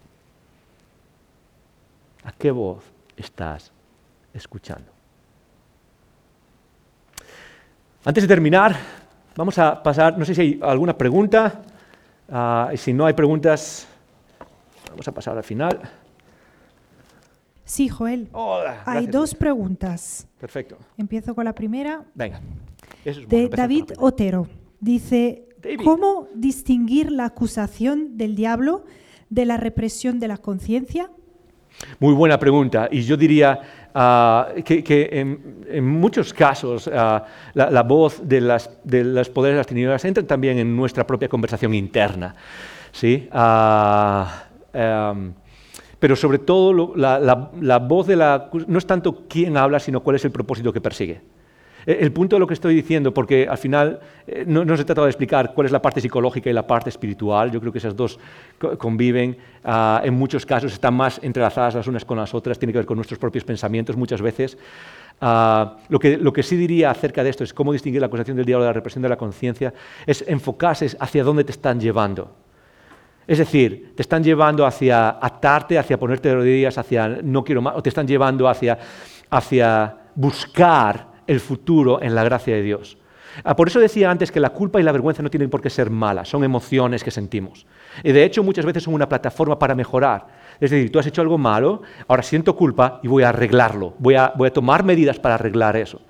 ¿A 2.26 2.32
qué 2.32 2.52
voz 2.52 2.95
estás 3.18 3.72
escuchando. 4.34 4.92
Antes 8.04 8.24
de 8.24 8.28
terminar, 8.28 8.76
vamos 9.36 9.58
a 9.58 9.82
pasar, 9.82 10.18
no 10.18 10.26
sé 10.26 10.36
si 10.36 10.42
hay 10.42 10.60
alguna 10.62 10.96
pregunta, 10.96 11.62
uh, 12.30 12.72
y 12.74 12.78
si 12.78 12.94
no 12.94 13.06
hay 13.06 13.14
preguntas, 13.14 13.88
vamos 14.90 15.08
a 15.08 15.12
pasar 15.12 15.38
al 15.38 15.44
final. 15.44 15.80
Sí, 17.64 17.90
Joel. 17.90 18.30
Hola, 18.32 18.84
hay 18.86 19.08
dos 19.08 19.34
preguntas. 19.34 20.28
Perfecto. 20.40 20.78
Empiezo 20.98 21.34
con 21.34 21.46
la 21.46 21.54
primera. 21.54 22.04
Venga. 22.14 22.40
Eso 23.04 23.22
es 23.22 23.28
de 23.28 23.50
David 23.50 23.94
Otero. 23.98 24.48
Dice, 24.80 25.48
¿cómo 25.84 26.28
distinguir 26.36 27.12
la 27.12 27.26
acusación 27.26 28.18
del 28.18 28.36
diablo 28.36 28.86
de 29.32 29.46
la 29.46 29.58
represión 29.58 30.20
de 30.20 30.28
la 30.28 30.38
conciencia? 30.38 31.10
Muy 32.00 32.14
buena 32.14 32.40
pregunta. 32.40 32.88
Y 32.92 33.02
yo 33.02 33.18
diría 33.18 33.60
ah, 33.94 34.50
que, 34.64 35.10
en, 35.12 35.86
muchos 35.86 36.34
casos 36.34 36.90
ah, 36.94 37.24
la, 37.54 37.84
voz 37.84 38.22
de, 38.28 38.42
las, 38.42 38.70
de 38.84 39.04
los 39.04 39.30
poderes 39.30 39.56
de 39.56 39.58
las 39.58 39.68
tinieblas 39.68 40.06
entra 40.06 40.26
también 40.26 40.58
en 40.58 40.76
nuestra 40.76 41.06
propia 41.06 41.30
conversación 41.30 41.74
interna. 41.74 42.36
¿sí? 42.92 43.28
Ah, 43.32 44.46
em, 44.74 45.34
pero 46.00 46.16
sobre 46.16 46.40
todo 46.40 46.96
la, 46.96 47.20
la 47.20 47.80
voz 47.80 48.08
de 48.08 48.16
la... 48.16 48.50
no 48.68 48.78
es 48.78 48.86
tanto 48.86 49.24
quién 49.28 49.58
habla, 49.58 49.80
sino 49.80 50.02
cuál 50.02 50.18
es 50.18 50.26
el 50.26 50.32
propósito 50.32 50.72
que 50.72 50.82
persigue. 50.82 51.35
Eh, 51.86 51.98
el 52.02 52.12
punto 52.12 52.36
de 52.36 52.40
lo 52.40 52.48
que 52.48 52.54
estoy 52.54 52.76
diciendo, 52.76 53.14
porque 53.14 53.48
al 53.48 53.58
final 53.58 54.00
eh, 54.28 54.44
no, 54.48 54.76
se 54.76 54.86
trata 54.86 55.04
de 55.04 55.10
explicar 55.10 55.54
cuál 55.54 55.66
es 55.66 55.72
la 55.72 55.82
parte 55.82 56.02
psicológica 56.02 56.50
y 56.50 56.54
la 56.54 56.66
parte 56.66 56.90
espiritual, 56.90 57.52
yo 57.52 57.60
creo 57.60 57.72
que 57.72 57.78
esas 57.78 57.96
dos 57.96 58.20
conviven, 58.78 59.38
ah, 59.64 60.02
en 60.04 60.14
muchos 60.14 60.46
casos 60.46 60.74
están 60.74 60.96
más 60.96 61.20
entrelazadas 61.24 61.76
las 61.76 61.88
unas 61.88 62.06
con 62.06 62.18
las 62.18 62.34
otras, 62.34 62.58
tiene 62.58 62.74
que 62.74 62.80
ver 62.80 62.86
con 62.86 62.98
nuestros 62.98 63.20
propios 63.20 63.44
pensamientos 63.44 63.96
muchas 63.96 64.22
veces. 64.22 64.58
Ah, 65.22 65.78
lo, 65.88 66.00
que, 66.00 66.44
sí 66.44 66.58
diría 66.58 66.92
acerca 66.92 67.24
de 67.24 67.30
esto 67.30 67.44
es 67.44 67.54
cómo 67.54 67.72
distinguir 67.72 68.02
la 68.02 68.08
acusación 68.08 68.36
del 68.36 68.46
diablo 68.46 68.66
de 68.66 68.70
la 68.70 68.74
represión 68.74 69.02
de 69.02 69.10
la 69.10 69.18
conciencia, 69.18 69.74
es 70.06 70.24
enfocarse 70.28 70.90
hacia 71.00 71.24
dónde 71.24 71.44
te 71.44 71.52
están 71.52 71.80
llevando. 71.80 72.36
Es 73.28 73.40
decir, 73.40 73.94
te 73.96 74.04
están 74.04 74.24
llevando 74.24 74.66
hacia 74.66 75.18
atarte, 75.20 75.80
hacia 75.80 75.98
ponerte 75.98 76.30
de 76.30 76.36
rodillas, 76.36 76.78
hacia 76.78 77.08
no 77.08 77.44
quiero 77.44 77.62
más, 77.62 77.76
o 77.76 77.82
te 77.82 77.90
están 77.90 78.08
llevando 78.08 78.48
hacia 78.48 78.78
buscar 80.14 81.15
el 81.28 81.40
futuro 81.40 82.02
en 82.02 82.16
la 82.16 82.24
gracia 82.24 82.56
de 82.56 82.62
Dios. 82.62 82.98
Ah, 83.44 83.56
por 83.56 83.68
eso 83.68 83.80
decía 83.80 84.10
antes 84.10 84.32
que 84.32 84.40
la 84.40 84.52
culpa 84.52 84.80
y 84.80 84.84
la 84.84 84.92
vergüenza 84.92 85.22
no 85.22 85.30
tienen 85.30 85.50
por 85.50 85.62
qué 85.62 85.70
ser 85.70 85.90
malas, 85.90 86.30
son 86.30 86.44
emociones 86.44 87.04
que 87.04 87.12
sentimos. 87.12 87.66
Y 88.04 88.12
de 88.12 88.24
hecho 88.24 88.44
muchas 88.44 88.66
veces 88.66 88.84
son 88.84 88.94
una 88.94 89.10
plataforma 89.10 89.60
para 89.60 89.76
mejorar. 89.76 90.28
Es 90.60 90.72
decir, 90.72 90.92
tú 90.92 91.00
has 91.00 91.08
hecho 91.08 91.22
algo 91.22 91.38
malo, 91.38 91.82
ahora 92.08 92.24
siento 92.24 92.56
culpa 92.56 93.00
y 93.04 93.08
voy 93.08 93.24
a 93.24 93.30
arreglarlo, 93.30 93.94
voy 94.00 94.16
a, 94.16 94.34
voy 94.38 94.48
a 94.48 94.54
tomar 94.54 94.84
medidas 94.84 95.20
para 95.20 95.36
arreglar 95.36 95.76
eso. 95.76 96.02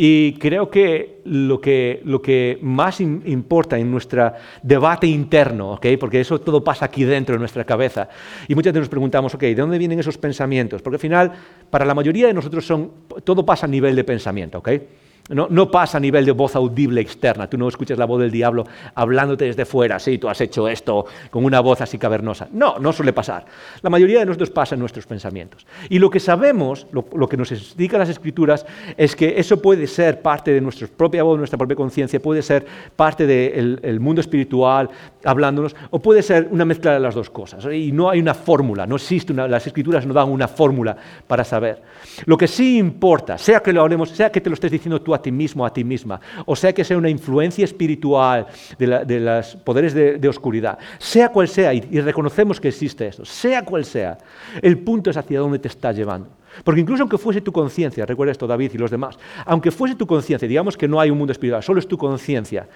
Y 0.00 0.34
creo 0.34 0.70
que 0.70 1.22
lo 1.24 1.60
que, 1.60 2.00
lo 2.04 2.22
que 2.22 2.56
más 2.62 3.00
importa 3.00 3.76
en 3.76 3.90
nuestro 3.90 4.32
debate 4.62 5.08
interno, 5.08 5.72
¿okay? 5.72 5.96
porque 5.96 6.20
eso 6.20 6.40
todo 6.40 6.62
pasa 6.62 6.84
aquí 6.84 7.02
dentro 7.02 7.34
de 7.34 7.40
nuestra 7.40 7.64
cabeza, 7.64 8.08
y 8.46 8.54
muchas 8.54 8.72
veces 8.72 8.82
nos 8.82 8.88
preguntamos, 8.88 9.34
ok, 9.34 9.40
¿de 9.40 9.54
dónde 9.56 9.76
vienen 9.76 9.98
esos 9.98 10.16
pensamientos? 10.16 10.82
Porque 10.82 10.96
al 10.96 11.00
final, 11.00 11.32
para 11.68 11.84
la 11.84 11.94
mayoría 11.94 12.28
de 12.28 12.32
nosotros 12.32 12.64
son, 12.64 12.92
todo 13.24 13.44
pasa 13.44 13.66
a 13.66 13.68
nivel 13.68 13.96
de 13.96 14.04
pensamiento. 14.04 14.58
¿okay? 14.58 14.86
No, 15.28 15.70
pasa 15.70 15.98
a 15.98 16.00
nivel 16.00 16.24
de 16.24 16.32
voz 16.32 16.56
audible 16.56 17.02
externa. 17.02 17.48
Tú 17.50 17.58
no 17.58 17.68
escuchas 17.68 17.98
la 17.98 18.06
voz 18.06 18.20
del 18.20 18.30
diablo 18.30 18.64
hablándote 18.94 19.44
desde 19.44 19.66
fuera, 19.66 19.98
sí, 19.98 20.16
tú 20.16 20.28
has 20.28 20.40
hecho 20.40 20.66
esto 20.68 21.04
con 21.30 21.44
una 21.44 21.60
voz 21.60 21.82
así 21.82 21.98
cavernosa. 21.98 22.48
No, 22.50 22.78
no 22.78 22.94
suele 22.94 23.12
pasar. 23.12 23.44
La 23.82 23.90
mayoría 23.90 24.20
de 24.20 24.26
nosotros 24.26 24.48
pasa 24.50 24.74
en 24.74 24.80
nuestros 24.80 25.06
pensamientos. 25.06 25.66
Y 25.90 25.98
lo 25.98 26.08
que 26.08 26.18
sabemos, 26.18 26.86
lo, 26.92 27.28
que 27.28 27.36
nos 27.36 27.52
explican 27.52 28.00
las 28.00 28.08
escrituras, 28.08 28.64
es 28.96 29.14
que 29.14 29.34
eso 29.38 29.60
puede 29.60 29.86
ser 29.86 30.22
parte 30.22 30.50
de 30.50 30.62
nuestra 30.62 30.88
propia 30.88 31.22
voz, 31.22 31.36
nuestra 31.38 31.58
propia 31.58 31.76
conciencia, 31.76 32.20
puede 32.20 32.40
ser 32.40 32.64
parte 32.96 33.26
del 33.26 34.00
mundo 34.00 34.22
espiritual 34.22 34.88
hablándonos, 35.24 35.76
o 35.90 35.98
puede 35.98 36.22
ser 36.22 36.48
una 36.50 36.64
mezcla 36.64 36.94
de 36.94 37.00
las 37.00 37.14
dos 37.14 37.28
cosas. 37.28 37.66
Y 37.70 37.92
no 37.92 38.08
hay 38.08 38.18
una 38.20 38.32
fórmula, 38.32 38.86
no 38.86 38.96
existe 38.96 39.34
una, 39.34 39.46
las 39.46 39.66
escrituras 39.66 40.06
no 40.06 40.14
dan 40.14 40.30
una 40.30 40.48
fórmula 40.48 40.96
para 41.26 41.44
saber. 41.44 41.82
Lo 42.24 42.38
que 42.38 42.48
sí 42.48 42.78
importa, 42.78 43.36
sea 43.36 43.60
que 43.60 43.74
lo 43.74 43.82
hablemos, 43.82 44.08
sea 44.08 44.30
que 44.32 44.40
te 44.40 44.48
lo 44.48 44.54
estés 44.54 44.70
diciendo 44.70 45.02
tú 45.02 45.14
a 45.14 45.17
ti 45.20 45.32
mismo, 45.32 45.64
a 45.64 45.72
ti 45.72 45.84
misma, 45.84 46.20
o 46.46 46.56
sea 46.56 46.72
que 46.72 46.84
sea 46.84 46.96
una 46.96 47.10
influencia 47.10 47.64
espiritual 47.64 48.46
de, 48.78 49.20
los 49.20 49.56
poderes 49.56 49.94
de, 49.94 50.28
oscuridad, 50.28 50.78
sea 50.98 51.30
cual 51.30 51.48
sea, 51.48 51.72
y, 51.74 51.80
reconocemos 52.00 52.60
que 52.60 52.68
existe 52.68 53.06
eso, 53.06 53.24
sea 53.24 53.64
cual 53.64 53.84
sea, 53.84 54.18
el 54.62 54.78
punto 54.78 55.10
es 55.10 55.16
hacia 55.16 55.40
dónde 55.40 55.58
te 55.58 55.68
está 55.68 55.92
llevando. 55.92 56.38
Porque 56.64 56.80
incluso 56.80 57.02
aunque 57.02 57.18
fuese 57.18 57.40
tu 57.40 57.52
conciencia, 57.52 58.04
recuerda 58.04 58.32
esto 58.32 58.46
David 58.46 58.72
y 58.74 58.78
los 58.78 58.90
demás, 58.90 59.16
aunque 59.44 59.70
fuese 59.70 59.94
tu 59.94 60.06
conciencia, 60.06 60.48
digamos 60.48 60.76
que 60.76 60.88
no 60.88 60.98
hay 60.98 61.10
un 61.10 61.18
mundo 61.18 61.32
espiritual, 61.32 61.62
solo 61.62 61.78
es 61.78 61.86
tu 61.86 61.96
conciencia, 61.96 62.66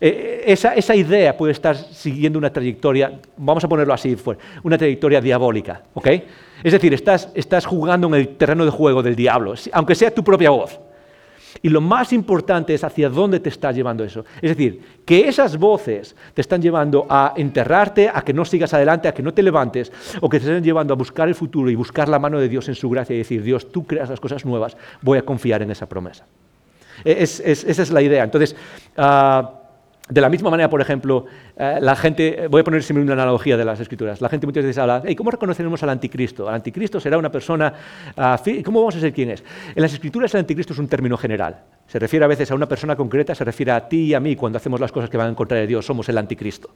eh, 0.00 0.44
esa, 0.46 0.74
esa, 0.74 0.94
idea 0.94 1.36
puede 1.36 1.52
estar 1.52 1.76
siguiendo 1.76 2.38
una 2.38 2.52
trayectoria, 2.52 3.20
vamos 3.36 3.64
a 3.64 3.68
ponerlo 3.68 3.94
así, 3.94 4.16
una 4.62 4.78
trayectoria 4.78 5.20
diabólica, 5.20 5.82
¿ok? 5.94 6.08
Es 6.62 6.72
decir, 6.72 6.94
estás, 6.94 7.30
estás 7.34 7.66
jugando 7.66 8.06
en 8.08 8.14
el 8.14 8.28
terreno 8.36 8.64
de 8.64 8.70
juego 8.70 9.02
del 9.02 9.16
diablo, 9.16 9.54
aunque 9.72 9.94
sea 9.94 10.12
tu 10.12 10.22
propia 10.22 10.50
voz. 10.50 10.78
Y 11.60 11.68
lo 11.68 11.80
más 11.80 12.12
importante 12.12 12.74
es 12.74 12.84
hacia 12.84 13.08
dónde 13.08 13.40
te 13.40 13.48
está 13.48 13.72
llevando 13.72 14.04
eso. 14.04 14.24
Es 14.40 14.50
decir, 14.56 14.80
que 15.04 15.28
esas 15.28 15.58
voces 15.58 16.16
te 16.34 16.40
están 16.40 16.62
llevando 16.62 17.06
a 17.08 17.34
enterrarte, 17.36 18.08
a 18.08 18.22
que 18.22 18.32
no 18.32 18.44
sigas 18.44 18.72
adelante, 18.72 19.08
a 19.08 19.14
que 19.14 19.22
no 19.22 19.34
te 19.34 19.42
levantes, 19.42 19.92
o 20.20 20.28
que 20.28 20.38
te 20.38 20.46
están 20.46 20.62
llevando 20.62 20.94
a 20.94 20.96
buscar 20.96 21.28
el 21.28 21.34
futuro 21.34 21.70
y 21.70 21.74
buscar 21.74 22.08
la 22.08 22.18
mano 22.18 22.38
de 22.38 22.48
Dios 22.48 22.68
en 22.68 22.74
su 22.74 22.88
gracia 22.88 23.14
y 23.14 23.18
decir, 23.18 23.42
Dios, 23.42 23.70
tú 23.70 23.86
creas 23.86 24.08
las 24.08 24.20
cosas 24.20 24.44
nuevas, 24.44 24.76
voy 25.02 25.18
a 25.18 25.22
confiar 25.22 25.62
en 25.62 25.70
esa 25.70 25.86
promesa. 25.86 26.26
esa 27.04 27.42
es 27.82 27.90
la 27.90 28.02
idea. 28.02 28.24
Entonces, 28.24 28.56
ah, 28.96 29.61
de 30.08 30.20
la 30.20 30.28
misma 30.28 30.50
manera, 30.50 30.68
por 30.68 30.80
ejemplo, 30.80 31.26
eh, 31.56 31.78
la 31.80 31.94
gente, 31.94 32.48
voy 32.50 32.62
a 32.62 32.64
poner 32.64 32.82
siempre 32.82 33.04
una 33.04 33.12
analogía 33.12 33.56
de 33.56 33.64
las 33.64 33.78
escrituras, 33.78 34.20
la 34.20 34.28
gente 34.28 34.46
muchas 34.46 34.64
veces 34.64 34.78
habla, 34.78 35.02
¿cómo 35.16 35.30
reconoceremos 35.30 35.82
al 35.82 35.90
anticristo? 35.90 36.48
El 36.48 36.54
anticristo 36.54 37.00
será 37.00 37.16
una 37.18 37.30
persona, 37.30 37.72
uh, 38.16 38.62
¿cómo 38.64 38.80
vamos 38.80 38.96
a 38.96 38.98
saber 38.98 39.12
quién 39.12 39.30
es? 39.30 39.44
En 39.74 39.80
las 39.80 39.92
escrituras 39.92 40.34
el 40.34 40.40
anticristo 40.40 40.72
es 40.72 40.78
un 40.80 40.88
término 40.88 41.16
general, 41.16 41.60
se 41.86 41.98
refiere 41.98 42.24
a 42.24 42.28
veces 42.28 42.50
a 42.50 42.54
una 42.54 42.68
persona 42.68 42.96
concreta, 42.96 43.34
se 43.34 43.44
refiere 43.44 43.72
a 43.72 43.88
ti 43.88 44.06
y 44.06 44.14
a 44.14 44.20
mí 44.20 44.34
cuando 44.34 44.56
hacemos 44.56 44.80
las 44.80 44.90
cosas 44.90 45.08
que 45.08 45.16
van 45.16 45.28
en 45.28 45.34
contra 45.34 45.58
de 45.58 45.66
Dios, 45.66 45.86
somos 45.86 46.08
el 46.08 46.18
anticristo. 46.18 46.70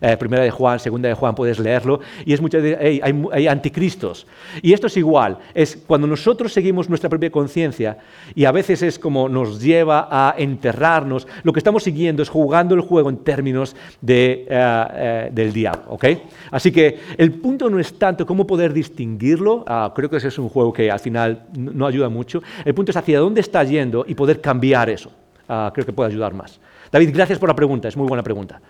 Eh, 0.00 0.16
primera 0.16 0.42
de 0.42 0.50
Juan, 0.50 0.78
segunda 0.78 1.08
de 1.08 1.14
Juan, 1.14 1.34
puedes 1.34 1.58
leerlo, 1.58 2.00
y 2.24 2.32
es 2.32 2.40
muchas 2.40 2.62
veces, 2.62 3.00
hay, 3.02 3.46
anticristos. 3.46 4.26
Y 4.62 4.72
esto 4.72 4.88
es 4.88 4.96
igual, 4.96 5.38
es 5.54 5.76
cuando 5.86 6.06
nosotros 6.06 6.52
seguimos 6.52 6.88
nuestra 6.88 7.08
propia 7.08 7.30
conciencia, 7.30 7.98
y 8.34 8.44
a 8.44 8.52
veces 8.52 8.82
es 8.82 8.98
como 8.98 9.28
nos 9.28 9.60
lleva 9.60 10.08
a 10.10 10.34
enterrarnos, 10.36 11.26
lo 11.42 11.52
que 11.52 11.60
estamos 11.60 11.84
siguiendo 11.84 12.22
es 12.22 12.28
jugando 12.28 12.74
el 12.74 12.80
juego 12.80 13.08
en 13.08 13.18
términos 13.18 13.76
de, 14.00 14.46
eh, 14.48 14.86
eh, 14.94 15.30
del 15.32 15.52
diablo, 15.52 15.84
¿ok? 15.88 16.04
Así 16.50 16.72
que 16.72 16.98
el 17.16 17.32
punto 17.32 17.70
no 17.70 17.78
es 17.78 17.98
tanto 17.98 18.26
cómo 18.26 18.46
poder 18.46 18.72
distinguirlo, 18.72 19.64
ah, 19.66 19.92
creo 19.94 20.10
que 20.10 20.16
ese 20.16 20.28
es 20.28 20.38
un 20.38 20.48
juego 20.48 20.72
que 20.72 20.90
al 20.90 21.00
final 21.00 21.44
no 21.56 21.86
ayuda 21.86 22.08
mucho, 22.08 22.42
el 22.64 22.74
punto 22.74 22.90
es 22.90 22.96
hacia 22.96 23.20
dónde 23.20 23.40
está 23.40 23.62
yendo 23.64 24.04
y 24.06 24.14
poder 24.14 24.40
cambiar 24.40 24.90
eso. 24.90 25.10
Ah, 25.48 25.70
creo 25.74 25.84
que 25.84 25.92
puede 25.92 26.10
ayudar 26.10 26.32
más. 26.32 26.58
David, 26.90 27.10
gracias 27.12 27.38
por 27.38 27.48
la 27.48 27.56
pregunta, 27.56 27.88
es 27.88 27.96
muy 27.96 28.06
buena 28.06 28.22
pregunta. 28.22 28.60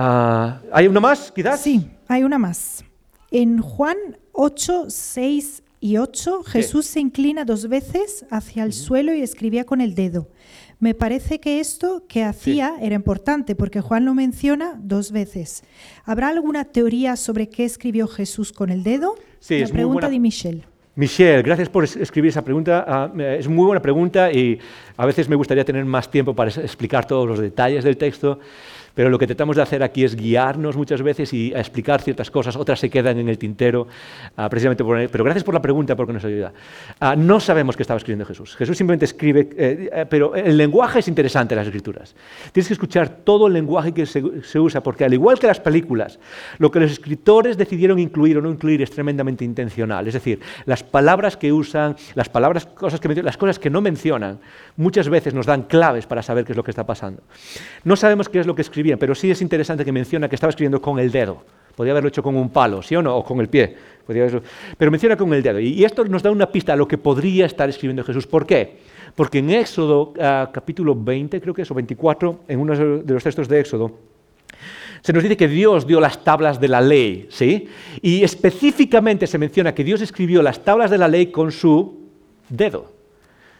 Ah, 0.00 0.60
¿Hay 0.72 0.86
una 0.86 1.00
más, 1.00 1.32
quizás? 1.32 1.60
Sí, 1.60 1.90
hay 2.06 2.22
una 2.22 2.38
más. 2.38 2.84
En 3.32 3.60
Juan 3.60 3.96
8, 4.30 4.84
6 4.90 5.64
y 5.80 5.96
8, 5.96 6.44
Jesús 6.44 6.86
se 6.86 7.00
inclina 7.00 7.44
dos 7.44 7.68
veces 7.68 8.24
hacia 8.30 8.62
el 8.62 8.72
suelo 8.72 9.12
y 9.12 9.22
escribía 9.22 9.64
con 9.64 9.80
el 9.80 9.96
dedo. 9.96 10.28
Me 10.78 10.94
parece 10.94 11.40
que 11.40 11.58
esto 11.58 12.04
que 12.08 12.22
hacía 12.22 12.76
era 12.80 12.94
importante 12.94 13.56
porque 13.56 13.80
Juan 13.80 14.04
lo 14.04 14.14
menciona 14.14 14.78
dos 14.80 15.10
veces. 15.10 15.64
¿Habrá 16.04 16.28
alguna 16.28 16.64
teoría 16.64 17.16
sobre 17.16 17.48
qué 17.48 17.64
escribió 17.64 18.06
Jesús 18.06 18.52
con 18.52 18.70
el 18.70 18.84
dedo? 18.84 19.16
Sí, 19.40 19.58
La 19.58 19.66
pregunta 19.66 20.08
de 20.08 20.20
Michelle. 20.20 20.62
Michelle, 20.94 21.42
gracias 21.42 21.68
por 21.68 21.82
escribir 21.82 22.28
esa 22.28 22.42
pregunta. 22.42 22.84
Ah, 22.86 23.12
es 23.36 23.48
muy 23.48 23.66
buena 23.66 23.82
pregunta 23.82 24.32
y 24.32 24.60
a 24.96 25.06
veces 25.06 25.28
me 25.28 25.34
gustaría 25.34 25.64
tener 25.64 25.84
más 25.84 26.08
tiempo 26.08 26.34
para 26.34 26.50
explicar 26.50 27.04
todos 27.04 27.26
los 27.26 27.40
detalles 27.40 27.82
del 27.82 27.96
texto. 27.96 28.38
Pero 28.98 29.10
lo 29.10 29.18
que 29.20 29.28
tratamos 29.28 29.54
de 29.54 29.62
hacer 29.62 29.84
aquí 29.84 30.02
es 30.02 30.16
guiarnos 30.16 30.76
muchas 30.76 31.02
veces 31.02 31.32
y 31.32 31.52
explicar 31.54 32.02
ciertas 32.02 32.32
cosas, 32.32 32.56
otras 32.56 32.80
se 32.80 32.90
quedan 32.90 33.16
en 33.16 33.28
el 33.28 33.38
tintero, 33.38 33.86
uh, 34.36 34.48
precisamente 34.48 34.82
por... 34.82 35.08
Pero 35.08 35.22
gracias 35.22 35.44
por 35.44 35.54
la 35.54 35.62
pregunta 35.62 35.94
porque 35.94 36.12
nos 36.12 36.24
ayuda. 36.24 36.52
Uh, 37.00 37.16
no 37.16 37.38
sabemos 37.38 37.76
qué 37.76 37.84
estaba 37.84 37.98
escribiendo 37.98 38.24
Jesús. 38.24 38.56
Jesús 38.56 38.76
simplemente 38.76 39.04
escribe, 39.04 39.50
eh, 39.56 39.88
eh, 39.92 40.06
pero 40.10 40.34
el 40.34 40.56
lenguaje 40.56 40.98
es 40.98 41.06
interesante 41.06 41.54
en 41.54 41.58
las 41.58 41.68
escrituras. 41.68 42.16
Tienes 42.50 42.66
que 42.66 42.72
escuchar 42.72 43.08
todo 43.22 43.46
el 43.46 43.52
lenguaje 43.52 43.94
que 43.94 44.04
se, 44.04 44.42
se, 44.42 44.58
usa, 44.58 44.82
porque 44.82 45.04
al 45.04 45.14
igual 45.14 45.38
que 45.38 45.46
las 45.46 45.60
películas, 45.60 46.18
lo 46.58 46.72
que 46.72 46.80
los 46.80 46.90
escritores 46.90 47.56
decidieron 47.56 48.00
incluir 48.00 48.38
o 48.38 48.42
no 48.42 48.50
incluir 48.50 48.82
es 48.82 48.90
tremendamente 48.90 49.44
intencional. 49.44 50.08
Es 50.08 50.14
decir, 50.14 50.40
las 50.66 50.82
palabras 50.82 51.36
que 51.36 51.52
usan, 51.52 51.94
las 52.16 52.28
palabras, 52.28 52.66
cosas 52.66 52.98
que 52.98 53.22
las 53.22 53.36
cosas 53.36 53.60
que 53.60 53.70
no 53.70 53.80
mencionan, 53.80 54.40
muchas 54.76 55.08
veces 55.08 55.34
nos 55.34 55.46
dan 55.46 55.62
claves 55.62 56.04
para 56.04 56.20
saber 56.20 56.44
qué 56.44 56.50
es 56.50 56.56
lo 56.56 56.64
que 56.64 56.72
está 56.72 56.84
pasando. 56.84 57.22
No 57.84 57.94
sabemos 57.94 58.28
qué 58.28 58.40
es 58.40 58.46
lo 58.48 58.56
que 58.56 58.62
escribió 58.62 58.87
pero 58.96 59.14
sí 59.14 59.30
es 59.30 59.42
interesante 59.42 59.84
que 59.84 59.92
menciona 59.92 60.28
que 60.28 60.36
estaba 60.36 60.50
escribiendo 60.50 60.80
con 60.80 60.98
el 60.98 61.10
dedo. 61.10 61.42
Podría 61.76 61.92
haberlo 61.92 62.08
hecho 62.08 62.22
con 62.22 62.34
un 62.34 62.50
palo, 62.50 62.82
¿sí 62.82 62.96
o 62.96 63.02
no? 63.02 63.16
O 63.16 63.24
con 63.24 63.40
el 63.40 63.48
pie. 63.48 63.76
Pero 64.06 64.90
menciona 64.90 65.16
con 65.16 65.32
el 65.32 65.42
dedo. 65.42 65.60
Y 65.60 65.84
esto 65.84 66.04
nos 66.04 66.22
da 66.22 66.30
una 66.30 66.50
pista 66.50 66.72
a 66.72 66.76
lo 66.76 66.88
que 66.88 66.98
podría 66.98 67.46
estar 67.46 67.68
escribiendo 67.68 68.02
Jesús. 68.02 68.26
¿Por 68.26 68.46
qué? 68.46 68.78
Porque 69.14 69.38
en 69.38 69.50
Éxodo, 69.50 70.12
ah, 70.20 70.50
capítulo 70.52 70.96
20, 70.96 71.40
creo 71.40 71.54
que 71.54 71.62
es, 71.62 71.70
o 71.70 71.74
24, 71.74 72.40
en 72.48 72.58
uno 72.58 72.74
de 72.74 73.14
los 73.14 73.22
textos 73.22 73.46
de 73.48 73.60
Éxodo, 73.60 73.92
se 75.02 75.12
nos 75.12 75.22
dice 75.22 75.36
que 75.36 75.46
Dios 75.46 75.86
dio 75.86 76.00
las 76.00 76.24
tablas 76.24 76.58
de 76.60 76.68
la 76.68 76.80
ley, 76.80 77.28
¿sí? 77.30 77.68
Y 78.02 78.24
específicamente 78.24 79.26
se 79.26 79.38
menciona 79.38 79.74
que 79.74 79.84
Dios 79.84 80.00
escribió 80.00 80.42
las 80.42 80.64
tablas 80.64 80.90
de 80.90 80.98
la 80.98 81.06
ley 81.06 81.26
con 81.26 81.52
su 81.52 82.08
dedo. 82.48 82.97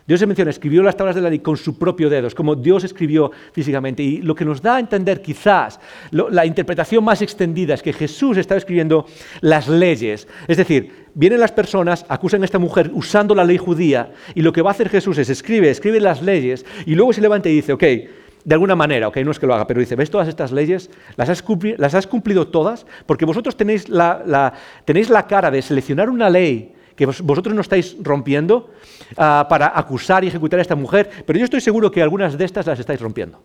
Dios 0.09 0.20
se 0.20 0.26
menciona, 0.26 0.50
escribió 0.50 0.82
las 0.82 0.96
tablas 0.96 1.16
de 1.16 1.20
la 1.20 1.28
ley 1.28 1.40
con 1.40 1.59
su 1.59 1.78
propio 1.78 2.09
dedo, 2.09 2.28
es 2.28 2.34
como 2.34 2.56
Dios 2.56 2.82
escribió 2.82 3.30
físicamente. 3.52 4.02
Y 4.02 4.22
lo 4.22 4.34
que 4.34 4.46
nos 4.46 4.62
da 4.62 4.76
a 4.76 4.80
entender 4.80 5.20
quizás 5.20 5.78
la 6.11 6.46
interpretación 6.46 7.04
más 7.04 7.20
extendida 7.20 7.74
es 7.74 7.82
que 7.82 7.92
Jesús 7.92 8.38
estaba 8.38 8.56
escribiendo 8.56 9.04
las 9.42 9.68
leyes. 9.68 10.26
Es 10.46 10.56
decir, 10.56 11.09
vienen 11.12 11.40
las 11.40 11.52
personas, 11.52 12.06
acusan 12.09 12.40
a 12.40 12.46
esta 12.46 12.59
mujer 12.59 12.90
usando 12.94 13.34
la 13.34 13.44
ley 13.44 13.59
judía 13.59 14.12
y 14.34 14.40
lo 14.40 14.50
que 14.50 14.62
va 14.62 14.70
a 14.70 14.72
hacer 14.72 14.88
Jesús 14.88 15.18
es 15.18 15.28
escribe, 15.28 15.68
escribe 15.68 16.00
las 16.00 16.22
leyes 16.22 16.64
y 16.86 16.94
luego 16.94 17.12
se 17.12 17.20
levanta 17.20 17.50
y 17.50 17.56
dice, 17.56 17.74
ok, 17.74 17.82
de 17.82 18.54
alguna 18.54 18.76
manera, 18.76 19.09
ok, 19.09 19.18
no 19.18 19.30
es 19.30 19.38
que 19.38 19.46
lo 19.46 19.52
haga, 19.52 19.66
pero 19.66 19.80
dice, 19.80 19.94
¿ves 19.94 20.09
todas 20.09 20.26
estas 20.26 20.52
leyes? 20.52 20.88
¿Las 21.16 21.28
has, 21.28 21.42
cumplido, 21.42 22.48
todas? 22.48 22.86
Porque 23.04 23.26
vosotros 23.26 23.59
tenéis 23.59 23.90
la, 23.90 24.54
tenéis 24.86 25.11
la 25.11 25.26
cara 25.26 25.50
de 25.50 25.61
seleccionar 25.61 26.09
una 26.09 26.30
ley 26.30 26.72
que 26.99 27.07
vosotros 27.07 27.55
no 27.55 27.61
estáis 27.61 27.96
rompiendo 28.03 28.70
ah, 29.16 29.46
para 29.49 29.70
acusar 29.78 30.24
y 30.24 30.26
ejecutar 30.26 30.59
a 30.59 30.62
esta 30.62 30.74
mujer, 30.74 31.09
pero 31.24 31.38
yo 31.38 31.44
estoy 31.44 31.61
seguro 31.61 31.92
que 31.92 32.03
algunas 32.03 32.36
de 32.36 32.44
estas 32.44 32.66
las 32.66 32.80
estáis 32.80 33.01
rompiendo. 33.01 33.40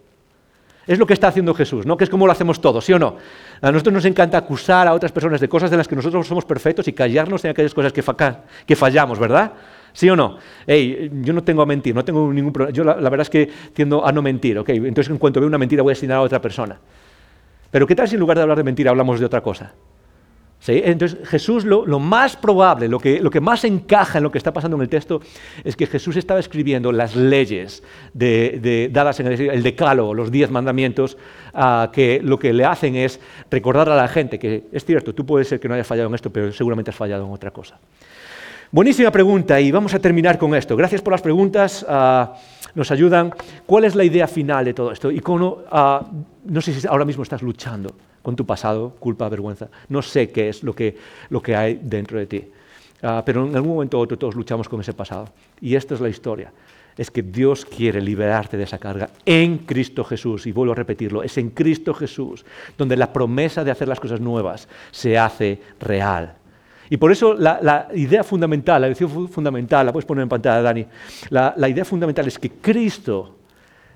Es 0.88 0.98
lo 0.98 1.06
que 1.06 1.14
está 1.14 1.28
haciendo 1.28 1.54
Jesús, 1.54 1.86
¿no? 1.86 1.96
Que 1.96 2.04
es 2.04 2.10
como 2.10 2.26
lo 2.26 2.32
hacemos 2.32 2.60
todos, 2.60 2.84
¿sí 2.84 2.94
o 2.94 3.00
no? 3.00 3.16
A 3.62 3.72
nosotros 3.72 3.94
nos 3.94 4.06
encanta 4.06 4.40
acusar 4.40 4.88
a 4.88 4.94
otras 4.94 5.12
personas 5.12 5.40
de 5.40 5.48
cosas 5.48 5.70
de 5.70 5.78
las 5.78 5.88
que 5.88 5.96
nosotros 5.96 6.26
somos 6.28 6.46
perfectos 6.46 6.88
y 6.88 6.94
callarnos 6.94 7.46
en 7.46 7.52
aquellas 7.52 7.76
cosas 7.76 7.94
que, 7.94 8.76
fallamos, 8.76 9.20
¿verdad? 9.20 9.52
¿Sí 9.94 10.10
o 10.10 10.16
no? 10.16 10.40
Hey, 10.66 11.12
yo 11.22 11.32
no 11.32 11.44
tengo 11.44 11.62
a 11.62 11.68
mentir, 11.68 11.94
no 11.94 12.04
tengo 12.04 12.34
ningún 12.34 12.52
problema. 12.52 12.76
Yo 12.76 12.84
la, 12.84 12.96
verdad 12.96 13.22
es 13.22 13.30
que 13.30 13.48
tiendo 13.72 14.04
a 14.04 14.12
no 14.12 14.24
mentir, 14.24 14.58
¿ok? 14.58 14.70
Entonces 14.70 15.12
en 15.12 15.20
cuanto 15.20 15.40
veo 15.40 15.48
una 15.48 15.60
mentira 15.60 15.84
voy 15.84 15.92
a 15.92 15.94
asignar 15.94 16.18
a 16.18 16.22
otra 16.22 16.42
persona. 16.42 16.80
Pero 17.70 17.86
¿qué 17.86 17.94
tal 17.94 18.08
si 18.08 18.16
en 18.16 18.20
lugar 18.20 18.36
de 18.36 18.42
hablar 18.42 18.58
de 18.58 18.64
mentira 18.64 18.90
hablamos 18.90 19.20
de 19.20 19.28
otra 19.28 19.42
cosa? 19.42 19.74
Entonces 20.68 21.28
Jesús 21.28 21.66
lo, 21.66 22.00
más 22.00 22.38
probable, 22.38 22.88
lo 22.88 23.00
que, 23.00 23.20
lo 23.20 23.30
que, 23.30 23.42
más 23.42 23.64
encaja 23.66 24.20
en 24.20 24.24
lo 24.24 24.32
que 24.32 24.38
está 24.38 24.54
pasando 24.54 24.78
en 24.78 24.84
el 24.84 24.90
texto, 24.90 25.22
es 25.64 25.76
que 25.76 25.88
Jesús 25.88 26.16
estaba 26.16 26.40
escribiendo 26.40 26.92
las 26.92 27.16
leyes 27.16 27.84
de, 28.14 28.90
dadas 28.92 29.20
en 29.20 29.28
el, 29.28 29.64
decálogo, 29.64 30.14
los 30.14 30.32
diez 30.32 30.50
mandamientos, 30.50 31.18
que 31.92 32.22
lo 32.24 32.40
que 32.40 32.54
le 32.54 32.66
hacen 32.66 32.96
es 32.96 33.20
recordar 33.52 33.90
a 33.90 33.96
la 33.96 34.08
gente 34.08 34.40
que 34.40 34.64
es 34.72 34.86
cierto, 34.86 35.14
tú 35.14 35.26
puedes 35.26 35.48
ser 35.48 35.60
que 35.60 35.68
no 35.68 35.74
hayas 35.74 35.88
fallado 35.88 36.08
en 36.08 36.16
esto, 36.16 36.32
pero 36.32 36.52
seguramente 36.52 36.92
has 36.92 36.98
fallado 36.98 37.26
en 37.26 37.32
otra 37.32 37.52
cosa. 37.52 37.78
Buenísima 38.72 39.12
pregunta 39.12 39.62
y 39.62 39.70
vamos 39.72 39.94
a 39.94 40.00
terminar 40.00 40.40
con 40.40 40.56
esto. 40.56 40.76
Gracias 40.76 41.02
por 41.02 41.12
las 41.12 41.22
preguntas, 41.22 41.86
uh, 41.88 42.34
nos 42.74 42.90
ayudan. 42.90 43.32
¿Cuál 43.68 43.86
es 43.86 43.94
la 43.94 44.04
idea 44.04 44.28
final 44.28 44.66
de 44.66 44.74
todo 44.74 44.92
esto? 44.92 45.12
Y 45.12 45.20
cómo, 45.20 45.60
uh, 45.72 46.06
no 46.46 46.60
sé 46.60 46.74
si 46.74 46.88
ahora 46.88 47.06
mismo 47.06 47.22
estás 47.22 47.44
luchando 47.44 47.94
con 48.24 48.36
tu 48.36 48.46
pasado, 48.46 48.96
culpa, 49.00 49.30
vergüenza. 49.30 49.68
No 49.90 50.02
sé 50.02 50.32
qué 50.32 50.50
es 50.50 50.64
lo 50.64 50.74
que, 50.74 50.98
lo 51.30 51.42
que 51.42 51.56
hay 51.56 51.80
dentro 51.84 52.18
de 52.18 52.26
ti. 52.26 52.44
Ah, 53.04 53.22
pero 53.24 53.46
en 53.46 53.56
algún 53.56 53.74
momento 53.74 54.00
u 54.00 54.02
otro 54.02 54.18
todos 54.18 54.34
luchamos 54.34 54.68
con 54.68 54.80
ese 54.82 54.94
pasado. 54.94 55.28
Y 55.62 55.76
esta 55.76 55.94
es 55.94 56.02
la 56.02 56.10
historia. 56.10 56.52
es 56.96 57.10
que 57.10 57.24
Dios 57.24 57.66
quiere 57.66 58.00
liberarte 58.00 58.56
de 58.56 58.64
esa 58.64 58.78
carga 58.78 59.10
en 59.26 59.60
Cristo 59.60 60.04
Jesús. 60.04 60.48
Y 60.48 60.52
vuelvo 60.52 60.74
a 60.74 60.76
repetirlo, 60.76 61.22
es 61.22 61.38
en 61.38 61.50
Cristo 61.50 61.94
Jesús 61.94 62.46
donde 62.78 62.96
la 62.96 63.12
promesa 63.12 63.64
de 63.64 63.72
hacer 63.72 63.88
las 63.88 64.00
cosas 64.00 64.22
nuevas 64.22 64.68
se 64.92 65.18
hace 65.18 65.60
real. 65.80 66.36
Y 66.90 66.98
por 66.98 67.12
eso 67.12 67.34
la, 67.34 67.90
idea 67.96 68.24
fundamental, 68.24 68.82
la 68.82 68.88
lección 68.88 69.28
fundamental, 69.28 69.86
la 69.86 69.92
puedes 69.92 70.06
poner 70.06 70.24
en 70.24 70.30
pantalla, 70.30 70.62
Dani, 70.62 70.86
la, 71.30 71.54
la 71.58 71.68
idea 71.68 71.84
fundamental 71.84 72.28
es 72.28 72.38
que 72.38 72.52
Cristo 72.52 73.38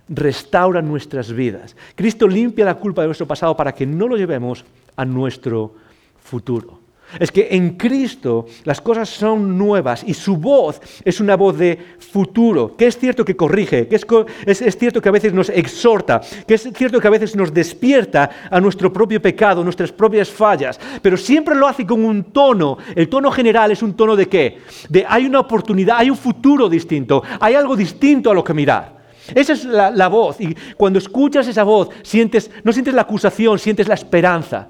restaura 0.10 0.82
nuestras 0.82 1.32
vidas. 1.32 1.76
Cristo 1.96 2.28
limpia 2.28 2.66
la 2.66 2.76
culpa 2.76 3.02
de 3.02 3.08
nuestro 3.08 3.28
pasado 3.28 3.56
para 3.56 3.74
que 3.74 3.86
no 3.86 4.08
lo 4.08 4.18
llevemos 4.18 4.66
a 4.96 5.06
nuestro 5.06 5.76
futuro. 6.20 6.88
Es 7.20 7.32
que 7.32 7.48
en 7.52 7.78
Cristo 7.78 8.48
las 8.66 8.82
cosas 8.82 9.08
son 9.08 9.58
nuevas 9.58 10.04
y 10.06 10.14
su 10.14 10.36
voz 10.36 10.82
es 11.06 11.22
una 11.22 11.38
voz 11.38 11.58
de 11.58 11.80
futuro, 12.00 12.76
que 12.76 12.88
es 12.88 12.98
cierto 12.98 13.24
que 13.24 13.36
corrige, 13.36 13.88
que 13.88 13.96
es, 13.96 14.78
cierto 14.78 15.02
que 15.02 15.08
a 15.08 15.14
veces 15.14 15.34
nos 15.34 15.48
exhorta, 15.48 16.20
que 16.46 16.56
es 16.56 16.70
cierto 16.76 17.00
que 17.00 17.08
a 17.08 17.12
veces 17.12 17.34
nos 17.36 17.54
despierta 17.54 18.30
a 18.52 18.60
nuestro 18.60 18.92
propio 18.92 19.22
pecado, 19.22 19.64
nuestras 19.64 19.94
propias 19.94 20.30
fallas, 20.30 20.80
pero 21.02 21.16
siempre 21.16 21.56
lo 21.56 21.66
hace 21.66 21.86
con 21.86 22.04
un 22.04 22.26
tono. 22.26 22.78
El 22.94 23.08
tono 23.08 23.32
general 23.32 23.72
es 23.72 23.82
un 23.82 23.94
tono 23.94 24.16
de 24.16 24.28
qué? 24.28 24.58
De 24.90 25.06
hay 25.08 25.26
una 25.26 25.40
oportunidad, 25.40 26.00
hay 26.00 26.10
un 26.10 26.18
futuro 26.18 26.68
distinto, 26.68 27.24
hay 27.40 27.56
algo 27.56 27.78
distinto 27.78 28.32
a 28.32 28.34
lo 28.34 28.44
que 28.44 28.54
mirar. 28.54 28.97
Esa 29.36 29.54
es 29.54 29.66
la, 29.66 30.08
voz 30.08 30.40
y 30.40 30.56
cuando 30.76 31.00
escuchas 31.00 31.48
esa 31.48 31.64
voz 31.64 31.90
sientes, 32.04 32.50
no 32.64 32.72
sientes 32.72 32.94
la 32.94 33.02
acusación, 33.02 33.60
sientes 33.60 33.88
la 33.88 33.96
esperanza. 33.96 34.68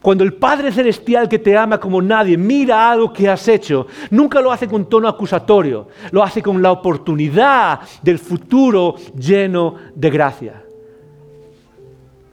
Cuando 0.00 0.22
el 0.22 0.34
Padre 0.34 0.70
Celestial 0.70 1.28
que 1.28 1.40
te 1.40 1.56
ama 1.56 1.80
como 1.80 2.00
nadie 2.00 2.36
mira 2.36 2.90
algo 2.90 3.12
que 3.12 3.28
has 3.28 3.48
hecho, 3.48 3.86
nunca 4.10 4.40
lo 4.40 4.52
hace 4.52 4.68
con 4.68 4.88
tono 4.88 5.08
acusatorio, 5.08 5.88
lo 6.12 6.22
hace 6.22 6.40
con 6.40 6.62
la 6.62 6.70
oportunidad 6.70 7.80
del 8.02 8.18
futuro 8.18 8.94
lleno 9.16 9.74
de 9.94 10.10
gracia. 10.10 10.62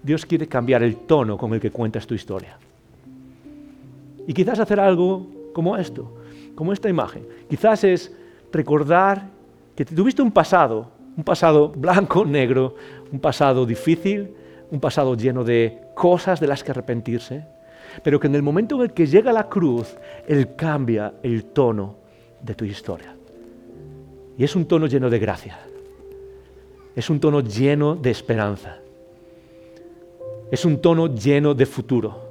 Dios 0.03 0.26
quiere 0.26 0.47
cambiar 0.47 0.84
el 0.84 0.97
tono 0.97 1.38
con 1.38 1.53
el 1.55 1.59
que 1.59 1.72
cuentas 1.72 2.05
tu 2.05 2.13
historia. 2.13 2.59
Y 4.28 4.34
quizás 4.34 4.59
hacer 4.59 4.80
algo 4.80 5.26
como 5.51 5.78
esto, 5.78 6.13
como 6.53 6.74
esta 6.74 6.89
imagen. 6.89 7.28
Quizás 7.49 7.84
es 7.84 8.16
recordar 8.51 9.30
que 9.76 9.84
tuviste 9.84 10.22
un 10.22 10.32
pasado, 10.32 10.91
un 11.18 11.24
pasado 11.24 11.70
blanco, 11.70 12.26
negro, 12.26 12.76
un 13.11 13.20
pasado 13.20 13.66
difícil, 13.66 14.34
un 14.72 14.80
pasado 14.80 15.16
lleno 15.16 15.43
de 15.43 15.82
cosas 15.95 16.39
de 16.39 16.47
las 16.47 16.63
que 16.63 16.72
arrepentirse 16.72 17.55
pero 18.03 18.20
que 18.20 18.28
en 18.28 18.36
el 18.36 18.43
momento 18.43 18.76
en 18.76 18.82
el 18.84 18.93
que 18.93 19.07
llega 19.07 19.32
la 19.32 19.47
cruz, 19.47 19.95
Él 20.28 20.55
cambia 20.55 21.13
el 21.24 21.45
tono 21.45 21.97
de 22.41 22.55
tu 22.55 22.66
historia. 22.66 23.16
Y 24.38 24.43
es 24.43 24.55
un 24.55 24.66
tono 24.66 24.88
lleno 24.88 25.09
de 25.09 25.20
gracia. 25.20 25.59
Es 26.95 27.09
un 27.09 27.20
tono 27.20 27.41
lleno 27.41 27.95
de 27.95 28.11
esperanza. 28.11 28.78
Es 30.51 30.66
un 30.66 30.82
tono 30.82 31.13
lleno 31.13 31.53
de 31.53 31.66
futuro. 31.66 32.26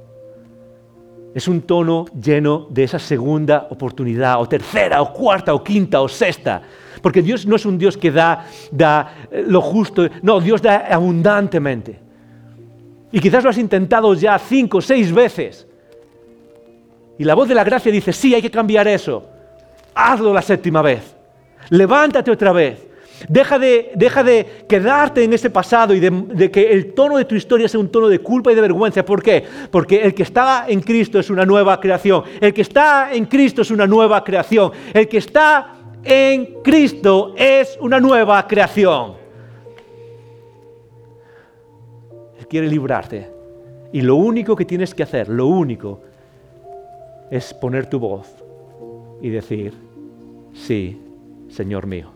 Es 1.33 1.47
un 1.47 1.61
tono 1.61 2.05
lleno 2.13 2.67
de 2.69 2.83
esa 2.83 2.99
segunda 2.99 3.67
oportunidad, 3.69 4.39
o 4.39 4.47
tercera, 4.47 5.01
o 5.01 5.11
cuarta, 5.11 5.53
o 5.53 5.63
quinta, 5.63 6.01
o 6.01 6.07
sexta. 6.07 6.61
Porque 7.01 7.21
Dios 7.21 7.45
no 7.45 7.55
es 7.55 7.65
un 7.65 7.77
Dios 7.77 7.97
que 7.97 8.11
da, 8.11 8.45
da 8.71 9.27
eh, 9.31 9.43
lo 9.47 9.61
justo, 9.61 10.07
no, 10.21 10.39
Dios 10.39 10.61
da 10.61 10.87
abundantemente. 10.89 11.99
Y 13.11 13.19
quizás 13.19 13.43
lo 13.43 13.49
has 13.49 13.57
intentado 13.57 14.13
ya 14.13 14.37
cinco, 14.37 14.81
seis 14.81 15.11
veces. 15.11 15.67
Y 17.17 17.23
la 17.23 17.33
voz 17.33 17.47
de 17.47 17.55
la 17.55 17.63
gracia 17.63 17.91
dice, 17.91 18.11
sí, 18.11 18.35
hay 18.35 18.41
que 18.41 18.51
cambiar 18.51 18.87
eso. 18.87 19.25
Hazlo 19.93 20.33
la 20.33 20.41
séptima 20.41 20.81
vez. 20.81 21.15
Levántate 21.69 22.29
otra 22.29 22.51
vez. 22.51 22.85
Deja 23.29 23.57
de, 23.57 23.91
deja 23.95 24.23
de 24.23 24.65
quedarte 24.67 25.23
en 25.23 25.31
ese 25.31 25.49
pasado 25.49 25.93
y 25.93 26.01
de, 26.01 26.09
de, 26.09 26.51
que 26.51 26.71
el 26.71 26.93
tono 26.93 27.17
de 27.17 27.25
tu 27.25 27.35
historia 27.35 27.69
sea 27.69 27.79
un 27.79 27.89
tono 27.89 28.09
de 28.09 28.19
culpa 28.19 28.51
y 28.51 28.55
de 28.55 28.61
vergüenza. 28.61 29.05
¿Por 29.05 29.23
qué? 29.23 29.43
Porque 29.71 30.01
el 30.01 30.13
que 30.13 30.23
está 30.23 30.65
en 30.67 30.81
Cristo 30.81 31.19
es 31.19 31.29
una 31.29 31.45
nueva 31.45 31.79
creación. 31.79 32.23
El 32.41 32.53
que 32.53 32.61
está 32.61 33.13
en 33.13 33.25
Cristo 33.25 33.61
es 33.61 33.71
una 33.71 33.87
nueva 33.87 34.23
creación. 34.23 34.71
El 34.93 35.07
que 35.07 35.17
está 35.17 35.74
en 36.05 36.61
Cristo 36.61 37.33
es 37.35 37.77
una 37.81 37.99
nueva 37.99 38.47
creación. 38.47 39.25
quiere 42.47 42.67
librarte. 42.67 43.29
Y 43.91 44.01
lo 44.01 44.15
único 44.15 44.55
que 44.55 44.65
tienes 44.65 44.93
que 44.93 45.03
hacer, 45.03 45.29
lo 45.29 45.47
único, 45.47 46.01
es 47.29 47.53
poner 47.53 47.87
tu 47.87 47.99
voz 47.99 48.27
y 49.21 49.29
decir, 49.29 49.73
sí, 50.53 51.01
Señor 51.49 51.87
mío, 51.87 52.11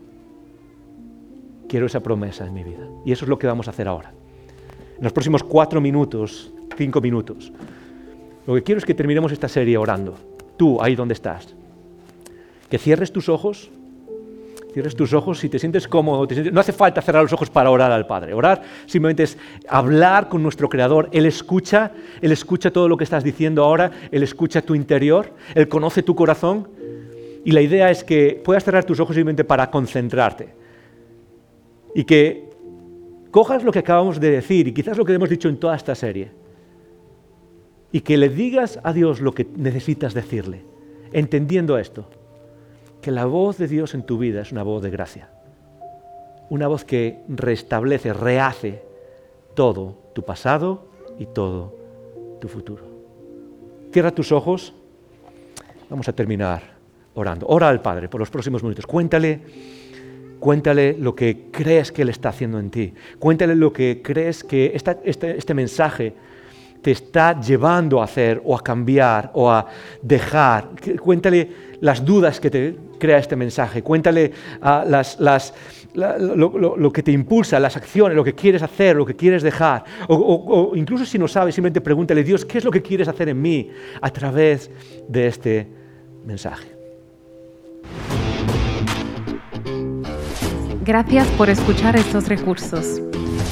quiero 1.67 1.85
esa 1.85 2.01
promesa 2.01 2.45
en 2.45 2.53
mi 2.53 2.63
vida. 2.63 2.87
Y 3.05 3.11
eso 3.11 3.25
es 3.25 3.29
lo 3.29 3.39
que 3.39 3.47
vamos 3.47 3.67
a 3.67 3.71
hacer 3.71 3.87
ahora. 3.87 4.11
En 4.97 5.03
los 5.03 5.13
próximos 5.13 5.43
cuatro 5.43 5.79
minutos, 5.79 6.51
cinco 6.77 6.99
minutos, 6.99 7.51
lo 8.45 8.55
que 8.55 8.63
quiero 8.63 8.79
es 8.79 8.85
que 8.85 8.93
terminemos 8.93 9.31
esta 9.31 9.47
serie 9.47 9.77
orando. 9.77 10.15
Tú, 10.57 10.81
ahí 10.81 10.95
donde 10.95 11.13
estás. 11.13 11.55
Que 12.69 12.77
cierres 12.77 13.11
tus 13.11 13.29
ojos 13.29 13.71
Cierres 14.79 14.95
tus 14.95 15.11
ojos 15.11 15.39
si 15.39 15.49
te 15.49 15.59
sientes 15.59 15.89
cómodo. 15.89 16.25
No 16.53 16.61
hace 16.61 16.71
falta 16.71 17.01
cerrar 17.01 17.21
los 17.21 17.33
ojos 17.33 17.49
para 17.49 17.69
orar 17.69 17.91
al 17.91 18.07
Padre. 18.07 18.33
Orar 18.33 18.61
simplemente 18.85 19.23
es 19.23 19.37
hablar 19.67 20.29
con 20.29 20.41
nuestro 20.41 20.69
Creador. 20.69 21.09
Él 21.11 21.25
escucha, 21.25 21.91
Él 22.21 22.31
escucha 22.31 22.71
todo 22.71 22.87
lo 22.87 22.95
que 22.95 23.03
estás 23.03 23.21
diciendo 23.21 23.65
ahora, 23.65 23.91
Él 24.09 24.23
escucha 24.23 24.61
tu 24.61 24.75
interior, 24.75 25.33
Él 25.53 25.67
conoce 25.67 26.01
tu 26.01 26.15
corazón. 26.15 26.69
Y 27.43 27.51
la 27.51 27.59
idea 27.59 27.91
es 27.91 28.05
que 28.05 28.41
puedas 28.41 28.63
cerrar 28.63 28.85
tus 28.85 29.01
ojos 29.01 29.17
simplemente 29.17 29.43
para 29.43 29.69
concentrarte. 29.69 30.53
Y 31.93 32.05
que 32.05 32.47
cojas 33.31 33.65
lo 33.65 33.73
que 33.73 33.79
acabamos 33.79 34.17
de 34.17 34.31
decir 34.31 34.69
y 34.69 34.73
quizás 34.73 34.97
lo 34.97 35.03
que 35.03 35.13
hemos 35.13 35.29
dicho 35.29 35.49
en 35.49 35.57
toda 35.57 35.75
esta 35.75 35.93
serie. 35.93 36.31
Y 37.91 37.99
que 37.99 38.15
le 38.15 38.29
digas 38.29 38.79
a 38.81 38.93
Dios 38.93 39.19
lo 39.19 39.33
que 39.33 39.45
necesitas 39.57 40.13
decirle, 40.13 40.63
entendiendo 41.11 41.77
esto 41.77 42.07
que 43.01 43.11
la 43.11 43.25
voz 43.25 43.57
de 43.57 43.67
Dios 43.67 43.93
en 43.93 44.03
tu 44.03 44.17
vida 44.17 44.41
es 44.41 44.51
una 44.51 44.63
voz 44.63 44.81
de 44.83 44.89
gracia. 44.89 45.29
Una 46.49 46.67
voz 46.67 46.83
que 46.83 47.21
restablece, 47.27 48.13
rehace 48.13 48.83
todo 49.53 49.97
tu 50.13 50.23
pasado 50.23 50.87
y 51.17 51.25
todo 51.27 51.75
tu 52.41 52.47
futuro. 52.47 52.83
Cierra 53.91 54.11
tus 54.11 54.31
ojos. 54.31 54.73
Vamos 55.89 56.07
a 56.07 56.13
terminar 56.13 56.61
orando. 57.15 57.47
Ora 57.47 57.69
al 57.69 57.81
Padre 57.81 58.09
por 58.09 58.19
los 58.19 58.29
próximos 58.29 58.63
minutos. 58.63 58.85
Cuéntale, 58.85 59.41
cuéntale 60.39 60.95
lo 60.97 61.15
que 61.15 61.49
crees 61.51 61.91
que 61.91 62.01
Él 62.03 62.09
está 62.09 62.29
haciendo 62.29 62.59
en 62.59 62.69
ti. 62.69 62.93
Cuéntale 63.17 63.55
lo 63.55 63.71
que 63.73 64.01
crees 64.03 64.43
que 64.43 64.71
este, 64.75 65.37
este 65.37 65.53
mensaje 65.53 66.13
te 66.81 66.91
está 66.91 67.39
llevando 67.39 68.01
a 68.01 68.05
hacer 68.05 68.41
o 68.45 68.55
a 68.55 68.63
cambiar 68.63 69.31
o 69.33 69.51
a 69.51 69.67
dejar. 70.01 70.69
Cuéntale 71.01 71.68
las 71.81 72.03
dudas 72.03 72.39
que 72.39 72.49
te 72.49 72.75
crea 72.99 73.17
este 73.17 73.35
mensaje. 73.35 73.81
Cuéntale 73.81 74.31
ah, 74.61 74.85
lo, 75.93 76.91
que 76.91 77.03
te 77.03 77.11
impulsa, 77.11 77.59
las 77.59 77.77
acciones, 77.77 78.15
lo 78.15 78.23
que 78.23 78.33
quieres 78.33 78.61
hacer, 78.61 78.95
lo 78.95 79.05
que 79.05 79.15
quieres 79.15 79.43
dejar. 79.43 79.83
O, 80.07 80.73
incluso 80.75 81.05
si 81.05 81.17
no 81.17 81.27
sabes, 81.27 81.55
simplemente 81.55 81.81
pregúntale, 81.81 82.23
Dios, 82.23 82.45
¿qué 82.45 82.57
es 82.57 82.65
lo 82.65 82.71
que 82.71 82.81
quieres 82.81 83.07
hacer 83.07 83.29
en 83.29 83.41
mí 83.41 83.69
a 84.01 84.09
través 84.11 84.69
de 85.07 85.27
este 85.27 85.67
mensaje? 86.25 86.67
Gracias 90.83 91.27
por 91.37 91.49
escuchar 91.49 91.95
estos 91.95 92.27
recursos. 92.27 93.01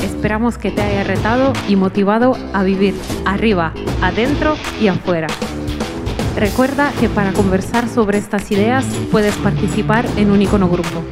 Esperamos 0.04 0.58
que 0.58 0.72
te 0.72 0.82
haya 0.82 1.04
retado 1.04 1.54
y 1.68 1.76
motivado 1.76 2.36
a 2.54 2.64
vivir 2.64 2.96
arriba, 3.26 3.74
adentro 4.02 4.56
y 4.82 4.88
afuera. 4.88 5.28
Recuerda 6.38 6.92
que 7.00 7.10
para 7.10 7.34
conversar 7.34 7.87
sobre 7.98 8.20
estas 8.20 8.52
ideas 8.52 8.86
puedes 9.12 9.36
participar 9.38 10.06
en 10.18 10.30
un 10.30 10.40
icono 10.40 10.70
grupo. 10.70 11.04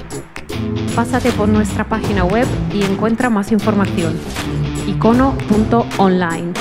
Pásate 0.96 1.32
por 1.32 1.50
nuestra 1.50 1.90
página 1.90 2.24
web 2.24 2.46
y 2.72 2.84
encuentra 2.84 3.32
más 3.32 3.52
información. 3.52 4.14
icono.online. 4.86 6.54